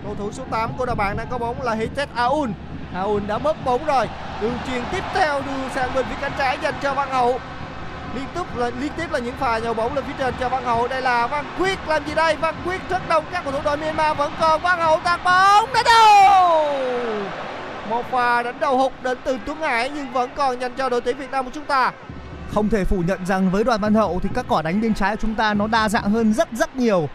cầu 0.04 0.14
thủ 0.14 0.32
số 0.32 0.42
8 0.50 0.70
của 0.78 0.86
đội 0.86 0.96
bạn 0.96 1.16
đang 1.16 1.26
có 1.30 1.38
bóng 1.38 1.62
là 1.62 1.74
Hitet 1.74 2.08
Aoun. 2.14 2.52
Aoun 2.94 3.26
đã 3.26 3.38
mất 3.38 3.64
bóng 3.64 3.84
rồi. 3.84 4.08
Đường 4.40 4.58
truyền 4.66 4.82
tiếp 4.92 5.04
theo 5.14 5.42
đưa 5.42 5.68
sang 5.74 5.94
bên 5.94 6.06
phía 6.08 6.16
cánh 6.20 6.32
trái 6.38 6.58
dành 6.62 6.74
cho 6.82 6.94
Văn 6.94 7.08
Hậu. 7.10 7.40
Liên 8.14 8.24
tiếp 8.34 8.56
là, 8.56 8.70
liên 8.80 8.92
tiếp 8.96 9.12
là 9.12 9.18
những 9.18 9.36
pha 9.36 9.58
nhào 9.58 9.74
bóng 9.74 9.94
lên 9.94 10.04
phía 10.04 10.14
trên 10.18 10.34
cho 10.40 10.48
Văn 10.48 10.64
Hậu. 10.64 10.88
Đây 10.88 11.02
là 11.02 11.26
Văn 11.26 11.44
Quyết. 11.58 11.78
Làm 11.88 12.06
gì 12.06 12.14
đây? 12.14 12.36
Văn 12.36 12.54
Quyết 12.64 12.80
rất 12.88 13.08
đông. 13.08 13.24
Các 13.32 13.44
cầu 13.44 13.52
thủ 13.52 13.58
đội 13.64 13.76
Myanmar 13.76 14.16
vẫn 14.16 14.32
còn. 14.40 14.60
Văn 14.60 14.78
Hậu 14.78 15.00
tạt 15.04 15.20
bóng. 15.24 15.68
Đánh 15.74 15.84
đầu 15.84 16.74
một 17.90 18.04
pha 18.10 18.42
đánh 18.42 18.60
đầu 18.60 18.78
hụt 18.78 18.92
đến 19.02 19.18
từ 19.24 19.38
Tuấn 19.46 19.60
Hải, 19.60 19.90
nhưng 19.90 20.12
vẫn 20.12 20.30
còn 20.36 20.60
dành 20.60 20.72
cho 20.76 20.88
đội 20.88 21.00
tuyển 21.00 21.16
Việt 21.16 21.30
Nam 21.30 21.44
của 21.44 21.50
chúng 21.54 21.64
ta. 21.64 21.92
Không 22.54 22.68
thể 22.68 22.84
phủ 22.84 23.02
nhận 23.06 23.26
rằng 23.26 23.50
với 23.50 23.64
đoàn 23.64 23.80
Văn 23.80 23.94
Hậu 23.94 24.20
thì 24.22 24.28
các 24.34 24.44
quả 24.48 24.62
đánh 24.62 24.80
bên 24.80 24.94
trái 24.94 25.16
của 25.16 25.20
chúng 25.22 25.34
ta 25.34 25.54
nó 25.54 25.66
đa 25.66 25.88
dạng 25.88 26.10
hơn 26.10 26.32
rất 26.32 26.48
rất 26.52 26.76
nhiều. 26.76 27.08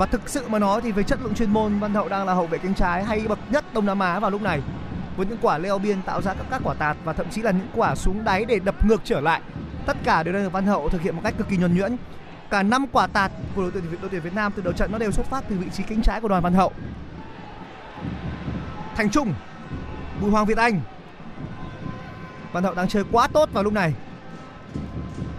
Và 0.00 0.06
thực 0.06 0.28
sự 0.28 0.48
mà 0.48 0.58
nói 0.58 0.80
thì 0.80 0.92
về 0.92 1.02
chất 1.02 1.18
lượng 1.22 1.34
chuyên 1.34 1.50
môn 1.50 1.78
Văn 1.78 1.94
Hậu 1.94 2.08
đang 2.08 2.26
là 2.26 2.34
hậu 2.34 2.46
vệ 2.46 2.58
cánh 2.58 2.74
trái 2.74 3.04
hay 3.04 3.24
bậc 3.28 3.38
nhất 3.50 3.64
Đông 3.74 3.86
Nam 3.86 3.98
Á 3.98 4.20
vào 4.20 4.30
lúc 4.30 4.42
này. 4.42 4.60
Với 5.16 5.26
những 5.26 5.38
quả 5.42 5.58
leo 5.58 5.78
biên 5.78 6.02
tạo 6.02 6.22
ra 6.22 6.34
các, 6.34 6.46
các 6.50 6.60
quả 6.64 6.74
tạt 6.74 6.96
và 7.04 7.12
thậm 7.12 7.26
chí 7.30 7.42
là 7.42 7.50
những 7.50 7.66
quả 7.74 7.94
xuống 7.94 8.24
đáy 8.24 8.44
để 8.44 8.58
đập 8.58 8.84
ngược 8.86 9.00
trở 9.04 9.20
lại. 9.20 9.40
Tất 9.86 9.96
cả 10.04 10.22
đều 10.22 10.34
đang 10.34 10.42
được 10.42 10.52
Văn 10.52 10.66
Hậu 10.66 10.88
thực 10.88 11.02
hiện 11.02 11.16
một 11.16 11.20
cách 11.24 11.34
cực 11.38 11.48
kỳ 11.48 11.56
nhuần 11.56 11.74
nhuyễn. 11.74 11.96
Cả 12.50 12.62
năm 12.62 12.86
quả 12.92 13.06
tạt 13.06 13.32
của 13.54 13.62
đội 13.62 13.70
tuyển 13.70 13.84
đội 14.00 14.10
tuyển 14.10 14.22
Việt 14.22 14.34
Nam 14.34 14.52
từ 14.56 14.62
đầu 14.62 14.72
trận 14.72 14.92
nó 14.92 14.98
đều 14.98 15.10
xuất 15.10 15.26
phát 15.26 15.44
từ 15.48 15.56
vị 15.56 15.66
trí 15.72 15.82
cánh 15.82 16.02
trái 16.02 16.20
của 16.20 16.28
đoàn 16.28 16.42
Văn 16.42 16.54
Hậu. 16.54 16.72
Thành 18.96 19.10
Trung, 19.10 19.34
Bùi 20.20 20.30
Hoàng 20.30 20.46
Việt 20.46 20.58
Anh. 20.58 20.80
Văn 22.52 22.64
Hậu 22.64 22.74
đang 22.74 22.88
chơi 22.88 23.04
quá 23.12 23.26
tốt 23.26 23.48
vào 23.52 23.64
lúc 23.64 23.72
này. 23.72 23.94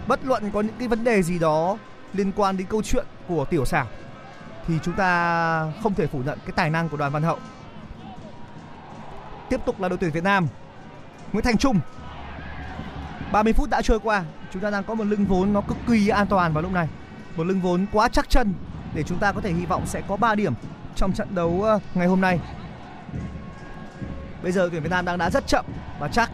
Bất 0.06 0.24
luận 0.24 0.50
có 0.50 0.60
những 0.60 0.74
cái 0.78 0.88
vấn 0.88 1.04
đề 1.04 1.22
gì 1.22 1.38
đó 1.38 1.78
liên 2.12 2.32
quan 2.36 2.56
đến 2.56 2.66
câu 2.66 2.82
chuyện 2.82 3.06
của 3.28 3.44
tiểu 3.44 3.64
xảo 3.64 3.86
thì 4.68 4.74
chúng 4.82 4.94
ta 4.94 5.72
không 5.82 5.94
thể 5.94 6.06
phủ 6.06 6.22
nhận 6.26 6.38
cái 6.38 6.52
tài 6.56 6.70
năng 6.70 6.88
của 6.88 6.96
đoàn 6.96 7.12
Văn 7.12 7.22
Hậu. 7.22 7.38
Tiếp 9.48 9.60
tục 9.66 9.80
là 9.80 9.88
đội 9.88 9.98
tuyển 9.98 10.10
Việt 10.10 10.24
Nam. 10.24 10.46
Nguyễn 11.32 11.44
Thành 11.44 11.58
Trung. 11.58 11.80
30 13.32 13.52
phút 13.52 13.70
đã 13.70 13.82
trôi 13.82 14.00
qua, 14.00 14.24
chúng 14.52 14.62
ta 14.62 14.70
đang 14.70 14.84
có 14.84 14.94
một 14.94 15.04
lưng 15.04 15.26
vốn 15.26 15.52
nó 15.52 15.60
cực 15.60 15.76
kỳ 15.88 16.08
an 16.08 16.26
toàn 16.26 16.52
vào 16.52 16.62
lúc 16.62 16.72
này. 16.72 16.88
Một 17.36 17.44
lưng 17.44 17.60
vốn 17.60 17.86
quá 17.92 18.08
chắc 18.08 18.30
chân 18.30 18.54
để 18.94 19.02
chúng 19.02 19.18
ta 19.18 19.32
có 19.32 19.40
thể 19.40 19.52
hy 19.52 19.66
vọng 19.66 19.86
sẽ 19.86 20.02
có 20.08 20.16
3 20.16 20.34
điểm 20.34 20.54
trong 20.96 21.12
trận 21.12 21.34
đấu 21.34 21.62
ờ, 21.62 21.78
ngày 21.94 22.06
hôm 22.06 22.20
nay. 22.20 22.40
Bây 24.42 24.52
giờ 24.52 24.68
tuyển 24.72 24.82
Việt 24.82 24.90
Nam 24.90 25.04
đang 25.04 25.18
đá 25.18 25.30
rất 25.30 25.46
chậm 25.46 25.64
và 25.98 26.08
chắc. 26.08 26.30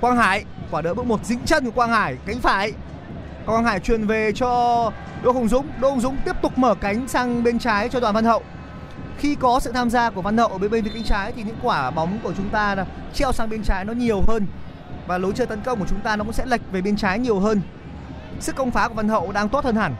Quang 0.00 0.16
Hải, 0.16 0.44
quả 0.70 0.82
đỡ 0.82 0.94
bước 0.94 1.06
một 1.06 1.24
dính 1.24 1.40
chân 1.44 1.64
của 1.64 1.70
Quang 1.70 1.90
Hải, 1.90 2.16
cánh 2.26 2.40
phải. 2.40 2.72
Quang 3.46 3.64
Hải 3.64 3.80
truyền 3.80 4.06
về 4.06 4.32
cho 4.32 4.92
Đỗ 5.22 5.32
Hùng 5.32 5.48
Dũng, 5.48 5.66
Đỗ 5.80 5.90
Hùng 5.90 6.00
Dũng 6.00 6.16
tiếp 6.24 6.36
tục 6.42 6.58
mở 6.58 6.74
cánh 6.74 7.08
sang 7.08 7.42
bên 7.42 7.58
trái 7.58 7.88
cho 7.88 8.00
Đoàn 8.00 8.14
Văn 8.14 8.24
Hậu. 8.24 8.42
Khi 9.18 9.34
có 9.34 9.60
sự 9.60 9.72
tham 9.72 9.90
gia 9.90 10.10
của 10.10 10.22
Văn 10.22 10.36
Hậu 10.36 10.48
ở 10.48 10.58
bên 10.58 10.70
bên 10.70 10.84
phía 10.84 10.90
cánh 10.94 11.04
trái 11.04 11.32
thì 11.36 11.42
những 11.42 11.56
quả 11.62 11.90
bóng 11.90 12.18
của 12.22 12.32
chúng 12.36 12.48
ta 12.48 12.74
là 12.74 12.86
treo 13.14 13.32
sang 13.32 13.50
bên 13.50 13.62
trái 13.62 13.84
nó 13.84 13.92
nhiều 13.92 14.22
hơn 14.26 14.46
và 15.06 15.18
lối 15.18 15.32
chơi 15.32 15.46
tấn 15.46 15.60
công 15.60 15.78
của 15.78 15.86
chúng 15.88 16.00
ta 16.00 16.16
nó 16.16 16.24
cũng 16.24 16.32
sẽ 16.32 16.46
lệch 16.46 16.60
về 16.72 16.80
bên 16.80 16.96
trái 16.96 17.18
nhiều 17.18 17.40
hơn. 17.40 17.60
Sức 18.40 18.56
công 18.56 18.70
phá 18.70 18.88
của 18.88 18.94
Văn 18.94 19.08
Hậu 19.08 19.32
đang 19.32 19.48
tốt 19.48 19.64
hơn 19.64 19.76
hẳn. 19.76 19.94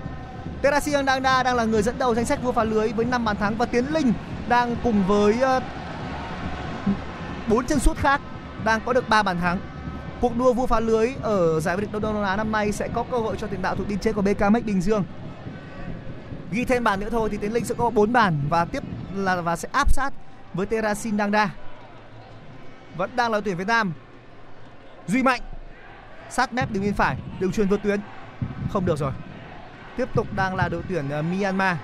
Terasi 0.63 0.91
Dangda 0.91 1.43
đang 1.43 1.57
là 1.57 1.65
người 1.65 1.83
dẫn 1.83 1.99
đầu 1.99 2.15
danh 2.15 2.25
sách 2.25 2.43
vua 2.43 2.53
phá 2.53 2.65
lưới 2.65 2.89
với 2.89 3.05
5 3.05 3.25
bàn 3.25 3.37
thắng 3.37 3.57
và 3.57 3.67
Tiến 3.67 3.85
Linh 3.93 4.13
đang 4.49 4.77
cùng 4.85 5.07
với 5.07 5.41
ờ, 5.41 5.61
bốn 7.49 7.67
chân 7.67 7.79
sút 7.79 7.97
khác 7.97 8.21
đang 8.65 8.81
có 8.87 8.93
được 8.93 9.09
3 9.09 9.23
bàn 9.23 9.41
thắng. 9.41 9.59
Cuộc 10.21 10.37
đua 10.37 10.53
vua 10.53 10.67
phá 10.67 10.81
lưới 10.81 11.15
ở 11.23 11.61
giải 11.61 11.77
vô 11.77 11.81
địch 11.81 11.93
Đông 11.93 12.15
Nam 12.15 12.25
Á 12.25 12.37
năm 12.37 12.53
nay 12.53 12.73
sẽ 12.73 12.89
có 12.95 13.05
cơ 13.11 13.19
hội 13.19 13.37
cho 13.39 13.47
tiền 13.47 13.63
đạo 13.63 13.77
thuộc 13.77 13.89
biên 13.89 13.99
chế 13.99 14.13
của 14.13 14.23
BKMX 14.23 14.65
Bình 14.65 14.81
Dương. 14.81 15.05
Ghi 16.51 16.65
thêm 16.65 16.85
bàn 16.85 17.01
nữa 17.01 17.09
thôi 17.11 17.29
thì 17.33 17.37
Tiến 17.37 17.53
Linh 17.53 17.65
sẽ 17.65 17.75
có 17.79 17.91
4 17.91 18.13
bàn 18.13 18.41
và 18.49 18.65
tiếp 18.65 18.83
là 19.15 19.41
và 19.41 19.57
sẽ 19.57 19.69
áp 19.73 19.93
sát 19.93 20.13
với 20.55 20.67
Terasin 20.67 21.19
Dangda. 21.19 21.55
Vẫn 22.97 23.11
đang 23.17 23.33
là 23.33 23.41
tuyển 23.41 23.57
Việt 23.57 23.67
Nam. 23.67 23.93
Duy 25.07 25.23
Mạnh 25.23 25.41
sát 26.31 26.53
mép 26.53 26.71
đường 26.71 26.83
bên 26.83 26.95
phải, 26.95 27.17
đường 27.41 27.53
truyền 27.53 27.69
vượt 27.69 27.83
tuyến. 27.83 28.01
Không 28.73 28.87
được 28.87 28.99
rồi. 28.99 29.13
Tiếp 29.97 30.09
tục 30.15 30.27
đang 30.37 30.57
là 30.57 30.69
đội 30.69 30.83
tuyển 30.89 31.11
ờ, 31.11 31.23
Myanmar. 31.23 31.77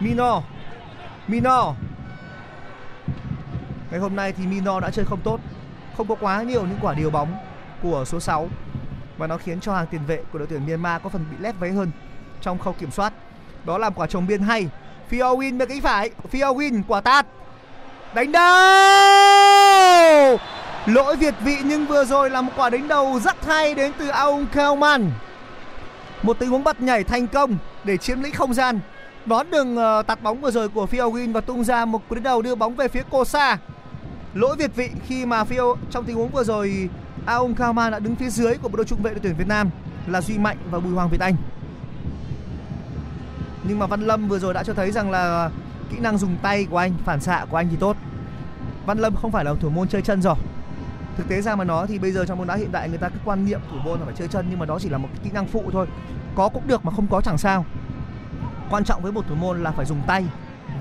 Mino. 0.00 0.42
Mino. 1.28 1.74
Ngày 3.90 4.00
hôm 4.00 4.16
nay 4.16 4.32
thì 4.32 4.46
Mino 4.46 4.80
đã 4.80 4.90
chơi 4.90 5.04
không 5.04 5.20
tốt. 5.24 5.40
Không 5.96 6.08
có 6.08 6.14
quá 6.14 6.42
nhiều 6.42 6.66
những 6.66 6.78
quả 6.82 6.94
điều 6.94 7.10
bóng 7.10 7.34
của 7.84 8.04
số 8.04 8.20
6 8.20 8.48
và 9.18 9.26
nó 9.26 9.36
khiến 9.36 9.60
cho 9.60 9.74
hàng 9.74 9.86
tiền 9.90 10.00
vệ 10.06 10.22
của 10.32 10.38
đội 10.38 10.48
tuyển 10.50 10.66
Myanmar 10.66 11.02
có 11.02 11.08
phần 11.08 11.24
bị 11.30 11.36
lép 11.40 11.60
vế 11.60 11.70
hơn 11.70 11.90
trong 12.40 12.58
khâu 12.58 12.72
kiểm 12.72 12.90
soát. 12.90 13.12
Đó 13.64 13.78
là 13.78 13.88
một 13.88 13.94
quả 14.00 14.06
trồng 14.06 14.26
biên 14.26 14.42
hay. 14.42 14.68
Phio 15.08 15.34
Win 15.34 15.58
bên 15.58 15.68
cánh 15.68 15.80
phải, 15.80 16.10
Phio 16.30 16.52
Win 16.52 16.82
quả 16.88 17.00
tạt. 17.00 17.26
Đánh 18.14 18.32
đầu! 18.32 18.44
Lỗi 20.86 21.16
Việt 21.16 21.34
vị 21.40 21.56
nhưng 21.64 21.86
vừa 21.86 22.04
rồi 22.04 22.30
là 22.30 22.42
một 22.42 22.52
quả 22.56 22.70
đánh 22.70 22.88
đầu 22.88 23.20
rất 23.24 23.46
hay 23.46 23.74
đến 23.74 23.92
từ 23.98 24.08
Aung 24.08 24.46
Kelman. 24.46 25.10
Một 26.22 26.38
tình 26.38 26.50
huống 26.50 26.64
bật 26.64 26.80
nhảy 26.80 27.04
thành 27.04 27.26
công 27.26 27.56
để 27.84 27.96
chiếm 27.96 28.22
lĩnh 28.22 28.34
không 28.34 28.54
gian. 28.54 28.80
Đón 29.26 29.50
đường 29.50 29.76
ờ, 29.76 30.02
tạt 30.02 30.22
bóng 30.22 30.40
vừa 30.40 30.50
rồi 30.50 30.68
của 30.68 30.86
Phil 30.86 31.00
Win 31.00 31.32
và 31.32 31.40
tung 31.40 31.64
ra 31.64 31.84
một 31.84 32.08
cú 32.08 32.14
đánh 32.14 32.24
đầu 32.24 32.42
đưa 32.42 32.54
bóng 32.54 32.74
về 32.74 32.88
phía 32.88 33.02
Kosa. 33.10 33.58
Lỗi 34.34 34.56
Việt 34.56 34.76
vị 34.76 34.90
khi 35.06 35.26
mà 35.26 35.44
Fio 35.44 35.76
trong 35.90 36.04
tình 36.04 36.16
huống 36.16 36.28
vừa 36.28 36.44
rồi 36.44 36.88
Aung 37.26 37.54
Kelman 37.54 37.92
đã 37.92 37.98
đứng 37.98 38.16
phía 38.16 38.30
dưới 38.30 38.54
của 38.54 38.68
bộ 38.68 38.76
đôi 38.76 38.86
trung 38.86 39.02
vệ 39.02 39.10
đội 39.10 39.20
tuyển 39.22 39.36
Việt 39.36 39.48
Nam 39.48 39.70
là 40.06 40.20
Duy 40.20 40.38
Mạnh 40.38 40.56
và 40.70 40.80
Bùi 40.80 40.92
Hoàng 40.92 41.08
Việt 41.08 41.20
Anh. 41.20 41.36
Nhưng 43.62 43.78
mà 43.78 43.86
Văn 43.86 44.00
Lâm 44.00 44.28
vừa 44.28 44.38
rồi 44.38 44.54
đã 44.54 44.62
cho 44.62 44.74
thấy 44.74 44.90
rằng 44.90 45.10
là 45.10 45.50
kỹ 45.90 45.98
năng 45.98 46.18
dùng 46.18 46.36
tay 46.42 46.66
của 46.70 46.78
anh, 46.78 46.92
phản 47.04 47.20
xạ 47.20 47.46
của 47.50 47.56
anh 47.56 47.68
thì 47.70 47.76
tốt. 47.76 47.96
Văn 48.86 48.98
Lâm 48.98 49.14
không 49.14 49.30
phải 49.30 49.44
là 49.44 49.54
thủ 49.60 49.70
môn 49.70 49.88
chơi 49.88 50.02
chân 50.02 50.22
rồi. 50.22 50.34
Thực 51.16 51.28
tế 51.28 51.42
ra 51.42 51.56
mà 51.56 51.64
nói 51.64 51.86
thì 51.86 51.98
bây 51.98 52.12
giờ 52.12 52.24
trong 52.24 52.38
bóng 52.38 52.46
đá 52.46 52.54
hiện 52.54 52.72
đại 52.72 52.88
người 52.88 52.98
ta 52.98 53.08
cứ 53.08 53.18
quan 53.24 53.46
niệm 53.46 53.60
thủ 53.70 53.76
môn 53.84 53.98
là 53.98 54.04
phải 54.04 54.14
chơi 54.14 54.28
chân 54.28 54.46
nhưng 54.50 54.58
mà 54.58 54.66
đó 54.66 54.78
chỉ 54.78 54.88
là 54.88 54.98
một 54.98 55.08
kỹ 55.24 55.30
năng 55.32 55.46
phụ 55.46 55.62
thôi. 55.72 55.86
Có 56.34 56.48
cũng 56.48 56.66
được 56.66 56.84
mà 56.84 56.92
không 56.96 57.06
có 57.06 57.20
chẳng 57.20 57.38
sao. 57.38 57.64
Quan 58.70 58.84
trọng 58.84 59.02
với 59.02 59.12
một 59.12 59.24
thủ 59.28 59.34
môn 59.34 59.62
là 59.62 59.70
phải 59.70 59.86
dùng 59.86 60.02
tay 60.06 60.24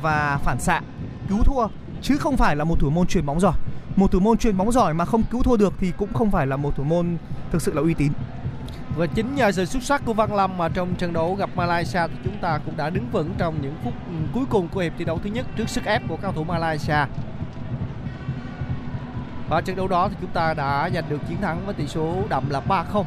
và 0.02 0.39
phản 0.44 0.60
xạ 0.60 0.82
cứu 1.30 1.39
thua 1.44 1.68
chứ 2.02 2.18
không 2.18 2.38
phải 2.38 2.56
là 2.56 2.64
một 2.64 2.80
thủ 2.80 2.89
môn 2.89 3.08
chuyền 3.08 3.26
bóng 3.26 3.39
giỏi. 3.39 3.54
Một 3.96 4.12
thủ 4.12 4.20
môn 4.20 4.38
chuyền 4.38 4.58
bóng 4.58 4.72
giỏi 4.72 4.94
mà 4.94 5.06
không 5.06 5.24
cứu 5.24 5.44
thua 5.44 5.58
được 5.58 5.74
thì 5.80 5.91
cũng 5.98 6.14
không 6.14 6.32
phải 6.32 6.48
là 6.48 6.56
một 6.56 6.76
thủ 6.76 6.84
môn 6.84 7.18
thực 7.52 7.62
sự 7.62 7.74
là 7.74 7.82
uy 7.82 7.94
tín. 7.94 8.12
Và 8.98 9.06
chính 9.06 9.36
nhờ 9.36 9.52
sự 9.52 9.66
xuất 9.66 9.84
sắc 9.84 10.02
của 10.06 10.14
Văn 10.14 10.36
Lâm 10.36 10.58
mà 10.58 10.70
trong 10.70 10.96
trận 10.96 11.14
đấu 11.14 11.36
gặp 11.36 11.50
Malaysia 11.56 12.00
thì 12.08 12.16
chúng 12.24 12.38
ta 12.41 12.60
cũng 12.66 12.78
đã 12.78 12.89
đứng 12.89 13.10
vững 13.12 13.30
trong 13.38 13.62
những 13.62 13.76
phút 13.84 13.94
ừ, 14.08 14.14
cuối 14.34 14.44
cùng 14.50 14.68
của 14.68 14.80
hiệp 14.80 14.94
thi 14.98 15.06
đấu 15.06 15.20
thứ 15.24 15.30
nhất 15.30 15.46
trước 15.58 15.70
sức 15.70 15.86
ép 15.86 16.02
của 16.10 16.18
cao 16.22 16.32
thủ 16.32 16.44
Malaysia. 16.44 17.06
Và 19.50 19.62
trận 19.62 19.76
đấu 19.76 19.88
đó 19.88 20.10
thì 20.10 20.16
chúng 20.22 20.30
ta 20.30 20.54
đã 20.54 20.89
giành 20.94 21.10
được 21.10 21.20
chiến 21.30 21.41
thắng 21.41 21.66
với 21.66 21.74
tỷ 21.74 21.88
số 21.88 22.16
đậm 22.30 22.50
là 22.50 22.62
3-0. 22.68 23.04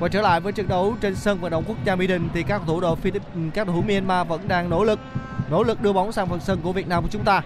và 0.00 0.08
trở 0.08 0.22
lại 0.22 0.40
với 0.40 0.52
trận 0.52 0.68
đấu 0.68 0.94
trên 1.00 1.14
sân 1.14 1.40
vận 1.40 1.50
động 1.50 1.64
quốc 1.66 1.76
gia 1.84 1.96
Mỹ 1.96 2.06
Đình 2.06 2.28
thì 2.34 2.42
các 2.42 2.58
cầu 2.58 2.66
thủ 2.66 2.80
đội 2.80 2.96
Philippines, 2.96 3.34
ừ, 3.34 3.40
các 3.54 3.64
cầu 3.64 3.74
thủ 3.74 3.82
Myanmar 3.82 4.28
vẫn 4.28 4.48
đang 4.48 4.70
nỗ 4.70 4.84
lực 4.84 5.00
nỗ 5.50 5.62
lực 5.62 5.82
đưa 5.82 5.92
bóng 5.92 6.12
sang 6.12 6.28
phần 6.28 6.40
sân 6.40 6.60
của 6.62 6.72
Việt 6.72 6.88
Nam 6.88 7.02
của 7.02 7.08
chúng 7.12 7.24
ta. 7.24 7.42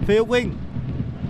Phil 0.00 0.22
Win 0.22 0.48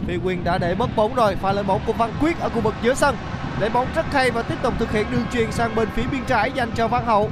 Phi 0.06 0.16
Quyền 0.24 0.44
đã 0.44 0.58
để 0.58 0.74
mất 0.74 0.96
bóng 0.96 1.14
rồi. 1.14 1.36
Pha 1.36 1.52
lên 1.52 1.66
bóng 1.66 1.80
của 1.86 1.92
Văn 1.92 2.10
Quyết 2.20 2.40
ở 2.40 2.48
khu 2.48 2.60
vực 2.60 2.74
giữa 2.82 2.94
sân. 2.94 3.16
Để 3.60 3.68
bóng 3.68 3.86
rất 3.94 4.06
hay 4.12 4.30
và 4.30 4.42
tiếp 4.42 4.54
tục 4.62 4.74
thực 4.78 4.92
hiện 4.92 5.06
đường 5.10 5.24
truyền 5.32 5.52
sang 5.52 5.74
bên 5.74 5.88
phía 5.90 6.02
biên 6.12 6.24
trái 6.24 6.52
dành 6.54 6.70
cho 6.74 6.88
Văn 6.88 7.04
Hậu. 7.06 7.30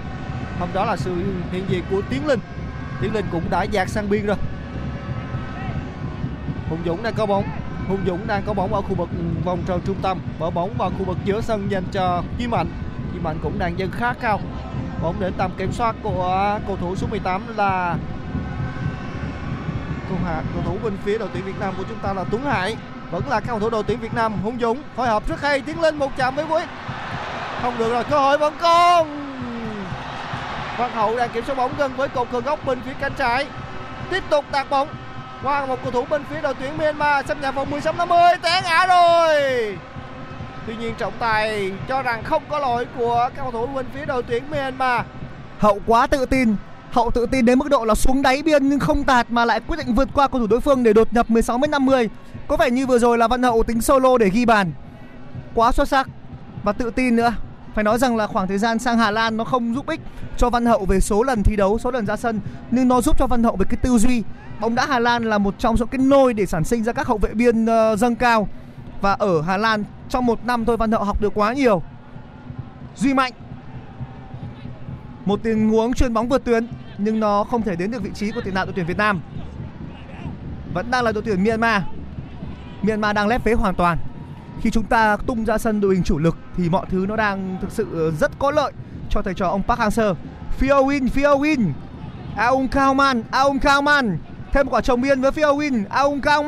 Hôm 0.58 0.68
đó 0.74 0.84
là 0.84 0.96
sự 0.96 1.14
hiện 1.52 1.64
diện 1.68 1.84
của 1.90 2.02
Tiến 2.10 2.26
Linh. 2.26 2.40
Tiến 3.00 3.14
Linh 3.14 3.26
cũng 3.32 3.50
đã 3.50 3.62
dạt 3.62 3.88
sang 3.88 4.10
biên 4.10 4.26
rồi. 4.26 4.36
Hùng 6.70 6.80
Dũng 6.86 7.02
đang 7.02 7.14
có 7.14 7.26
bóng. 7.26 7.44
Hùng 7.88 8.00
Dũng 8.06 8.26
đang 8.26 8.42
có 8.42 8.54
bóng 8.54 8.74
ở 8.74 8.80
khu 8.80 8.94
vực 8.94 9.08
vòng 9.44 9.62
tròn 9.66 9.80
trung 9.86 9.96
tâm. 10.02 10.18
Mở 10.38 10.50
bóng 10.50 10.74
vào 10.78 10.90
khu 10.98 11.04
vực 11.04 11.16
giữa 11.24 11.40
sân 11.40 11.70
dành 11.70 11.84
cho 11.92 12.22
Duy 12.38 12.46
Mạnh. 12.46 12.70
Duy 13.12 13.20
Mạnh 13.20 13.38
cũng 13.42 13.58
đang 13.58 13.78
dâng 13.78 13.90
khá 13.90 14.12
cao. 14.12 14.40
Bóng 15.02 15.20
đến 15.20 15.32
tầm 15.36 15.50
kiểm 15.58 15.72
soát 15.72 15.96
của 16.02 16.58
cầu 16.66 16.76
thủ 16.76 16.96
số 16.96 17.06
18 17.06 17.42
là 17.56 17.96
cầu 20.14 20.26
hạ, 20.26 20.42
cầu 20.54 20.62
thủ 20.66 20.78
bên 20.84 20.96
phía 21.04 21.18
đội 21.18 21.28
tuyển 21.32 21.44
Việt 21.44 21.60
Nam 21.60 21.74
của 21.78 21.84
chúng 21.88 21.98
ta 21.98 22.12
là 22.12 22.24
Tuấn 22.30 22.44
Hải. 22.44 22.76
Vẫn 23.10 23.28
là 23.28 23.40
cầu 23.40 23.60
thủ 23.60 23.70
đội 23.70 23.82
tuyển 23.82 24.00
Việt 24.00 24.14
Nam 24.14 24.32
Hung 24.42 24.60
Dũng, 24.60 24.82
phối 24.96 25.08
hợp 25.08 25.28
rất 25.28 25.40
hay, 25.42 25.60
tiến 25.60 25.80
lên 25.80 25.96
một 25.96 26.10
chạm 26.16 26.34
với 26.34 26.46
Quyết 26.46 26.68
không 27.62 27.78
được 27.78 27.92
rồi, 27.92 28.04
cơ 28.04 28.18
hội 28.18 28.38
vẫn 28.38 28.54
còn. 28.60 29.08
Văn 30.78 30.90
Hậu 30.94 31.16
đang 31.16 31.30
kiểm 31.30 31.44
soát 31.44 31.54
bóng 31.54 31.72
gần 31.78 31.96
với 31.96 32.08
cột 32.08 32.28
cờ 32.32 32.40
góc 32.40 32.66
bên 32.66 32.80
phía 32.86 32.92
cánh 33.00 33.12
trái. 33.14 33.46
Tiếp 34.10 34.22
tục 34.30 34.44
tạt 34.50 34.70
bóng 34.70 34.88
qua 35.42 35.66
một 35.66 35.78
cầu 35.82 35.92
thủ 35.92 36.04
bên 36.10 36.24
phía 36.30 36.40
đội 36.40 36.54
tuyển 36.54 36.78
Myanmar 36.78 37.26
xâm 37.26 37.40
nhập 37.40 37.54
vòng 37.54 37.70
16 37.70 37.92
50 37.92 38.18
té 38.42 38.62
ngã 38.64 38.86
rồi. 38.86 39.78
Tuy 40.66 40.76
nhiên 40.76 40.94
trọng 40.94 41.12
tài 41.18 41.72
cho 41.88 42.02
rằng 42.02 42.24
không 42.24 42.42
có 42.48 42.58
lỗi 42.58 42.86
của 42.98 43.30
các 43.34 43.42
cầu 43.42 43.50
thủ 43.50 43.66
bên 43.66 43.86
phía 43.94 44.04
đội 44.04 44.22
tuyển 44.22 44.50
Myanmar. 44.50 45.04
Hậu 45.58 45.80
quá 45.86 46.06
tự 46.06 46.26
tin 46.26 46.56
Hậu 46.94 47.10
tự 47.10 47.26
tin 47.26 47.44
đến 47.44 47.58
mức 47.58 47.68
độ 47.68 47.84
là 47.84 47.94
xuống 47.94 48.22
đáy 48.22 48.42
biên 48.42 48.68
nhưng 48.68 48.78
không 48.78 49.04
tạt 49.04 49.26
mà 49.30 49.44
lại 49.44 49.60
quyết 49.60 49.76
định 49.76 49.94
vượt 49.94 50.08
qua 50.14 50.28
cầu 50.28 50.40
thủ 50.40 50.46
đối 50.46 50.60
phương 50.60 50.82
để 50.82 50.92
đột 50.92 51.12
nhập 51.12 51.30
16 51.30 51.58
m 51.58 51.62
50. 51.70 52.08
Có 52.48 52.56
vẻ 52.56 52.70
như 52.70 52.86
vừa 52.86 52.98
rồi 52.98 53.18
là 53.18 53.28
Văn 53.28 53.42
Hậu 53.42 53.62
tính 53.62 53.80
solo 53.80 54.18
để 54.18 54.30
ghi 54.30 54.44
bàn. 54.44 54.72
Quá 55.54 55.72
xuất 55.72 55.88
sắc 55.88 56.08
và 56.62 56.72
tự 56.72 56.90
tin 56.90 57.16
nữa. 57.16 57.34
Phải 57.74 57.84
nói 57.84 57.98
rằng 57.98 58.16
là 58.16 58.26
khoảng 58.26 58.48
thời 58.48 58.58
gian 58.58 58.78
sang 58.78 58.98
Hà 58.98 59.10
Lan 59.10 59.36
nó 59.36 59.44
không 59.44 59.74
giúp 59.74 59.86
ích 59.86 60.00
cho 60.36 60.50
Văn 60.50 60.66
Hậu 60.66 60.84
về 60.84 61.00
số 61.00 61.22
lần 61.22 61.42
thi 61.42 61.56
đấu, 61.56 61.78
số 61.78 61.90
lần 61.90 62.06
ra 62.06 62.16
sân 62.16 62.40
nhưng 62.70 62.88
nó 62.88 63.00
giúp 63.00 63.18
cho 63.18 63.26
Văn 63.26 63.42
Hậu 63.42 63.56
về 63.56 63.66
cái 63.68 63.76
tư 63.76 63.98
duy. 63.98 64.22
Bóng 64.60 64.74
đá 64.74 64.86
Hà 64.86 64.98
Lan 64.98 65.24
là 65.24 65.38
một 65.38 65.54
trong 65.58 65.76
số 65.76 65.86
cái 65.86 65.98
nôi 65.98 66.34
để 66.34 66.46
sản 66.46 66.64
sinh 66.64 66.84
ra 66.84 66.92
các 66.92 67.06
hậu 67.06 67.18
vệ 67.18 67.34
biên 67.34 67.64
uh, 67.64 67.98
dâng 67.98 68.16
cao 68.16 68.48
và 69.00 69.12
ở 69.12 69.42
Hà 69.42 69.56
Lan 69.56 69.84
trong 70.08 70.26
một 70.26 70.46
năm 70.46 70.64
thôi 70.64 70.76
Văn 70.76 70.92
Hậu 70.92 71.04
học 71.04 71.20
được 71.20 71.34
quá 71.34 71.52
nhiều. 71.52 71.82
Duy 72.96 73.14
Mạnh 73.14 73.32
một 75.24 75.40
tình 75.42 75.68
huống 75.68 75.94
chuyền 75.94 76.14
bóng 76.14 76.28
vượt 76.28 76.44
tuyến 76.44 76.66
nhưng 76.98 77.20
nó 77.20 77.44
không 77.44 77.62
thể 77.62 77.76
đến 77.76 77.90
được 77.90 78.02
vị 78.02 78.10
trí 78.14 78.30
của 78.30 78.40
tiền 78.40 78.54
đạo 78.54 78.64
đội 78.64 78.72
tuyển 78.76 78.86
Việt 78.86 78.96
Nam. 78.96 79.20
Vẫn 80.74 80.90
đang 80.90 81.04
là 81.04 81.12
đội 81.12 81.22
tuyển 81.26 81.44
Myanmar. 81.44 81.82
Myanmar 82.82 83.16
đang 83.16 83.28
lép 83.28 83.44
vế 83.44 83.52
hoàn 83.52 83.74
toàn. 83.74 83.98
Khi 84.60 84.70
chúng 84.70 84.84
ta 84.84 85.16
tung 85.16 85.44
ra 85.44 85.58
sân 85.58 85.80
đội 85.80 85.94
hình 85.94 86.04
chủ 86.04 86.18
lực 86.18 86.36
thì 86.56 86.68
mọi 86.68 86.86
thứ 86.90 87.06
nó 87.08 87.16
đang 87.16 87.58
thực 87.60 87.70
sự 87.70 87.86
ờ, 87.92 88.10
rất 88.10 88.38
có 88.38 88.50
lợi 88.50 88.72
cho 89.10 89.22
thầy 89.22 89.34
trò 89.34 89.48
ông 89.48 89.62
Park 89.62 89.80
Hang-seo. 89.80 90.14
Phil 90.58 90.72
Win, 90.72 91.08
Phil 91.08 91.26
Win. 91.26 91.72
Aung 92.36 92.68
Keo 92.68 92.94
Aung 93.30 93.58
Keo 93.58 93.82
Thêm 94.52 94.66
một 94.66 94.72
quả 94.72 94.80
trồng 94.80 95.00
biên 95.00 95.20
với 95.20 95.32
Phil 95.32 95.44
Win, 95.44 95.84
Aung 95.88 96.20
Keo 96.20 96.44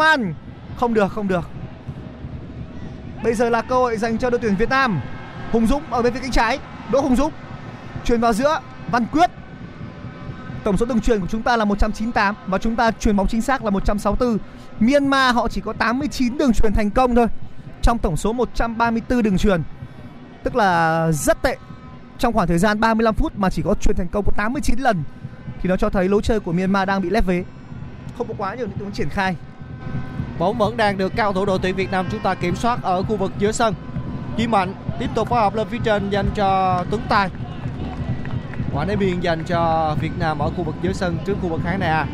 Không 0.76 0.94
được, 0.94 1.12
không 1.12 1.28
được. 1.28 1.50
Bây 3.24 3.34
giờ 3.34 3.50
là 3.50 3.62
cơ 3.62 3.74
hội 3.74 3.96
dành 3.96 4.18
cho 4.18 4.30
đội 4.30 4.40
tuyển 4.40 4.56
Việt 4.56 4.68
Nam. 4.68 5.00
Hùng 5.52 5.66
Dũng 5.66 5.82
ở 5.90 6.02
bên 6.02 6.12
phía 6.12 6.20
cánh 6.20 6.30
trái, 6.30 6.58
Đỗ 6.92 7.00
Hùng 7.00 7.16
Dũng 7.16 7.32
truyền 8.04 8.20
vào 8.20 8.32
giữa 8.32 8.60
Văn 8.90 9.06
Quyết 9.12 9.30
tổng 10.66 10.76
số 10.76 10.86
đường 10.86 11.00
truyền 11.00 11.20
của 11.20 11.26
chúng 11.26 11.42
ta 11.42 11.56
là 11.56 11.64
198 11.64 12.34
và 12.46 12.58
chúng 12.58 12.76
ta 12.76 12.90
truyền 12.90 13.16
bóng 13.16 13.28
chính 13.28 13.42
xác 13.42 13.64
là 13.64 13.70
164 13.70 14.38
Myanmar 14.80 15.34
họ 15.34 15.48
chỉ 15.48 15.60
có 15.60 15.72
89 15.72 16.38
đường 16.38 16.52
truyền 16.52 16.72
thành 16.72 16.90
công 16.90 17.14
thôi, 17.14 17.26
trong 17.82 17.98
tổng 17.98 18.16
số 18.16 18.32
134 18.32 19.22
đường 19.22 19.38
truyền. 19.38 19.62
Tức 20.42 20.56
là 20.56 21.12
rất 21.12 21.42
tệ. 21.42 21.56
Trong 22.18 22.32
khoảng 22.32 22.48
thời 22.48 22.58
gian 22.58 22.80
35 22.80 23.14
phút 23.14 23.32
mà 23.36 23.50
chỉ 23.50 23.62
có 23.62 23.74
truyền 23.74 23.96
thành 23.96 24.08
công 24.08 24.24
có 24.24 24.32
89 24.36 24.78
lần, 24.78 25.02
thì 25.62 25.68
nó 25.68 25.76
cho 25.76 25.90
thấy 25.90 26.08
lối 26.08 26.22
chơi 26.22 26.40
của 26.40 26.52
Myanmar 26.52 26.88
đang 26.88 27.02
bị 27.02 27.10
lép 27.10 27.26
vế. 27.26 27.44
Không 28.18 28.28
có 28.28 28.34
quá 28.38 28.54
nhiều 28.54 28.66
những 28.66 28.78
tình 28.78 28.90
triển 28.90 29.08
khai. 29.08 29.36
Bóng 30.38 30.58
vẫn 30.58 30.76
đang 30.76 30.98
được 30.98 31.12
cao 31.16 31.32
thủ 31.32 31.44
đội 31.44 31.58
tuyển 31.62 31.76
Việt 31.76 31.90
Nam 31.90 32.06
chúng 32.10 32.20
ta 32.20 32.34
kiểm 32.34 32.56
soát 32.56 32.82
ở 32.82 33.02
khu 33.02 33.16
vực 33.16 33.32
giữa 33.38 33.52
sân. 33.52 33.74
Chí 34.36 34.46
Mạnh 34.46 34.74
tiếp 34.98 35.08
tục 35.14 35.28
phối 35.28 35.40
hợp 35.40 35.54
lên 35.54 35.66
phía 35.70 35.78
trên 35.84 36.10
dành 36.10 36.26
cho 36.34 36.84
Tuấn 36.90 37.00
Tài 37.08 37.30
quả 38.76 38.84
đá 38.84 38.96
biên 38.96 39.20
dành 39.20 39.44
cho 39.44 39.94
Việt 40.00 40.18
Nam 40.18 40.38
ở 40.38 40.50
khu 40.50 40.64
vực 40.64 40.74
giữa 40.82 40.92
sân 40.92 41.18
trước 41.24 41.36
khu 41.42 41.48
vực 41.48 41.60
khán 41.64 41.80
đài 41.80 42.06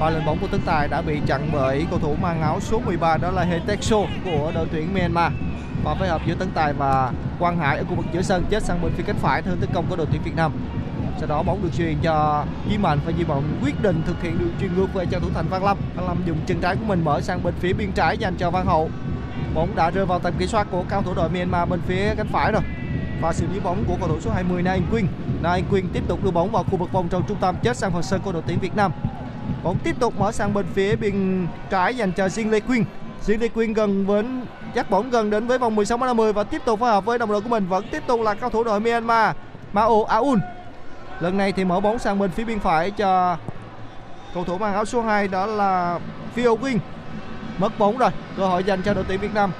và 0.00 0.10
lên 0.10 0.22
bóng 0.26 0.38
của 0.38 0.46
Tấn 0.46 0.60
Tài 0.60 0.88
đã 0.88 1.02
bị 1.02 1.20
chặn 1.26 1.50
bởi 1.52 1.86
cầu 1.90 1.98
thủ 1.98 2.14
mang 2.22 2.42
áo 2.42 2.60
số 2.60 2.80
13 2.80 3.16
đó 3.16 3.30
là 3.30 3.42
Hetexo 3.42 3.96
của 4.24 4.52
đội 4.54 4.66
tuyển 4.72 4.94
Myanmar. 4.94 5.32
Và 5.84 5.94
phối 5.94 6.08
hợp 6.08 6.20
giữa 6.26 6.34
Tấn 6.34 6.50
Tài 6.54 6.72
và 6.72 7.12
Quang 7.38 7.58
Hải 7.58 7.78
ở 7.78 7.84
khu 7.84 7.94
vực 7.94 8.04
giữa 8.12 8.22
sân 8.22 8.44
chết 8.50 8.62
sang 8.62 8.82
bên 8.82 8.92
phía 8.96 9.02
cánh 9.06 9.16
phải 9.16 9.42
thương 9.42 9.56
tấn 9.60 9.70
công 9.74 9.86
của 9.90 9.96
đội 9.96 10.06
tuyển 10.12 10.22
Việt 10.22 10.36
Nam. 10.36 10.52
Sau 11.18 11.28
đó 11.28 11.42
bóng 11.42 11.62
được 11.62 11.70
truyền 11.78 11.96
cho 12.02 12.44
Di 12.70 12.78
Mạnh 12.78 12.98
và 13.06 13.12
Di 13.18 13.24
Mạnh 13.24 13.58
quyết 13.62 13.82
định 13.82 14.02
thực 14.06 14.22
hiện 14.22 14.38
đường 14.38 14.52
truyền 14.60 14.76
ngược 14.76 14.94
về 14.94 15.06
cho 15.10 15.20
thủ 15.20 15.28
thành 15.34 15.48
Văn 15.48 15.64
Lâm. 15.64 15.76
Văn 15.94 16.06
Lâm 16.06 16.16
dùng 16.26 16.38
chân 16.46 16.60
trái 16.60 16.76
của 16.76 16.84
mình 16.84 17.04
mở 17.04 17.20
sang 17.20 17.42
bên 17.42 17.54
phía 17.60 17.72
biên 17.72 17.92
trái 17.92 18.18
dành 18.18 18.34
cho 18.36 18.50
Văn 18.50 18.66
Hậu. 18.66 18.90
Bóng 19.54 19.76
đã 19.76 19.90
rơi 19.90 20.06
vào 20.06 20.18
tầm 20.18 20.32
kiểm 20.38 20.48
soát 20.48 20.66
của 20.70 20.84
cao 20.88 21.02
thủ 21.02 21.14
đội 21.14 21.28
Myanmar 21.30 21.68
bên 21.68 21.80
phía 21.86 22.14
cánh 22.14 22.28
phải 22.32 22.52
rồi 22.52 22.62
và 23.20 23.32
xử 23.32 23.46
lý 23.46 23.60
bóng 23.60 23.84
của 23.88 23.96
cầu 24.00 24.08
thủ 24.08 24.20
số 24.20 24.30
20 24.30 24.62
Nain 24.62 24.82
Quyên. 24.90 25.06
Nain 25.42 25.64
Quyên 25.70 25.88
tiếp 25.88 26.02
tục 26.08 26.24
đưa 26.24 26.30
bóng 26.30 26.50
vào 26.50 26.64
khu 26.64 26.76
vực 26.76 26.92
vòng 26.92 27.08
tròn 27.08 27.22
trung 27.28 27.36
tâm 27.40 27.56
chết 27.62 27.76
sang 27.76 27.92
phần 27.92 28.02
sân 28.02 28.20
của 28.24 28.32
đội 28.32 28.42
tuyển 28.46 28.58
Việt 28.58 28.76
Nam. 28.76 28.92
Bóng 29.62 29.78
tiếp 29.84 29.96
tục 30.00 30.14
mở 30.18 30.32
sang 30.32 30.54
bên 30.54 30.66
phía 30.74 30.96
bên 30.96 31.46
trái 31.70 31.96
dành 31.96 32.12
cho 32.12 32.26
Jin 32.26 32.50
Lê 32.50 32.60
Quyên. 32.60 32.84
Jin 33.26 33.38
Lê 33.38 33.48
Quyên 33.48 33.72
gần 33.72 34.06
đến 34.06 34.42
dắt 34.74 34.90
bóng 34.90 35.10
gần 35.10 35.30
đến 35.30 35.46
với 35.46 35.58
vòng 35.58 35.74
16 35.74 35.98
50 35.98 36.32
và 36.32 36.44
tiếp 36.44 36.62
tục 36.64 36.80
phối 36.80 36.90
hợp 36.90 37.04
với 37.04 37.18
đồng 37.18 37.32
đội 37.32 37.40
của 37.40 37.48
mình 37.48 37.66
vẫn 37.66 37.84
tiếp 37.90 38.02
tục 38.06 38.20
là 38.20 38.34
cao 38.34 38.50
thủ 38.50 38.64
đội 38.64 38.80
Myanmar 38.80 39.36
Mao 39.72 40.04
Aun, 40.04 40.40
Lần 41.20 41.36
này 41.36 41.52
thì 41.52 41.64
mở 41.64 41.80
bóng 41.80 41.98
sang 41.98 42.18
bên 42.18 42.30
phía 42.30 42.44
bên 42.44 42.60
phải 42.60 42.90
cho 42.90 43.36
cầu 44.34 44.44
thủ 44.44 44.58
mang 44.58 44.74
áo 44.74 44.84
số 44.84 45.02
2 45.02 45.28
đó 45.28 45.46
là 45.46 46.00
Phil 46.34 46.48
Quyên. 46.60 46.78
Mất 47.58 47.78
bóng 47.78 47.98
rồi, 47.98 48.10
cơ 48.36 48.46
hội 48.46 48.64
dành 48.64 48.82
cho 48.82 48.94
đội 48.94 49.04
tuyển 49.08 49.20
Việt 49.20 49.34
Nam. 49.34 49.52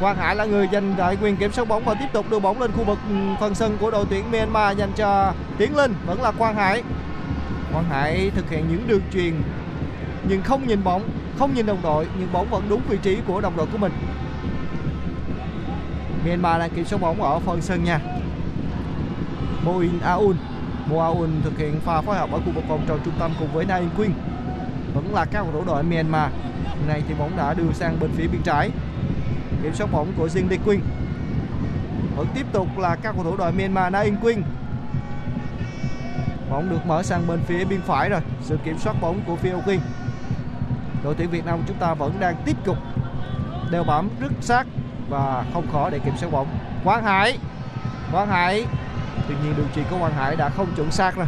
Quang 0.00 0.16
Hải 0.16 0.36
là 0.36 0.44
người 0.44 0.68
giành 0.72 0.98
lại 0.98 1.16
quyền 1.22 1.36
kiểm 1.36 1.52
soát 1.52 1.68
bóng 1.68 1.84
và 1.84 1.94
tiếp 1.94 2.06
tục 2.12 2.26
đưa 2.30 2.38
bóng 2.38 2.60
lên 2.60 2.70
khu 2.72 2.84
vực 2.84 2.98
ừ, 3.08 3.14
phần 3.40 3.54
sân 3.54 3.76
của 3.80 3.90
đội 3.90 4.04
tuyển 4.10 4.30
Myanmar 4.30 4.78
dành 4.78 4.92
cho 4.96 5.32
Tiến 5.58 5.76
Linh 5.76 5.94
vẫn 6.06 6.22
là 6.22 6.32
Quang 6.32 6.54
Hải. 6.54 6.82
Quang 7.72 7.84
Hải 7.84 8.30
thực 8.34 8.50
hiện 8.50 8.64
những 8.68 8.88
đường 8.88 9.02
truyền 9.12 9.34
nhưng 10.28 10.42
không 10.42 10.66
nhìn 10.66 10.84
bóng, 10.84 11.02
không 11.38 11.54
nhìn 11.54 11.66
đồng 11.66 11.82
đội 11.82 12.06
nhưng 12.18 12.32
bóng 12.32 12.50
vẫn 12.50 12.62
đúng 12.68 12.80
vị 12.88 12.98
trí 13.02 13.18
của 13.26 13.40
đồng 13.40 13.56
đội 13.56 13.66
của 13.72 13.78
mình. 13.78 13.92
Myanmar 16.26 16.60
đang 16.60 16.70
kiểm 16.70 16.84
soát 16.84 17.00
bóng 17.00 17.22
ở 17.22 17.38
phần 17.38 17.62
sân 17.62 17.84
nha. 17.84 18.00
Moin 19.64 20.00
Aoun 20.00 20.36
Mo 20.90 21.14
thực 21.44 21.58
hiện 21.58 21.80
pha 21.80 22.00
phối 22.00 22.16
hợp 22.16 22.32
ở 22.32 22.38
khu 22.38 22.52
vực 22.54 22.68
vòng 22.68 22.84
tròn 22.88 23.00
trung 23.04 23.14
tâm 23.18 23.30
cùng 23.38 23.48
với 23.52 23.64
Nain 23.64 23.88
Quyên 23.96 24.10
vẫn 24.94 25.14
là 25.14 25.24
các 25.24 25.42
cầu 25.42 25.52
thủ 25.52 25.64
đội 25.66 25.82
Myanmar. 25.82 26.30
Này 26.88 27.02
thì 27.08 27.14
bóng 27.18 27.36
đã 27.36 27.54
đưa 27.54 27.72
sang 27.72 28.00
bên 28.00 28.10
phía 28.16 28.26
bên 28.26 28.42
trái 28.42 28.70
kiểm 29.62 29.74
soát 29.74 29.86
bóng 29.92 30.12
của 30.16 30.28
riêng 30.28 30.48
Lee 30.50 30.58
Quyên 30.64 30.80
vẫn 32.16 32.26
tiếp 32.34 32.46
tục 32.52 32.78
là 32.78 32.96
các 32.96 33.12
cầu 33.14 33.24
thủ 33.24 33.36
đội 33.36 33.52
Myanmar 33.52 33.92
Na 33.92 34.00
In 34.00 34.16
Quyên 34.16 34.42
bóng 36.50 36.70
được 36.70 36.86
mở 36.86 37.02
sang 37.02 37.26
bên 37.26 37.40
phía 37.46 37.64
bên 37.64 37.80
phải 37.80 38.10
rồi. 38.10 38.20
Sự 38.42 38.58
kiểm 38.64 38.78
soát 38.78 38.96
bóng 39.00 39.20
của 39.26 39.36
phía 39.36 39.54
Quyên 39.64 39.80
đội 41.04 41.14
tuyển 41.14 41.30
Việt 41.30 41.46
Nam 41.46 41.62
chúng 41.66 41.76
ta 41.76 41.94
vẫn 41.94 42.20
đang 42.20 42.36
tiếp 42.44 42.56
tục 42.64 42.76
đeo 43.70 43.84
bám 43.84 44.08
rất 44.20 44.32
sát 44.40 44.66
và 45.08 45.44
không 45.52 45.66
khó 45.72 45.90
để 45.90 45.98
kiểm 45.98 46.16
soát 46.16 46.32
bóng. 46.32 46.46
Quang 46.84 47.04
Hải. 47.04 47.38
Quang 48.12 48.28
Hải. 48.28 48.64
Tuy 49.28 49.34
nhiên 49.42 49.54
đường 49.56 49.68
chuyền 49.74 49.84
của 49.90 49.98
Quang 49.98 50.14
Hải 50.14 50.36
đã 50.36 50.48
không 50.48 50.66
chuẩn 50.76 50.90
xác 50.90 51.16
rồi. 51.16 51.26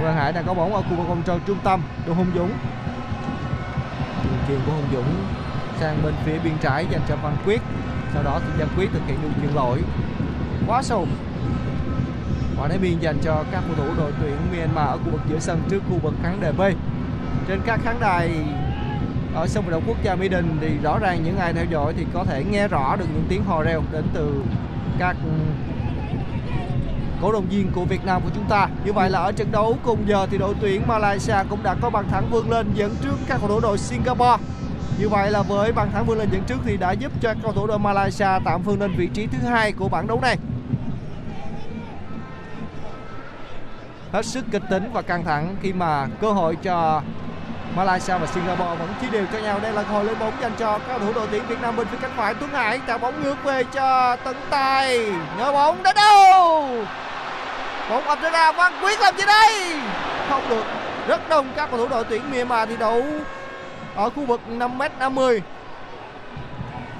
Quang 0.00 0.16
Hải 0.16 0.32
đang 0.32 0.44
có 0.46 0.54
bóng 0.54 0.74
ở 0.74 0.82
khu 0.82 0.96
vực 0.96 1.08
vòng 1.08 1.22
tròn 1.26 1.40
trung 1.46 1.58
tâm. 1.64 1.82
Đồ 2.06 2.14
Hùng 2.14 2.30
Dũng. 2.34 2.50
Đường 4.24 4.38
chuyền 4.48 4.58
của 4.66 4.72
Hùng 4.72 4.88
Dũng 4.92 5.14
sang 5.82 6.02
bên 6.02 6.14
phía 6.24 6.38
biên 6.44 6.52
trái 6.60 6.86
dành 6.90 7.00
cho 7.08 7.16
Văn 7.22 7.36
Quyết. 7.44 7.62
Sau 8.14 8.22
đó 8.22 8.40
thì 8.44 8.52
Văn 8.58 8.68
Quyết 8.76 8.90
thực 8.92 9.02
hiện 9.06 9.22
đường 9.22 9.32
chuyền 9.42 9.54
lỗi. 9.54 9.78
Quá 10.66 10.82
sâu. 10.82 11.06
Quả 12.58 12.68
đá 12.68 12.76
biên 12.76 12.98
dành 12.98 13.18
cho 13.22 13.44
các 13.52 13.62
cầu 13.66 13.76
thủ 13.76 13.94
đội 13.96 14.12
tuyển 14.20 14.36
Myanmar 14.52 14.88
ở 14.88 14.98
khu 14.98 15.10
vực 15.10 15.20
giữa 15.30 15.38
sân 15.38 15.62
trước 15.68 15.82
khu 15.90 15.98
vực 16.02 16.14
khán 16.22 16.40
đài 16.40 16.52
B. 16.52 16.60
Trên 17.48 17.60
các 17.66 17.80
khán 17.84 17.96
đài 18.00 18.30
ở 19.34 19.46
sân 19.46 19.64
vận 19.64 19.72
động 19.72 19.82
quốc 19.86 19.96
gia 20.02 20.14
Mỹ 20.14 20.28
Đình 20.28 20.58
thì 20.60 20.68
rõ 20.82 20.98
ràng 20.98 21.24
những 21.24 21.38
ai 21.38 21.52
theo 21.52 21.64
dõi 21.64 21.94
thì 21.96 22.06
có 22.14 22.24
thể 22.24 22.44
nghe 22.44 22.68
rõ 22.68 22.96
được 22.96 23.06
những 23.14 23.24
tiếng 23.28 23.44
hò 23.44 23.62
reo 23.62 23.82
đến 23.92 24.04
từ 24.14 24.42
các 24.98 25.16
cổ 27.22 27.32
động 27.32 27.46
viên 27.50 27.72
của 27.72 27.84
Việt 27.84 28.04
Nam 28.04 28.22
của 28.24 28.30
chúng 28.34 28.44
ta. 28.48 28.68
Như 28.84 28.92
vậy 28.92 29.10
là 29.10 29.18
ở 29.18 29.32
trận 29.32 29.52
đấu 29.52 29.78
cùng 29.82 30.08
giờ 30.08 30.26
thì 30.30 30.38
đội 30.38 30.54
tuyển 30.60 30.82
Malaysia 30.86 31.36
cũng 31.48 31.62
đã 31.62 31.74
có 31.80 31.90
bàn 31.90 32.04
thắng 32.10 32.30
vươn 32.30 32.50
lên 32.50 32.66
dẫn 32.74 32.94
trước 33.02 33.16
các 33.28 33.38
cầu 33.40 33.48
thủ 33.48 33.60
đội 33.60 33.78
Singapore 33.78 34.36
như 35.02 35.08
vậy 35.08 35.30
là 35.30 35.42
với 35.42 35.72
bàn 35.72 35.90
thắng 35.92 36.06
vươn 36.06 36.18
lên 36.18 36.28
dẫn 36.32 36.42
trước 36.46 36.56
thì 36.64 36.76
đã 36.76 36.92
giúp 36.92 37.12
cho 37.22 37.34
cầu 37.42 37.52
thủ 37.52 37.66
đội 37.66 37.78
Malaysia 37.78 38.26
tạm 38.44 38.62
vươn 38.62 38.80
lên 38.80 38.94
vị 38.96 39.08
trí 39.14 39.26
thứ 39.26 39.48
hai 39.48 39.72
của 39.72 39.88
bảng 39.88 40.06
đấu 40.06 40.20
này. 40.20 40.36
Hết 44.12 44.24
sức 44.24 44.44
kịch 44.52 44.62
tính 44.70 44.90
và 44.92 45.02
căng 45.02 45.24
thẳng 45.24 45.56
khi 45.62 45.72
mà 45.72 46.06
cơ 46.20 46.32
hội 46.32 46.56
cho 46.62 47.02
Malaysia 47.76 48.18
và 48.18 48.26
Singapore 48.26 48.74
vẫn 48.78 48.94
chia 49.00 49.10
đều 49.10 49.26
cho 49.32 49.38
nhau. 49.38 49.58
Đây 49.62 49.72
là 49.72 49.82
cơ 49.82 49.92
hội 49.92 50.04
lên 50.04 50.18
bóng 50.18 50.32
dành 50.40 50.52
cho 50.58 50.78
các 50.78 50.84
cầu 50.88 50.98
thủ 50.98 51.12
đội 51.12 51.28
tuyển 51.30 51.46
Việt 51.46 51.60
Nam 51.62 51.76
bên 51.76 51.86
phía 51.86 51.98
cánh 52.00 52.12
phải 52.16 52.34
Tuấn 52.34 52.50
Hải 52.50 52.78
tạo 52.78 52.98
bóng 52.98 53.22
ngược 53.22 53.44
về 53.44 53.64
cho 53.64 54.16
Tấn 54.16 54.36
Tài. 54.50 54.98
Nhớ 55.38 55.52
bóng 55.52 55.82
đến 55.82 55.96
đâu? 55.96 56.68
Bóng 57.90 58.04
ập 58.04 58.18
ra 58.32 58.52
Văn 58.52 58.72
Quyết 58.82 59.00
làm 59.00 59.16
gì 59.16 59.24
đây? 59.26 59.80
Không 60.28 60.42
được. 60.48 60.64
Rất 61.06 61.28
đông 61.28 61.52
các 61.56 61.70
cầu 61.70 61.78
thủ 61.78 61.88
đội 61.88 62.04
tuyển 62.04 62.30
Myanmar 62.30 62.68
thi 62.68 62.76
đấu 62.76 63.04
ở 63.94 64.10
khu 64.10 64.26
vực 64.26 64.40
5m50 64.48 65.40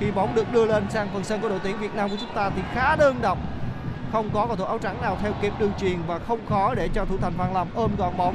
khi 0.01 0.11
bóng 0.11 0.35
được 0.35 0.53
đưa 0.53 0.67
lên 0.67 0.85
sang 0.91 1.09
phần 1.13 1.25
sân 1.25 1.41
của 1.41 1.49
đội 1.49 1.59
tuyển 1.63 1.79
Việt 1.79 1.95
Nam 1.95 2.11
của 2.11 2.17
chúng 2.21 2.35
ta 2.35 2.51
thì 2.57 2.63
khá 2.75 2.97
đơn 2.97 3.17
độc. 3.23 3.39
Không 4.13 4.31
có 4.35 4.47
cầu 4.47 4.57
thủ 4.57 4.65
áo 4.65 4.79
trắng 4.79 5.03
nào 5.03 5.19
theo 5.23 5.33
kịp 5.43 5.53
đường 5.59 5.73
truyền 5.81 5.97
và 6.07 6.19
không 6.19 6.39
khó 6.49 6.75
để 6.75 6.89
cho 6.95 7.05
thủ 7.05 7.17
thành 7.21 7.33
Văn 7.37 7.55
Lâm 7.55 7.69
ôm 7.75 7.91
gọn 7.99 8.17
bóng. 8.17 8.35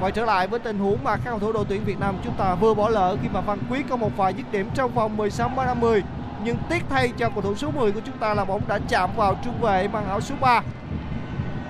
Quay 0.00 0.12
trở 0.12 0.24
lại 0.24 0.46
với 0.46 0.60
tình 0.60 0.78
huống 0.78 1.04
mà 1.04 1.16
các 1.16 1.24
cầu 1.24 1.38
thủ 1.38 1.52
đội 1.52 1.64
tuyển 1.68 1.84
Việt 1.84 2.00
Nam 2.00 2.16
chúng 2.24 2.34
ta 2.34 2.54
vừa 2.54 2.74
bỏ 2.74 2.88
lỡ 2.88 3.16
khi 3.22 3.28
mà 3.32 3.40
Văn 3.40 3.58
Quyết 3.70 3.86
có 3.88 3.96
một 3.96 4.10
vài 4.16 4.34
dứt 4.34 4.52
điểm 4.52 4.70
trong 4.74 4.94
vòng 4.94 5.16
16 5.16 5.50
50 5.56 6.02
nhưng 6.44 6.56
tiếc 6.68 6.84
thay 6.90 7.12
cho 7.16 7.30
cầu 7.30 7.42
thủ 7.42 7.54
số 7.54 7.70
10 7.70 7.92
của 7.92 8.00
chúng 8.06 8.18
ta 8.18 8.34
là 8.34 8.44
bóng 8.44 8.60
đã 8.68 8.78
chạm 8.88 9.10
vào 9.16 9.36
trung 9.44 9.60
vệ 9.60 9.88
mang 9.88 10.08
áo 10.08 10.20
số 10.20 10.34
3 10.40 10.62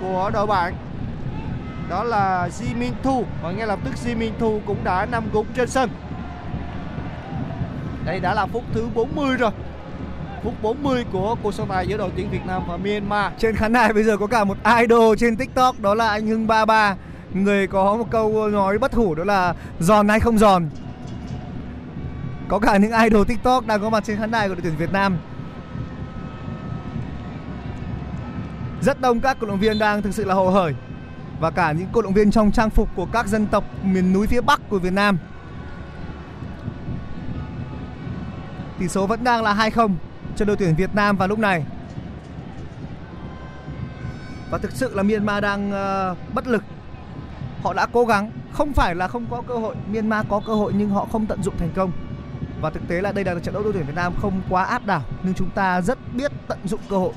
của 0.00 0.30
đội 0.34 0.46
bạn 0.46 0.74
đó 1.88 2.04
là 2.04 2.48
Ji 2.48 2.92
Thu 3.02 3.24
và 3.42 3.50
ngay 3.50 3.66
lập 3.66 3.78
tức 3.84 3.94
Ji 4.04 4.30
Thu 4.38 4.60
cũng 4.66 4.84
đã 4.84 5.06
nằm 5.06 5.24
gục 5.32 5.46
trên 5.56 5.68
sân. 5.68 5.90
Đây 8.04 8.20
đã 8.20 8.34
là 8.34 8.46
phút 8.46 8.62
thứ 8.72 8.88
40 8.94 9.36
rồi. 9.36 9.50
Phút 10.42 10.54
40 10.62 11.04
của 11.12 11.36
cuộc 11.42 11.54
so 11.54 11.64
tài 11.68 11.86
giữa 11.86 11.96
đội 11.96 12.10
tuyển 12.16 12.30
Việt 12.30 12.46
Nam 12.46 12.62
và 12.68 12.76
Myanmar. 12.76 13.32
Trên 13.38 13.56
khán 13.56 13.72
đài 13.72 13.92
bây 13.92 14.04
giờ 14.04 14.16
có 14.16 14.26
cả 14.26 14.44
một 14.44 14.56
idol 14.80 15.16
trên 15.18 15.36
TikTok, 15.36 15.80
đó 15.80 15.94
là 15.94 16.08
anh 16.08 16.26
Hưng 16.26 16.46
33 16.46 16.96
Người 17.32 17.66
có 17.66 17.96
một 17.96 18.06
câu 18.10 18.48
nói 18.48 18.78
bất 18.78 18.94
hủ, 18.94 19.14
đó 19.14 19.24
là 19.24 19.54
giòn 19.80 20.08
hay 20.08 20.20
không 20.20 20.38
giòn 20.38 20.68
Có 22.48 22.58
cả 22.58 22.76
những 22.76 22.92
idol 22.92 23.26
TikTok 23.26 23.66
đang 23.66 23.80
có 23.80 23.90
mặt 23.90 24.04
trên 24.06 24.16
khán 24.16 24.30
đài 24.30 24.48
của 24.48 24.54
đội 24.54 24.62
tuyển 24.62 24.76
Việt 24.76 24.92
Nam 24.92 25.16
Rất 28.82 29.00
đông 29.00 29.20
các 29.20 29.36
cổ 29.40 29.46
động 29.46 29.58
viên 29.58 29.78
đang 29.78 30.02
thực 30.02 30.14
sự 30.14 30.24
là 30.24 30.34
hồ 30.34 30.50
hởi 30.50 30.74
và 31.40 31.50
cả 31.50 31.72
những 31.72 31.88
cổ 31.92 32.02
động 32.02 32.12
viên 32.12 32.30
trong 32.30 32.52
trang 32.52 32.70
phục 32.70 32.88
của 32.94 33.06
các 33.12 33.26
dân 33.26 33.46
tộc 33.46 33.64
miền 33.82 34.12
núi 34.12 34.26
phía 34.26 34.40
Bắc 34.40 34.60
của 34.68 34.78
Việt 34.78 34.92
Nam. 34.92 35.18
Tỷ 38.78 38.88
số 38.88 39.06
vẫn 39.06 39.24
đang 39.24 39.42
là 39.42 39.54
2-0 39.54 39.94
cho 40.36 40.44
đội 40.44 40.56
tuyển 40.56 40.74
Việt 40.74 40.94
Nam 40.94 41.16
vào 41.16 41.28
lúc 41.28 41.38
này. 41.38 41.64
Và 44.50 44.58
thực 44.58 44.72
sự 44.72 44.94
là 44.94 45.02
Myanmar 45.02 45.42
đang 45.42 45.68
uh, 45.68 46.34
bất 46.34 46.46
lực. 46.46 46.64
Họ 47.62 47.74
đã 47.74 47.86
cố 47.92 48.04
gắng 48.04 48.30
không 48.52 48.72
phải 48.72 48.94
là 48.94 49.08
không 49.08 49.26
có 49.30 49.42
cơ 49.48 49.54
hội 49.54 49.74
Myanmar 49.92 50.26
có 50.28 50.40
cơ 50.46 50.54
hội 50.54 50.72
nhưng 50.76 50.90
họ 50.90 51.06
không 51.12 51.26
tận 51.26 51.42
dụng 51.42 51.54
thành 51.58 51.70
công. 51.74 51.92
Và 52.60 52.70
thực 52.70 52.88
tế 52.88 53.00
là 53.00 53.12
đây 53.12 53.24
là 53.24 53.34
trận 53.40 53.54
đấu 53.54 53.62
đội 53.62 53.72
tuyển 53.72 53.86
Việt 53.86 53.94
Nam 53.96 54.12
không 54.22 54.42
quá 54.48 54.64
áp 54.64 54.86
đảo 54.86 55.02
nhưng 55.22 55.34
chúng 55.34 55.50
ta 55.50 55.80
rất 55.80 55.98
biết 56.14 56.32
tận 56.48 56.58
dụng 56.64 56.80
cơ 56.88 56.96
hội. 56.96 57.12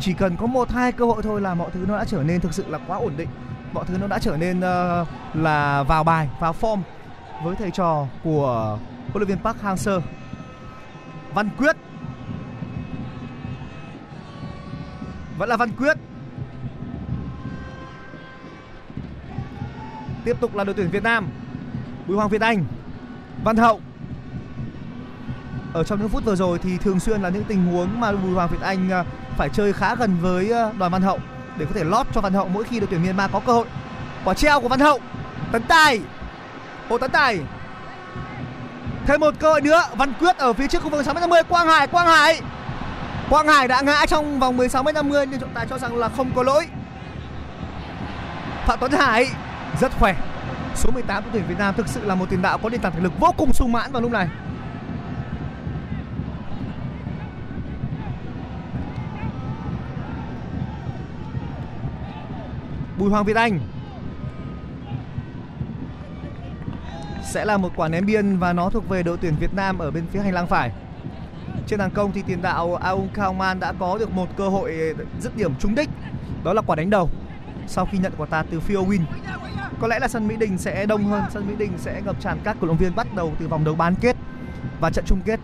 Chỉ 0.00 0.12
cần 0.12 0.36
có 0.36 0.46
một 0.46 0.70
hai 0.70 0.92
cơ 0.92 1.04
hội 1.04 1.22
thôi 1.22 1.40
là 1.40 1.54
mọi 1.54 1.70
thứ 1.74 1.84
nó 1.88 1.98
đã 1.98 2.04
trở 2.04 2.22
nên 2.22 2.40
thực 2.40 2.54
sự 2.54 2.64
là 2.68 2.78
quá 2.86 2.98
ổn 2.98 3.12
định 3.16 3.28
mọi 3.76 3.84
thứ 3.84 3.98
nó 3.98 4.06
đã 4.06 4.18
trở 4.18 4.36
nên 4.36 4.58
uh, 4.58 5.08
là 5.34 5.82
vào 5.82 6.04
bài 6.04 6.28
vào 6.40 6.54
form 6.60 6.80
với 7.44 7.56
thầy 7.56 7.70
trò 7.70 8.06
của 8.24 8.78
huấn 9.12 9.14
luyện 9.14 9.28
viên 9.28 9.38
Park 9.38 9.62
Hang-seo 9.62 10.00
Văn 11.34 11.48
Quyết 11.58 11.76
vẫn 15.38 15.48
là 15.48 15.56
Văn 15.56 15.70
Quyết 15.78 15.96
Tiếp 20.24 20.36
tục 20.40 20.54
là 20.54 20.64
đội 20.64 20.74
tuyển 20.74 20.90
Việt 20.90 21.02
Nam. 21.02 21.28
Bùi 22.06 22.16
Hoàng 22.16 22.28
Việt 22.28 22.40
Anh, 22.40 22.64
Văn 23.44 23.56
Hậu. 23.56 23.80
Ở 25.72 25.84
trong 25.84 25.98
những 25.98 26.08
phút 26.08 26.24
vừa 26.24 26.36
rồi 26.36 26.58
thì 26.58 26.78
thường 26.78 27.00
xuyên 27.00 27.22
là 27.22 27.28
những 27.28 27.44
tình 27.44 27.66
huống 27.66 28.00
mà 28.00 28.12
Bùi 28.12 28.32
Hoàng 28.32 28.48
Việt 28.50 28.60
Anh 28.60 28.90
ờ, 28.90 29.04
phải 29.36 29.48
chơi 29.48 29.72
khá 29.72 29.94
gần 29.94 30.16
với 30.20 30.50
ờ, 30.50 30.72
đoàn 30.78 30.92
Văn 30.92 31.02
Hậu 31.02 31.18
để 31.58 31.64
có 31.64 31.70
thể 31.74 31.84
lót 31.84 32.06
cho 32.14 32.20
Văn 32.20 32.32
Hậu 32.32 32.48
mỗi 32.48 32.64
khi 32.64 32.80
đội 32.80 32.88
tuyển 32.90 33.02
Myanmar 33.02 33.30
có 33.32 33.40
cơ 33.40 33.52
hội. 33.52 33.66
Quả 34.24 34.34
treo 34.34 34.60
của 34.60 34.68
Văn 34.68 34.80
Hậu. 34.80 35.00
Tấn 35.52 35.62
Tài. 35.62 36.00
Hồ 36.88 36.98
Tấn 36.98 37.10
Tài. 37.10 37.40
Thêm 39.06 39.20
một 39.20 39.34
cơ 39.38 39.50
hội 39.50 39.60
nữa, 39.60 39.82
Văn 39.96 40.12
Quyết 40.20 40.36
ở 40.36 40.52
phía 40.52 40.66
trước 40.66 40.82
khu 40.82 40.90
vực 40.90 41.06
6m50, 41.06 41.42
Quang 41.42 41.68
Hải, 41.68 41.86
Quang 41.86 42.06
Hải. 42.06 42.40
Quang 43.30 43.46
Hải 43.48 43.68
đã 43.68 43.80
ngã 43.80 44.06
trong 44.06 44.40
vòng 44.40 44.56
16m50 44.58 45.24
nhưng 45.30 45.40
trọng 45.40 45.54
tài 45.54 45.66
cho 45.70 45.78
rằng 45.78 45.96
là 45.96 46.08
không 46.08 46.30
có 46.34 46.42
lỗi. 46.42 46.66
Phạm 48.66 48.78
Tuấn 48.80 48.92
Hải 48.92 49.26
rất 49.80 49.92
khỏe 49.98 50.14
số 50.76 50.90
18 50.90 51.22
của 51.22 51.30
tuyển 51.32 51.44
Việt 51.48 51.58
Nam 51.58 51.74
thực 51.76 51.88
sự 51.88 52.04
là 52.04 52.14
một 52.14 52.30
tiền 52.30 52.42
đạo 52.42 52.58
có 52.58 52.68
nền 52.68 52.80
tảng 52.80 52.92
thể 52.92 53.00
lực 53.00 53.12
vô 53.20 53.34
cùng 53.36 53.52
sung 53.52 53.72
mãn 53.72 53.92
vào 53.92 54.02
lúc 54.02 54.10
này 54.10 54.28
Bùi 62.98 63.10
Hoàng 63.10 63.24
Việt 63.24 63.36
Anh 63.36 63.60
sẽ 67.22 67.44
là 67.44 67.56
một 67.56 67.72
quả 67.76 67.88
ném 67.88 68.06
biên 68.06 68.38
và 68.38 68.52
nó 68.52 68.70
thuộc 68.70 68.88
về 68.88 69.02
đội 69.02 69.18
tuyển 69.20 69.36
Việt 69.40 69.54
Nam 69.54 69.78
ở 69.78 69.90
bên 69.90 70.06
phía 70.12 70.20
hành 70.20 70.34
lang 70.34 70.46
phải. 70.46 70.72
Trên 71.66 71.80
hàng 71.80 71.90
công 71.90 72.12
thì 72.12 72.22
tiền 72.22 72.42
đạo 72.42 72.74
Aung 72.74 73.08
Kaoman 73.08 73.60
đã 73.60 73.72
có 73.72 73.98
được 73.98 74.10
một 74.10 74.26
cơ 74.36 74.48
hội 74.48 74.94
dứt 75.20 75.36
điểm 75.36 75.52
trúng 75.58 75.74
đích. 75.74 75.88
Đó 76.44 76.52
là 76.52 76.62
quả 76.62 76.76
đánh 76.76 76.90
đầu 76.90 77.10
sau 77.66 77.86
khi 77.92 77.98
nhận 77.98 78.12
quả 78.18 78.26
tạt 78.26 78.46
từ 78.50 78.60
Phil 78.60 78.78
Win. 78.78 79.00
Có 79.80 79.88
lẽ 79.88 79.98
là 79.98 80.08
sân 80.08 80.28
Mỹ 80.28 80.36
Đình 80.36 80.58
sẽ 80.58 80.86
đông 80.86 81.04
hơn, 81.04 81.24
sân 81.30 81.48
Mỹ 81.48 81.54
Đình 81.58 81.72
sẽ 81.76 82.02
ngập 82.04 82.20
tràn 82.20 82.38
các 82.44 82.56
cổ 82.60 82.66
động 82.66 82.76
viên 82.76 82.94
bắt 82.94 83.14
đầu 83.14 83.32
từ 83.38 83.48
vòng 83.48 83.64
đấu 83.64 83.74
bán 83.74 83.94
kết 83.94 84.16
và 84.80 84.90
trận 84.90 85.04
chung 85.08 85.20
kết. 85.24 85.40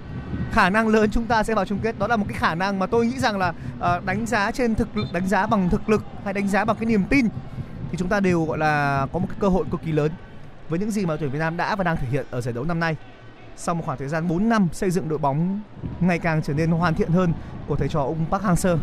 Khả 0.53 0.71
năng 0.71 0.89
lớn 0.89 1.11
chúng 1.11 1.27
ta 1.27 1.43
sẽ 1.43 1.55
vào 1.55 1.65
chung 1.65 1.79
kết, 1.83 1.99
đó 1.99 2.07
là 2.07 2.17
một 2.17 2.25
cái 2.29 2.39
khả 2.39 2.55
năng 2.55 2.79
mà 2.79 2.87
tôi 2.87 3.07
nghĩ 3.07 3.19
rằng 3.19 3.39
là 3.39 3.49
uh, 3.79 4.05
đánh 4.05 4.27
giá 4.27 4.51
trên 4.51 4.75
thực 4.75 4.97
lực, 4.97 5.07
đánh 5.13 5.29
giá 5.29 5.47
bằng 5.47 5.69
thực 5.69 5.89
lực 5.89 6.05
hay 6.25 6.35
đánh 6.35 6.49
giá 6.49 6.65
bằng 6.65 6.77
cái 6.77 6.87
niềm 6.87 7.05
tin 7.11 7.29
thì 7.91 7.99
chúng 7.99 8.09
ta 8.09 8.21
đều 8.21 8.45
gọi 8.45 8.59
là 8.59 9.07
có 9.13 9.19
một 9.19 9.27
cái 9.29 9.37
cơ 9.41 9.49
hội 9.49 9.65
cực 9.71 9.83
kỳ 9.83 9.93
lớn 9.93 10.13
với 10.69 10.79
những 10.79 10.91
gì 10.91 11.07
mà 11.07 11.17
tuyển 11.17 11.31
Việt 11.31 11.39
Nam 11.39 11.57
đã 11.57 11.77
và 11.77 11.85
đang 11.85 11.97
thể 11.97 12.07
hiện 12.11 12.27
ở 12.31 12.41
giải 12.41 12.55
đấu 12.55 12.65
năm 12.65 12.81
nay. 12.81 12.97
Sau 13.57 13.75
một 13.75 13.83
khoảng 13.87 13.99
thời 13.99 14.09
gian 14.09 14.29
4 14.29 14.49
năm 14.49 14.69
xây 14.73 14.91
dựng 14.91 15.09
đội 15.09 15.19
bóng 15.19 15.61
ngày 16.01 16.19
càng 16.19 16.43
trở 16.43 16.55
nên 16.55 16.71
hoàn 16.71 16.95
thiện 16.95 17.11
hơn 17.11 17.33
của 17.67 17.77
thầy 17.77 17.89
trò 17.89 18.01
ông 18.01 18.25
Park 18.31 18.45
Hang-seo 18.45 18.79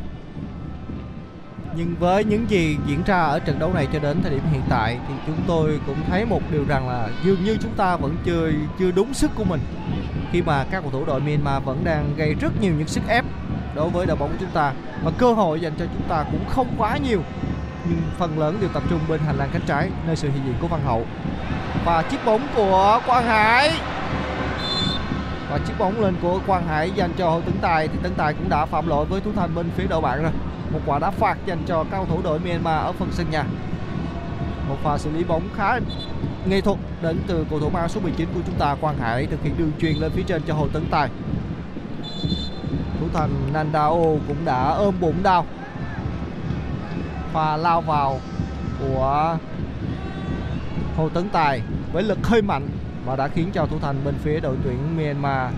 nhưng 1.80 1.96
với 2.00 2.24
những 2.24 2.50
gì 2.50 2.78
diễn 2.86 3.04
ra 3.06 3.22
ở 3.22 3.40
trận 3.40 3.60
đấu 3.60 3.74
này 3.74 3.88
cho 3.94 4.00
đến 4.00 4.22
thời 4.22 4.32
điểm 4.32 4.44
hiện 4.52 4.62
tại, 4.70 4.98
thì 5.08 5.14
chúng 5.28 5.36
tôi 5.48 5.80
cũng 5.88 5.98
thấy 6.10 6.26
một 6.26 6.42
điều 6.52 6.66
rằng 6.68 6.90
là 6.90 7.08
dường 7.24 7.44
như 7.44 7.58
chúng 7.62 7.74
ta 7.74 7.96
vẫn 7.96 8.16
chưa 8.26 8.52
chưa 8.80 8.92
đúng 8.92 9.14
sức 9.14 9.32
của 9.36 9.44
mình. 9.44 9.60
Khi 10.32 10.42
mà 10.42 10.66
các 10.72 10.82
cầu 10.82 10.92
thủ 10.92 11.06
đội 11.06 11.20
Myanmar 11.20 11.64
vẫn 11.64 11.84
đang 11.84 12.14
gây 12.18 12.34
rất 12.34 12.62
nhiều 12.62 12.74
những 12.78 12.88
sức 12.88 13.02
ép 13.08 13.26
đối 13.76 13.90
với 13.90 14.06
đội 14.06 14.18
bóng 14.18 14.30
của 14.30 14.38
chúng 14.40 14.50
ta. 14.50 14.74
Và 15.04 15.12
cơ 15.18 15.34
hội 15.34 15.60
dành 15.60 15.74
cho 15.80 15.86
chúng 15.86 16.10
ta 16.10 16.24
cũng 16.32 16.46
không 16.50 16.68
quá 16.78 16.98
nhiều. 16.98 17.22
Nhưng 17.90 18.02
phần 18.18 18.40
lớn 18.40 18.58
đều 18.62 18.70
tập 18.74 18.84
trung 18.90 19.00
bên 19.08 19.20
hành 19.26 19.38
lang 19.38 19.50
cánh 19.54 19.62
trái, 19.68 19.90
nơi 20.08 20.16
sự 20.16 20.30
hiện 20.30 20.42
diện 20.46 20.56
của 20.62 20.68
Văn 20.68 20.82
Hậu. 20.86 21.06
Và 21.86 22.02
chiếc 22.02 22.26
bóng 22.26 22.48
của 22.56 23.02
Quang 23.06 23.26
Hải 23.26 23.72
và 25.50 25.60
chiếc 25.68 25.74
bóng 25.80 26.02
lên 26.02 26.16
của 26.22 26.40
Quang 26.48 26.68
Hải 26.68 26.92
dành 26.92 27.12
cho 27.18 27.30
Hồ 27.30 27.42
Tấn 27.42 27.54
Tài. 27.62 27.88
Thì 27.88 27.98
Tấn 28.04 28.14
Tài 28.14 28.34
cũng 28.34 28.50
đã 28.50 28.66
phạm 28.66 28.88
lỗi 28.88 29.06
với 29.06 29.22
thủ 29.22 29.32
thành 29.36 29.56
bên 29.56 29.70
phía 29.76 29.88
đội 29.88 30.02
bạn 30.02 30.22
rồi. 30.24 30.32
Một 30.74 30.80
quả 30.86 31.00
đá 31.00 31.12
phạt 31.12 31.38
dành 31.46 31.60
cho 31.66 31.86
cao 31.92 32.06
thủ 32.10 32.22
đội 32.24 32.40
Myanmar 32.40 32.84
ở 32.86 32.92
phần 32.92 33.10
sân 33.12 33.26
nhà. 33.32 33.44
Một 34.70 34.76
pha 34.84 34.98
xử 34.98 35.12
lý 35.12 35.24
bóng 35.24 35.44
khá 35.56 35.80
nghệ 36.46 36.62
thuật 36.62 36.78
đến 37.02 37.20
từ 37.28 37.46
cầu 37.50 37.60
thủ 37.60 37.70
mang 37.70 37.90
số 37.90 38.02
19 38.02 38.28
của 38.34 38.40
chúng 38.46 38.56
ta, 38.56 38.76
Quang 38.82 38.98
Hải, 38.98 39.26
thực 39.26 39.44
hiện 39.44 39.58
đường 39.58 39.72
truyền 39.82 39.96
lên 39.96 40.12
phía 40.12 40.24
trên 40.28 40.42
cho 40.48 40.54
Hồ 40.54 40.68
Tấn 40.74 40.86
Tài. 40.92 41.10
Thủ 43.00 43.06
thành, 43.14 43.30
Nandao 43.54 44.20
cũng 44.28 44.46
đã 44.46 44.70
ôm 44.70 44.96
bụng 45.00 45.24
đau. 45.24 45.46
Pha 47.34 47.58
lao 47.58 47.82
vào 47.82 48.20
của 48.80 49.38
Hồ 50.98 51.10
Tấn 51.10 51.30
Tài 51.30 51.62
với 51.94 52.04
lực 52.04 52.28
hơi 52.28 52.42
mạnh 52.42 52.68
và 53.10 53.16
đã 53.16 53.28
khiến 53.28 53.50
cho 53.54 53.66
thủ 53.66 53.80
thành 53.80 53.96
bên 54.06 54.16
phía 54.24 54.40
đội 54.40 54.56
tuyển 54.64 54.98
Myanmar 54.98 55.54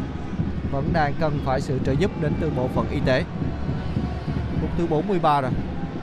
vẫn 0.72 0.90
đang 0.94 1.14
cần 1.20 1.40
phải 1.46 1.62
sự 1.62 1.80
trợ 1.86 1.92
giúp 1.92 2.12
đến 2.22 2.34
từ 2.42 2.52
bộ 2.58 2.68
phận 2.68 2.90
y 2.92 3.00
tế. 3.06 3.24
Phút 4.62 4.70
thứ 4.78 4.88
43 4.88 5.42
rồi. 5.42 5.52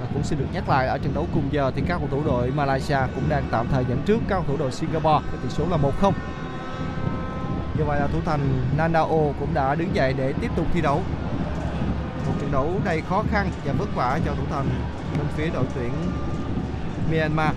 Và 0.01 0.07
cũng 0.15 0.23
xin 0.23 0.39
được 0.39 0.45
nhắc 0.53 0.69
lại, 0.69 0.87
ở 0.87 0.99
trận 0.99 1.15
đấu 1.15 1.27
cùng 1.35 1.49
giờ 1.51 1.73
thì 1.77 1.83
các 1.89 1.99
cầu 1.99 2.09
thủ 2.11 2.23
đội 2.25 2.51
Malaysia 2.51 2.99
cũng 3.15 3.29
đang 3.29 3.43
tạm 3.51 3.67
thời 3.73 3.85
dẫn 3.89 4.03
trước 4.07 4.19
các 4.29 4.35
cầu 4.35 4.45
thủ 4.49 4.57
đội 4.57 4.73
Singapore 4.73 5.27
với 5.31 5.41
tỷ 5.43 5.49
số 5.49 5.65
là 5.71 5.77
1-0 5.77 6.13
như 7.79 7.85
vậy 7.85 8.01
là 8.01 8.07
thủ 8.07 8.19
thành 8.25 8.41
Nandao 8.77 9.35
cũng 9.41 9.55
đã 9.55 9.75
đứng 9.75 9.95
dậy 9.95 10.15
để 10.19 10.33
tiếp 10.41 10.51
tục 10.57 10.67
thi 10.75 10.81
đấu. 10.81 11.03
Một 12.27 12.33
trận 12.41 12.53
đấu 12.53 12.81
đầy 12.85 13.01
khó 13.01 13.25
khăn 13.31 13.51
và 13.65 13.73
vất 13.73 13.89
vả 13.95 14.21
cho 14.27 14.35
thủ 14.35 14.43
thành 14.51 14.67
bên 15.19 15.27
phía 15.37 15.51
đội 15.55 15.65
tuyển 15.75 15.93
Myanmar. 17.11 17.55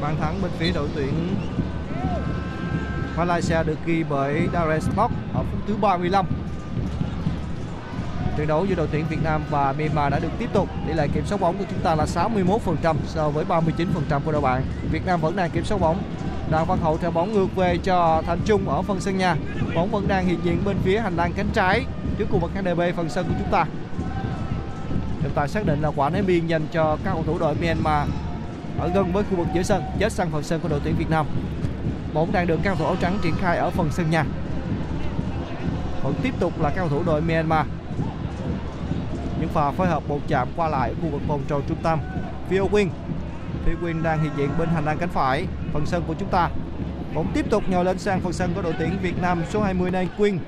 Bàn 0.00 0.16
thắng 0.20 0.42
bên 0.42 0.50
phía 0.58 0.72
đội 0.72 0.88
tuyển 0.94 1.34
Malaysia 3.16 3.62
được 3.66 3.78
ghi 3.86 4.04
bởi 4.08 4.48
Darren 4.52 4.80
Spock 4.80 5.12
ở 5.34 5.42
phút 5.42 5.60
thứ 5.66 5.76
35 5.80 6.26
trận 8.40 8.48
đấu 8.48 8.64
giữa 8.64 8.74
đội 8.74 8.88
tuyển 8.92 9.04
Việt 9.10 9.22
Nam 9.24 9.42
và 9.50 9.72
Myanmar 9.72 10.12
đã 10.12 10.18
được 10.18 10.28
tiếp 10.38 10.48
tục. 10.52 10.68
Tỷ 10.86 10.92
lệ 10.92 11.08
kiểm 11.14 11.26
soát 11.26 11.40
bóng 11.40 11.58
của 11.58 11.64
chúng 11.70 11.80
ta 11.80 11.94
là 11.94 12.04
61% 12.04 12.94
so 13.06 13.30
với 13.30 13.44
39% 13.44 14.20
của 14.24 14.32
đội 14.32 14.40
bạn. 14.40 14.62
Việt 14.90 15.06
Nam 15.06 15.20
vẫn 15.20 15.36
đang 15.36 15.50
kiểm 15.50 15.64
soát 15.64 15.78
bóng. 15.78 16.02
Đào 16.50 16.64
Văn 16.64 16.78
Hậu 16.82 16.98
theo 16.98 17.10
bóng 17.10 17.32
ngược 17.32 17.56
về 17.56 17.78
cho 17.78 18.22
Thành 18.26 18.40
Trung 18.44 18.68
ở 18.68 18.82
phần 18.82 19.00
sân 19.00 19.18
nhà. 19.18 19.36
Bóng 19.74 19.90
vẫn 19.90 20.08
đang 20.08 20.26
hiện 20.26 20.40
diện 20.44 20.62
bên 20.64 20.76
phía 20.84 21.00
hành 21.00 21.16
lang 21.16 21.32
cánh 21.32 21.48
trái 21.52 21.84
trước 22.18 22.26
khu 22.30 22.38
vực 22.38 22.50
HDB 22.54 22.80
phần 22.96 23.08
sân 23.08 23.26
của 23.28 23.34
chúng 23.38 23.50
ta. 23.50 23.66
Trọng 25.22 25.32
tài 25.34 25.48
xác 25.48 25.66
định 25.66 25.80
là 25.80 25.90
quả 25.96 26.10
ném 26.10 26.26
biên 26.26 26.46
dành 26.46 26.66
cho 26.72 26.98
các 27.04 27.12
cầu 27.12 27.22
thủ 27.26 27.38
đội 27.38 27.54
Myanmar 27.54 28.08
ở 28.80 28.88
gần 28.88 29.12
với 29.12 29.24
khu 29.24 29.36
vực 29.36 29.46
giữa 29.54 29.62
sân, 29.62 29.82
chết 29.98 30.12
sang 30.12 30.30
phần 30.30 30.42
sân 30.42 30.60
của 30.60 30.68
đội 30.68 30.80
tuyển 30.84 30.96
Việt 30.96 31.10
Nam. 31.10 31.26
Bóng 32.14 32.32
đang 32.32 32.46
được 32.46 32.60
các 32.62 32.70
cầu 32.70 32.76
thủ 32.76 32.84
áo 32.84 32.96
trắng 33.00 33.18
triển 33.22 33.34
khai 33.40 33.56
ở 33.56 33.70
phần 33.70 33.88
sân 33.90 34.10
nhà. 34.10 34.24
Vẫn 36.02 36.14
tiếp 36.22 36.34
tục 36.40 36.60
là 36.60 36.70
các 36.70 36.76
cầu 36.76 36.88
thủ 36.88 37.02
đội 37.06 37.20
Myanmar. 37.20 37.66
Những 39.40 39.48
pha 39.48 39.70
phối 39.70 39.88
hợp 39.88 40.02
một 40.08 40.20
chạm 40.28 40.48
qua 40.56 40.68
lại 40.68 40.88
ở 40.88 40.94
khu 41.02 41.08
vực 41.08 41.22
vòng 41.28 41.42
tròn 41.48 41.62
trung 41.68 41.78
tâm. 41.82 41.98
Phía 42.48 42.60
Win 42.60 42.88
phía 43.64 43.74
Win 43.82 44.02
đang 44.02 44.22
hiện 44.22 44.32
diện 44.36 44.50
bên 44.58 44.68
hành 44.68 44.84
lang 44.84 44.98
cánh 44.98 45.08
phải 45.08 45.46
phần 45.72 45.86
sân 45.86 46.02
của 46.06 46.14
chúng 46.18 46.28
ta. 46.28 46.50
Bóng 47.14 47.32
tiếp 47.34 47.50
tục 47.50 47.68
nhào 47.68 47.84
lên 47.84 47.98
sang 47.98 48.20
phần 48.20 48.32
sân 48.32 48.52
của 48.54 48.62
đội 48.62 48.74
tuyển 48.78 48.98
Việt 49.02 49.22
Nam 49.22 49.42
số 49.50 49.62
20 49.62 49.90
Nay 49.90 50.08
Quyên 50.18 50.38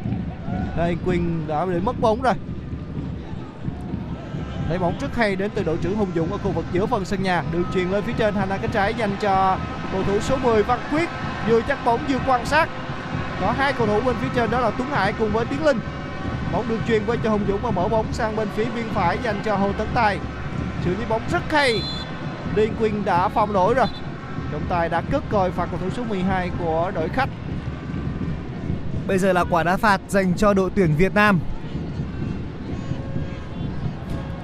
đây 0.77 0.97
Quyên 1.05 1.47
đã 1.49 1.67
bị 1.67 1.81
mất 1.81 2.01
bóng 2.01 2.23
rồi. 2.23 2.35
Đẩy 4.73 4.79
bóng 4.79 4.99
rất 5.01 5.17
hay 5.17 5.37
đến 5.37 5.51
từ 5.55 5.63
đội 5.63 5.77
trưởng 5.83 5.97
Hùng 5.97 6.11
Dũng 6.15 6.33
ở 6.33 6.39
khu 6.39 6.51
vực 6.51 6.65
giữa 6.73 6.87
phần 6.87 7.05
sân 7.05 7.23
nhà. 7.23 7.43
Đường 7.53 7.65
truyền 7.75 7.91
lên 7.91 8.03
phía 8.03 8.13
trên 8.19 8.35
hành 8.35 8.49
lang 8.49 8.59
cánh 8.63 8.71
trái 8.71 8.95
dành 8.95 9.17
cho 9.21 9.59
cầu 9.93 10.03
thủ 10.03 10.21
số 10.21 10.37
10 10.37 10.63
Văn 10.63 10.79
Quyết. 10.91 11.09
Vừa 11.49 11.61
chắc 11.69 11.85
bóng 11.85 12.01
vừa 12.09 12.19
quan 12.27 12.47
sát. 12.47 12.69
Có 13.41 13.53
hai 13.53 13.73
cầu 13.73 13.87
thủ 13.87 14.01
bên 14.01 14.17
phía 14.21 14.29
trên, 14.35 14.51
đó 14.51 14.61
là 14.61 14.71
Tuấn 14.71 14.89
Hải 14.91 15.13
cùng 15.13 15.33
với 15.33 15.45
Tiến 15.45 15.65
Linh. 15.65 15.81
Bóng 16.53 16.69
được 16.69 16.79
truyền 16.89 17.03
qua 17.07 17.17
cho 17.25 17.31
Hùng 17.31 17.45
Dũng 17.49 17.61
và 17.63 17.71
mở 17.71 17.89
bóng 17.89 18.13
sang 18.13 18.37
bên 18.37 18.49
phía 18.57 18.65
biên 18.75 18.85
phải 18.95 19.19
dành 19.23 19.41
cho 19.45 19.57
Hồ 19.57 19.73
Tấn 19.79 19.89
Tài. 19.95 20.19
Xử 20.85 20.91
lý 20.91 21.05
bóng 21.09 21.23
rất 21.33 21.43
hay. 21.51 21.83
Liên 22.57 22.75
Quyên 22.79 23.05
đã 23.05 23.29
phòng 23.29 23.53
lỗi 23.53 23.75
rồi. 23.75 23.87
Trọng 24.53 24.67
tài 24.69 24.89
đã 24.89 25.03
cất 25.11 25.23
còi 25.31 25.51
phạt 25.51 25.67
cầu 25.71 25.81
thủ 25.83 25.91
số 25.97 26.05
12 26.05 26.51
của 26.59 26.93
đội 26.95 27.09
khách. 27.09 27.29
Bây 29.07 29.19
giờ 29.19 29.33
là 29.33 29.45
quả 29.51 29.63
đá 29.63 29.77
phạt 29.77 30.01
dành 30.09 30.35
cho 30.37 30.55
đội 30.55 30.71
tuyển 30.75 30.97
Việt 30.97 31.15
Nam. 31.15 31.41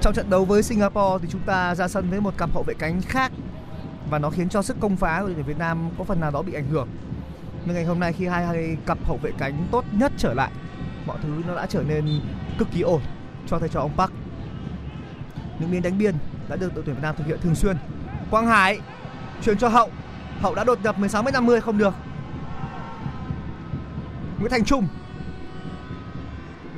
Trong 0.01 0.13
trận 0.13 0.29
đấu 0.29 0.45
với 0.45 0.63
Singapore 0.63 1.17
thì 1.21 1.27
chúng 1.31 1.41
ta 1.41 1.75
ra 1.75 1.87
sân 1.87 2.09
với 2.09 2.21
một 2.21 2.37
cặp 2.37 2.49
hậu 2.53 2.63
vệ 2.63 2.73
cánh 2.73 3.01
khác 3.01 3.31
và 4.09 4.19
nó 4.19 4.29
khiến 4.29 4.49
cho 4.49 4.61
sức 4.61 4.77
công 4.79 4.95
phá 4.95 5.19
của 5.21 5.27
đội 5.27 5.35
tuyển 5.35 5.45
Việt 5.45 5.57
Nam 5.57 5.89
có 5.97 6.03
phần 6.03 6.19
nào 6.19 6.31
đó 6.31 6.41
bị 6.41 6.53
ảnh 6.53 6.67
hưởng. 6.67 6.87
Nhưng 7.65 7.75
ngày 7.75 7.85
hôm 7.85 7.99
nay 7.99 8.13
khi 8.13 8.27
hai, 8.27 8.45
hai 8.45 8.77
cặp 8.85 8.97
hậu 9.05 9.17
vệ 9.17 9.31
cánh 9.37 9.67
tốt 9.71 9.85
nhất 9.91 10.11
trở 10.17 10.33
lại, 10.33 10.51
mọi 11.05 11.17
thứ 11.23 11.29
nó 11.47 11.55
đã 11.55 11.65
trở 11.65 11.83
nên 11.87 12.21
cực 12.57 12.67
kỳ 12.71 12.81
ổn 12.81 13.01
cho 13.47 13.59
thầy 13.59 13.69
trò 13.69 13.79
ông 13.79 13.97
Park. 13.97 14.11
Những 15.59 15.71
biến 15.71 15.81
đánh 15.81 15.97
biên 15.97 16.15
đã 16.49 16.55
được 16.55 16.75
đội 16.75 16.83
tuyển 16.85 16.95
Việt 16.95 17.01
Nam 17.01 17.15
thực 17.17 17.27
hiện 17.27 17.39
thường 17.41 17.55
xuyên. 17.55 17.77
Quang 18.31 18.47
Hải 18.47 18.79
chuyển 19.43 19.57
cho 19.57 19.67
Hậu. 19.67 19.89
Hậu 20.41 20.55
đã 20.55 20.63
đột 20.63 20.79
nhập 20.83 20.99
16 20.99 21.23
m 21.23 21.25
50 21.33 21.61
không 21.61 21.77
được. 21.77 21.93
Nguyễn 24.39 24.51
Thành 24.51 24.65
Trung. 24.65 24.87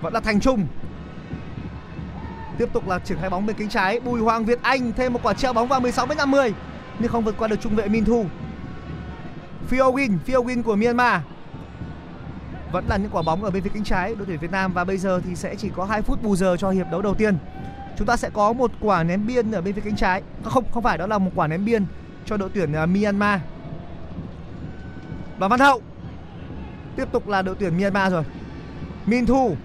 Vẫn 0.01 0.13
là 0.13 0.19
Thành 0.19 0.39
Trung. 0.39 0.67
Tiếp 2.61 2.73
tục 2.73 2.87
là 2.87 2.99
triển 2.99 3.17
khai 3.21 3.29
bóng 3.29 3.45
bên 3.45 3.55
cánh 3.55 3.69
trái, 3.69 3.99
Bùi 3.99 4.21
Hoàng 4.21 4.45
Việt 4.45 4.59
Anh 4.61 4.91
thêm 4.93 5.13
một 5.13 5.19
quả 5.23 5.33
treo 5.33 5.53
bóng 5.53 5.67
vào 5.67 5.79
16 5.79 6.05
m 6.05 6.09
50 6.17 6.53
nhưng 6.99 7.11
không 7.11 7.23
vượt 7.23 7.35
qua 7.37 7.47
được 7.47 7.61
trung 7.61 7.75
vệ 7.75 7.87
Min 7.87 8.05
Thu. 8.05 8.25
Phio 9.67 9.91
Win, 9.91 10.17
Win 10.25 10.63
của 10.63 10.75
Myanmar 10.75 11.21
vẫn 12.71 12.85
là 12.89 12.97
những 12.97 13.09
quả 13.11 13.21
bóng 13.21 13.43
ở 13.43 13.51
bên 13.51 13.63
phía 13.63 13.69
cánh 13.73 13.83
trái 13.83 14.15
đội 14.15 14.25
tuyển 14.27 14.39
Việt 14.39 14.51
Nam 14.51 14.73
và 14.73 14.83
bây 14.83 14.97
giờ 14.97 15.21
thì 15.25 15.35
sẽ 15.35 15.55
chỉ 15.55 15.69
có 15.75 15.85
2 15.85 16.01
phút 16.01 16.23
bù 16.23 16.35
giờ 16.35 16.57
cho 16.59 16.69
hiệp 16.69 16.87
đấu 16.91 17.01
đầu 17.01 17.15
tiên. 17.15 17.37
Chúng 17.97 18.07
ta 18.07 18.17
sẽ 18.17 18.29
có 18.29 18.53
một 18.53 18.71
quả 18.79 19.03
ném 19.03 19.27
biên 19.27 19.51
ở 19.51 19.61
bên 19.61 19.73
phía 19.73 19.81
cánh 19.81 19.95
trái. 19.95 20.21
À, 20.45 20.49
không, 20.49 20.63
không 20.71 20.83
phải 20.83 20.97
đó 20.97 21.07
là 21.07 21.17
một 21.17 21.31
quả 21.35 21.47
ném 21.47 21.65
biên 21.65 21.85
cho 22.25 22.37
đội 22.37 22.49
tuyển 22.53 22.73
à, 22.73 22.85
Myanmar. 22.85 23.39
Và 25.37 25.47
Văn 25.47 25.59
Hậu 25.59 25.81
tiếp 26.95 27.05
tục 27.11 27.27
là 27.27 27.41
đội 27.41 27.55
tuyển 27.59 27.77
Myanmar 27.77 28.13
rồi. 28.13 28.23
Min 29.05 29.25
Thu 29.25 29.55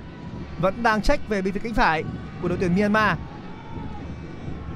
vẫn 0.61 0.83
đang 0.83 1.03
trách 1.03 1.29
về 1.29 1.43
bên 1.43 1.55
phía 1.55 1.61
cánh 1.61 1.75
phải 1.75 2.05
của 2.43 2.49
đội 2.49 2.59
tuyển 2.61 2.77
Myanmar. 2.77 3.19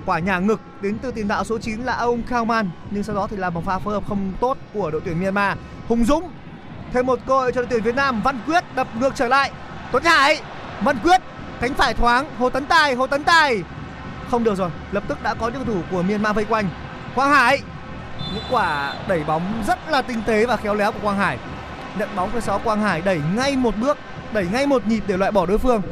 Quả 0.06 0.18
nhà 0.18 0.38
ngực 0.38 0.60
đến 0.80 0.98
từ 1.02 1.10
tiền 1.10 1.28
đạo 1.28 1.44
số 1.44 1.58
9 1.58 1.80
là 1.80 1.96
ông 1.96 2.22
Kalman 2.22 2.70
nhưng 2.90 3.02
sau 3.02 3.16
đó 3.16 3.26
thì 3.30 3.36
là 3.36 3.50
một 3.50 3.64
pha 3.64 3.78
phối 3.78 3.94
hợp 3.94 4.02
không 4.08 4.32
tốt 4.40 4.58
của 4.74 4.90
đội 4.90 5.00
tuyển 5.04 5.20
Myanmar. 5.20 5.58
Hùng 5.88 6.04
Dũng 6.04 6.30
thêm 6.92 7.06
một 7.06 7.18
cơ 7.26 7.34
hội 7.34 7.52
cho 7.52 7.60
đội 7.60 7.68
tuyển 7.70 7.82
Việt 7.82 7.94
Nam. 7.94 8.20
Văn 8.24 8.38
Quyết 8.46 8.64
đập 8.74 8.88
ngược 9.00 9.14
trở 9.14 9.28
lại. 9.28 9.50
Tuấn 9.92 10.02
Hải, 10.02 10.40
Văn 10.84 10.96
Quyết 11.02 11.20
cánh 11.60 11.74
phải 11.74 11.94
thoáng. 11.94 12.26
Hồ 12.38 12.50
Tấn 12.50 12.66
Tài, 12.66 12.94
Hồ 12.94 13.06
Tấn 13.06 13.24
Tài 13.24 13.62
không 14.30 14.44
được 14.44 14.54
rồi. 14.54 14.70
Lập 14.92 15.02
tức 15.08 15.22
đã 15.22 15.34
có 15.34 15.48
những 15.48 15.64
cầu 15.64 15.74
thủ 15.74 15.82
của 15.90 16.02
Myanmar 16.02 16.36
vây 16.36 16.44
quanh. 16.44 16.68
Quang 17.14 17.30
Hải 17.30 17.62
những 18.34 18.44
quả 18.50 18.94
đẩy 19.08 19.24
bóng 19.24 19.62
rất 19.66 19.78
là 19.88 20.02
tinh 20.02 20.22
tế 20.26 20.46
và 20.46 20.56
khéo 20.56 20.74
léo 20.74 20.92
của 20.92 20.98
Quang 21.02 21.16
Hải. 21.16 21.38
Nhận 21.98 22.08
bóng 22.16 22.30
về 22.30 22.40
sau 22.40 22.58
Quang 22.58 22.80
Hải 22.80 23.00
đẩy 23.00 23.20
ngay 23.36 23.56
một 23.56 23.76
bước, 23.76 23.98
đẩy 24.32 24.46
ngay 24.52 24.66
một 24.66 24.86
nhịp 24.86 25.02
để 25.06 25.16
loại 25.16 25.32
bỏ 25.32 25.46
đối 25.46 25.58
phương 25.58 25.82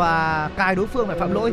và 0.00 0.48
cài 0.56 0.74
đối 0.74 0.86
phương 0.86 1.06
phải 1.06 1.18
phạm 1.18 1.32
lỗi. 1.32 1.52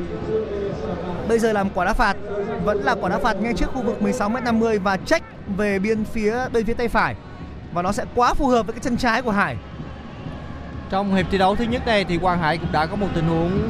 Bây 1.27 1.39
giờ 1.39 1.53
làm 1.53 1.69
quả 1.69 1.85
đá 1.85 1.93
phạt, 1.93 2.17
vẫn 2.63 2.83
là 2.83 2.95
quả 3.01 3.09
đá 3.09 3.17
phạt 3.17 3.33
ngay 3.33 3.53
trước 3.53 3.65
khu 3.73 3.81
vực 3.81 3.97
16m50 4.01 4.79
và 4.79 4.97
check 4.97 5.25
về 5.57 5.79
biên 5.79 6.03
phía 6.05 6.49
bên 6.53 6.65
phía 6.65 6.73
tay 6.73 6.87
phải 6.87 7.15
và 7.73 7.81
nó 7.81 7.91
sẽ 7.91 8.05
quá 8.15 8.33
phù 8.33 8.47
hợp 8.47 8.65
với 8.65 8.73
cái 8.73 8.81
chân 8.83 8.97
trái 8.97 9.21
của 9.21 9.31
Hải. 9.31 9.57
Trong 10.89 11.15
hiệp 11.15 11.25
thi 11.31 11.37
đấu 11.37 11.55
thứ 11.55 11.63
nhất 11.63 11.81
này 11.85 12.03
thì 12.03 12.17
Quang 12.17 12.39
Hải 12.39 12.57
cũng 12.57 12.71
đã 12.71 12.85
có 12.85 12.95
một 12.95 13.07
tình 13.15 13.27
huống 13.27 13.69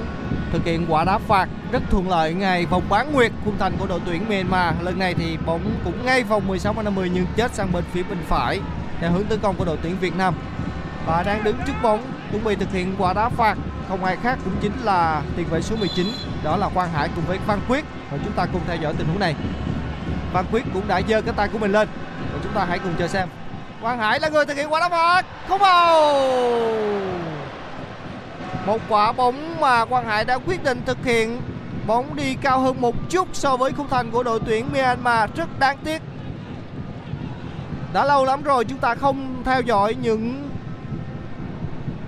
thực 0.52 0.64
hiện 0.64 0.86
quả 0.90 1.04
đá 1.04 1.18
phạt 1.18 1.50
rất 1.72 1.82
thuận 1.90 2.10
lợi 2.10 2.34
ngay 2.34 2.66
vòng 2.66 2.84
bán 2.90 3.14
nguyệt 3.14 3.32
khung 3.46 3.58
thành 3.60 3.74
của 3.80 3.88
đội 3.88 4.00
tuyển 4.06 4.30
Myanmar. 4.30 4.76
Lần 4.82 5.00
này 5.00 5.14
thì 5.14 5.38
bóng 5.46 5.62
cũng 5.86 6.06
ngay 6.06 6.24
vòng 6.24 6.48
16 6.48 6.74
50 6.84 7.12
nhưng 7.14 7.26
chết 7.36 7.54
sang 7.54 7.72
bên 7.72 7.84
phía 7.94 8.04
bên 8.04 8.18
phải, 8.28 8.60
theo 9.00 9.12
hướng 9.12 9.26
tấn 9.26 9.40
công 9.40 9.56
của 9.56 9.66
đội 9.66 9.78
tuyển 9.84 9.98
Việt 10.02 10.16
Nam. 10.16 10.34
Và 11.06 11.24
đang 11.24 11.44
đứng 11.44 11.58
trước 11.68 11.74
bóng, 11.82 12.02
chuẩn 12.32 12.44
bị 12.44 12.56
thực 12.56 12.72
hiện 12.72 12.96
quả 12.98 13.14
đá 13.14 13.30
phạt 13.30 13.58
không 13.90 14.04
ai 14.04 14.18
khác 14.24 14.40
cũng 14.44 14.54
chính 14.62 14.72
là 14.84 15.22
tiền 15.36 15.48
vệ 15.50 15.62
số 15.62 15.76
19 15.76 16.08
đó 16.44 16.58
là 16.58 16.70
Quang 16.70 16.92
Hải 16.92 17.10
cùng 17.16 17.24
với 17.28 17.40
Văn 17.48 17.60
Quyết. 17.68 17.86
Và 18.12 18.18
chúng 18.24 18.34
ta 18.34 18.46
cùng 18.54 18.62
theo 18.68 18.76
dõi 18.76 18.94
tình 18.98 19.08
huống 19.08 19.20
này. 19.20 19.36
Văn 20.34 20.46
Quyết 20.52 20.64
cũng 20.74 20.88
đã 20.88 21.02
giơ 21.10 21.22
cái 21.22 21.34
tay 21.38 21.48
của 21.48 21.58
mình 21.58 21.72
lên. 21.72 21.88
Và 22.34 22.40
chúng 22.44 22.54
ta 22.54 22.66
hãy 22.66 22.80
cùng 22.80 22.94
chờ 23.00 23.08
xem. 23.08 23.30
Quang 23.82 24.00
Hải 24.00 24.20
là 24.20 24.30
người 24.30 24.46
thực 24.46 24.58
hiện 24.58 24.74
quả 24.74 24.80
đá 24.80 24.90
phạt. 24.90 25.26
Không 25.48 25.60
vào. 25.60 26.14
Một 28.66 28.82
quả 28.90 29.12
bóng 29.12 29.62
mà 29.62 29.86
Quang 29.86 30.06
Hải 30.06 30.26
đã 30.26 30.38
quyết 30.38 30.64
định 30.64 30.82
thực 30.86 31.06
hiện. 31.06 31.42
Bóng 31.88 32.16
đi 32.16 32.36
cao 32.42 32.60
hơn 32.60 32.82
một 32.82 32.96
chút 33.10 33.28
so 33.34 33.58
với 33.58 33.72
khung 33.72 33.88
thành 33.90 34.12
của 34.12 34.24
đội 34.24 34.40
tuyển 34.46 34.70
Myanmar. 34.74 35.30
Rất 35.36 35.60
đáng 35.60 35.78
tiếc. 35.84 36.02
Đã 37.94 38.06
lâu 38.06 38.26
lắm 38.26 38.44
rồi 38.44 38.66
chúng 38.66 38.78
ta 38.78 38.96
không 38.96 39.44
theo 39.46 39.62
dõi 39.62 39.96
những 39.96 40.47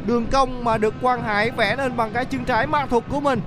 đường 0.06 0.28
cong 0.32 0.64
mà 0.64 0.78
được 0.78 0.94
Quang 1.02 1.24
Hải 1.24 1.52
vẽ 1.52 1.76
nên 1.76 1.98
bằng 1.98 2.12
cái 2.14 2.26
chân 2.26 2.46
trái 2.46 2.68
ma 2.68 2.86
thuật 2.86 3.04
của 3.10 3.20
mình 3.20 3.42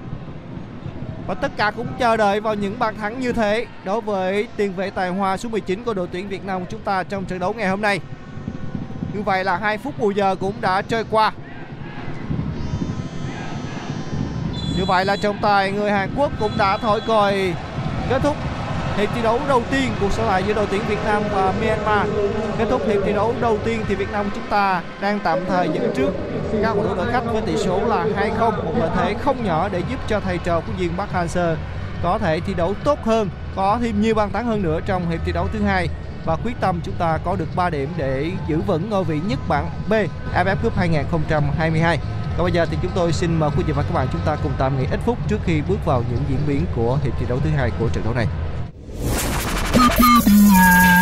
và 1.27 1.35
tất 1.35 1.53
cả 1.57 1.71
cũng 1.77 1.87
chờ 1.99 2.17
đợi 2.17 2.41
vào 2.41 2.55
những 2.55 2.79
bàn 2.79 2.97
thắng 2.97 3.21
như 3.21 3.33
thế 3.33 3.67
đối 3.85 4.01
với 4.01 4.49
tiền 4.57 4.73
vệ 4.73 4.91
tài 4.91 5.09
hoa 5.09 5.37
số 5.37 5.49
19 5.49 5.85
của 5.85 5.95
đội 5.95 6.09
tuyển 6.13 6.29
Việt 6.29 6.45
Nam 6.45 6.61
của 6.61 6.67
chúng 6.71 6.81
ta 6.81 7.03
trong 7.03 7.25
trận 7.25 7.39
đấu 7.39 7.53
ngày 7.53 7.69
hôm 7.69 7.81
nay. 7.81 8.01
Như 9.15 9.23
vậy 9.23 9.45
là 9.45 9.57
2 9.57 9.79
phút 9.79 9.99
bù 9.99 10.11
giờ 10.11 10.37
cũng 10.41 10.55
đã 10.61 10.83
trôi 10.83 11.05
qua. 11.11 11.33
Như 14.77 14.85
vậy 14.85 15.05
là 15.05 15.17
trọng 15.17 15.39
tài 15.43 15.73
người 15.73 15.91
Hàn 15.91 16.15
Quốc 16.17 16.33
cũng 16.41 16.53
đã 16.59 16.77
thổi 16.77 17.01
còi 17.01 17.55
kết 18.09 18.23
thúc 18.23 18.37
hiệp 18.97 19.09
thi 19.15 19.23
đấu 19.23 19.41
đầu 19.49 19.63
tiên 19.71 19.91
cuộc 20.01 20.13
so 20.13 20.27
tài 20.27 20.43
giữa 20.43 20.55
đội 20.55 20.67
tuyển 20.71 20.83
Việt 20.89 20.99
Nam 21.05 21.23
và 21.33 21.53
Myanmar. 21.61 22.09
Kết 22.59 22.67
thúc 22.71 22.83
hiệp 22.87 23.03
thi 23.05 23.13
đấu 23.13 23.35
đầu 23.41 23.59
tiên 23.65 23.85
thì 23.89 23.95
Việt 23.95 24.13
Nam 24.13 24.31
chúng 24.35 24.47
ta 24.51 24.83
đang 25.01 25.19
tạm 25.25 25.39
thời 25.49 25.69
dẫn 25.69 25.93
trước 25.97 26.11
các 26.63 26.73
cầu 26.75 26.85
thủ 26.89 26.95
đội 26.95 27.13
khách 27.13 27.25
với 27.33 27.43
tỷ 27.43 27.57
số 27.57 27.81
là 27.87 28.07
2-0, 28.39 28.65
một 28.65 28.73
lợi 28.79 28.91
thế 28.97 29.15
không 29.25 29.45
nhỏ 29.45 29.69
để 29.69 29.83
giúp 29.91 29.99
cho 30.09 30.21
thầy 30.21 30.39
trò 30.39 30.61
của 30.61 30.73
Diên 30.81 30.91
Park 30.99 31.13
Hang-seo 31.13 31.57
có 32.03 32.19
thể 32.19 32.41
thi 32.41 32.55
đấu 32.55 32.75
tốt 32.85 32.99
hơn, 33.05 33.29
có 33.57 33.79
thêm 33.83 34.01
nhiều 34.01 34.15
bàn 34.15 34.33
thắng 34.33 34.47
hơn 34.47 34.63
nữa 34.63 34.81
trong 34.87 35.11
hiệp 35.11 35.21
thi 35.25 35.33
đấu 35.33 35.49
thứ 35.53 35.63
hai 35.63 35.89
và 36.25 36.37
quyết 36.45 36.53
tâm 36.61 36.81
chúng 36.85 36.95
ta 36.95 37.19
có 37.25 37.37
được 37.37 37.49
3 37.57 37.71
điểm 37.71 37.89
để 37.97 38.31
giữ 38.49 38.61
vững 38.61 38.91
ngôi 38.91 39.05
vị 39.05 39.21
nhất 39.27 39.39
bảng 39.49 39.71
B 39.89 39.93
AFF 40.35 40.57
Cup 40.63 40.77
2022. 40.77 41.99
Còn 42.37 42.45
bây 42.45 42.53
giờ 42.53 42.67
thì 42.71 42.77
chúng 42.83 42.91
tôi 42.95 43.13
xin 43.13 43.39
mời 43.39 43.51
quý 43.57 43.63
vị 43.67 43.73
và 43.73 43.83
các 43.83 43.95
bạn 43.95 44.07
chúng 44.13 44.21
ta 44.25 44.37
cùng 44.43 44.53
tạm 44.59 44.79
nghỉ 44.79 44.87
ít 44.91 45.01
phút 45.05 45.19
trước 45.29 45.39
khi 45.45 45.63
bước 45.69 45.85
vào 45.85 46.03
những 46.11 46.23
diễn 46.29 46.39
biến 46.47 46.65
của 46.77 46.99
hiệp 47.05 47.13
thi 47.21 47.27
đấu 47.29 47.39
thứ 47.45 47.51
hai 47.57 47.71
của 47.79 47.89
trận 47.93 48.05
đấu 48.05 48.15
này. 48.15 48.27
Yeah. 49.99 51.02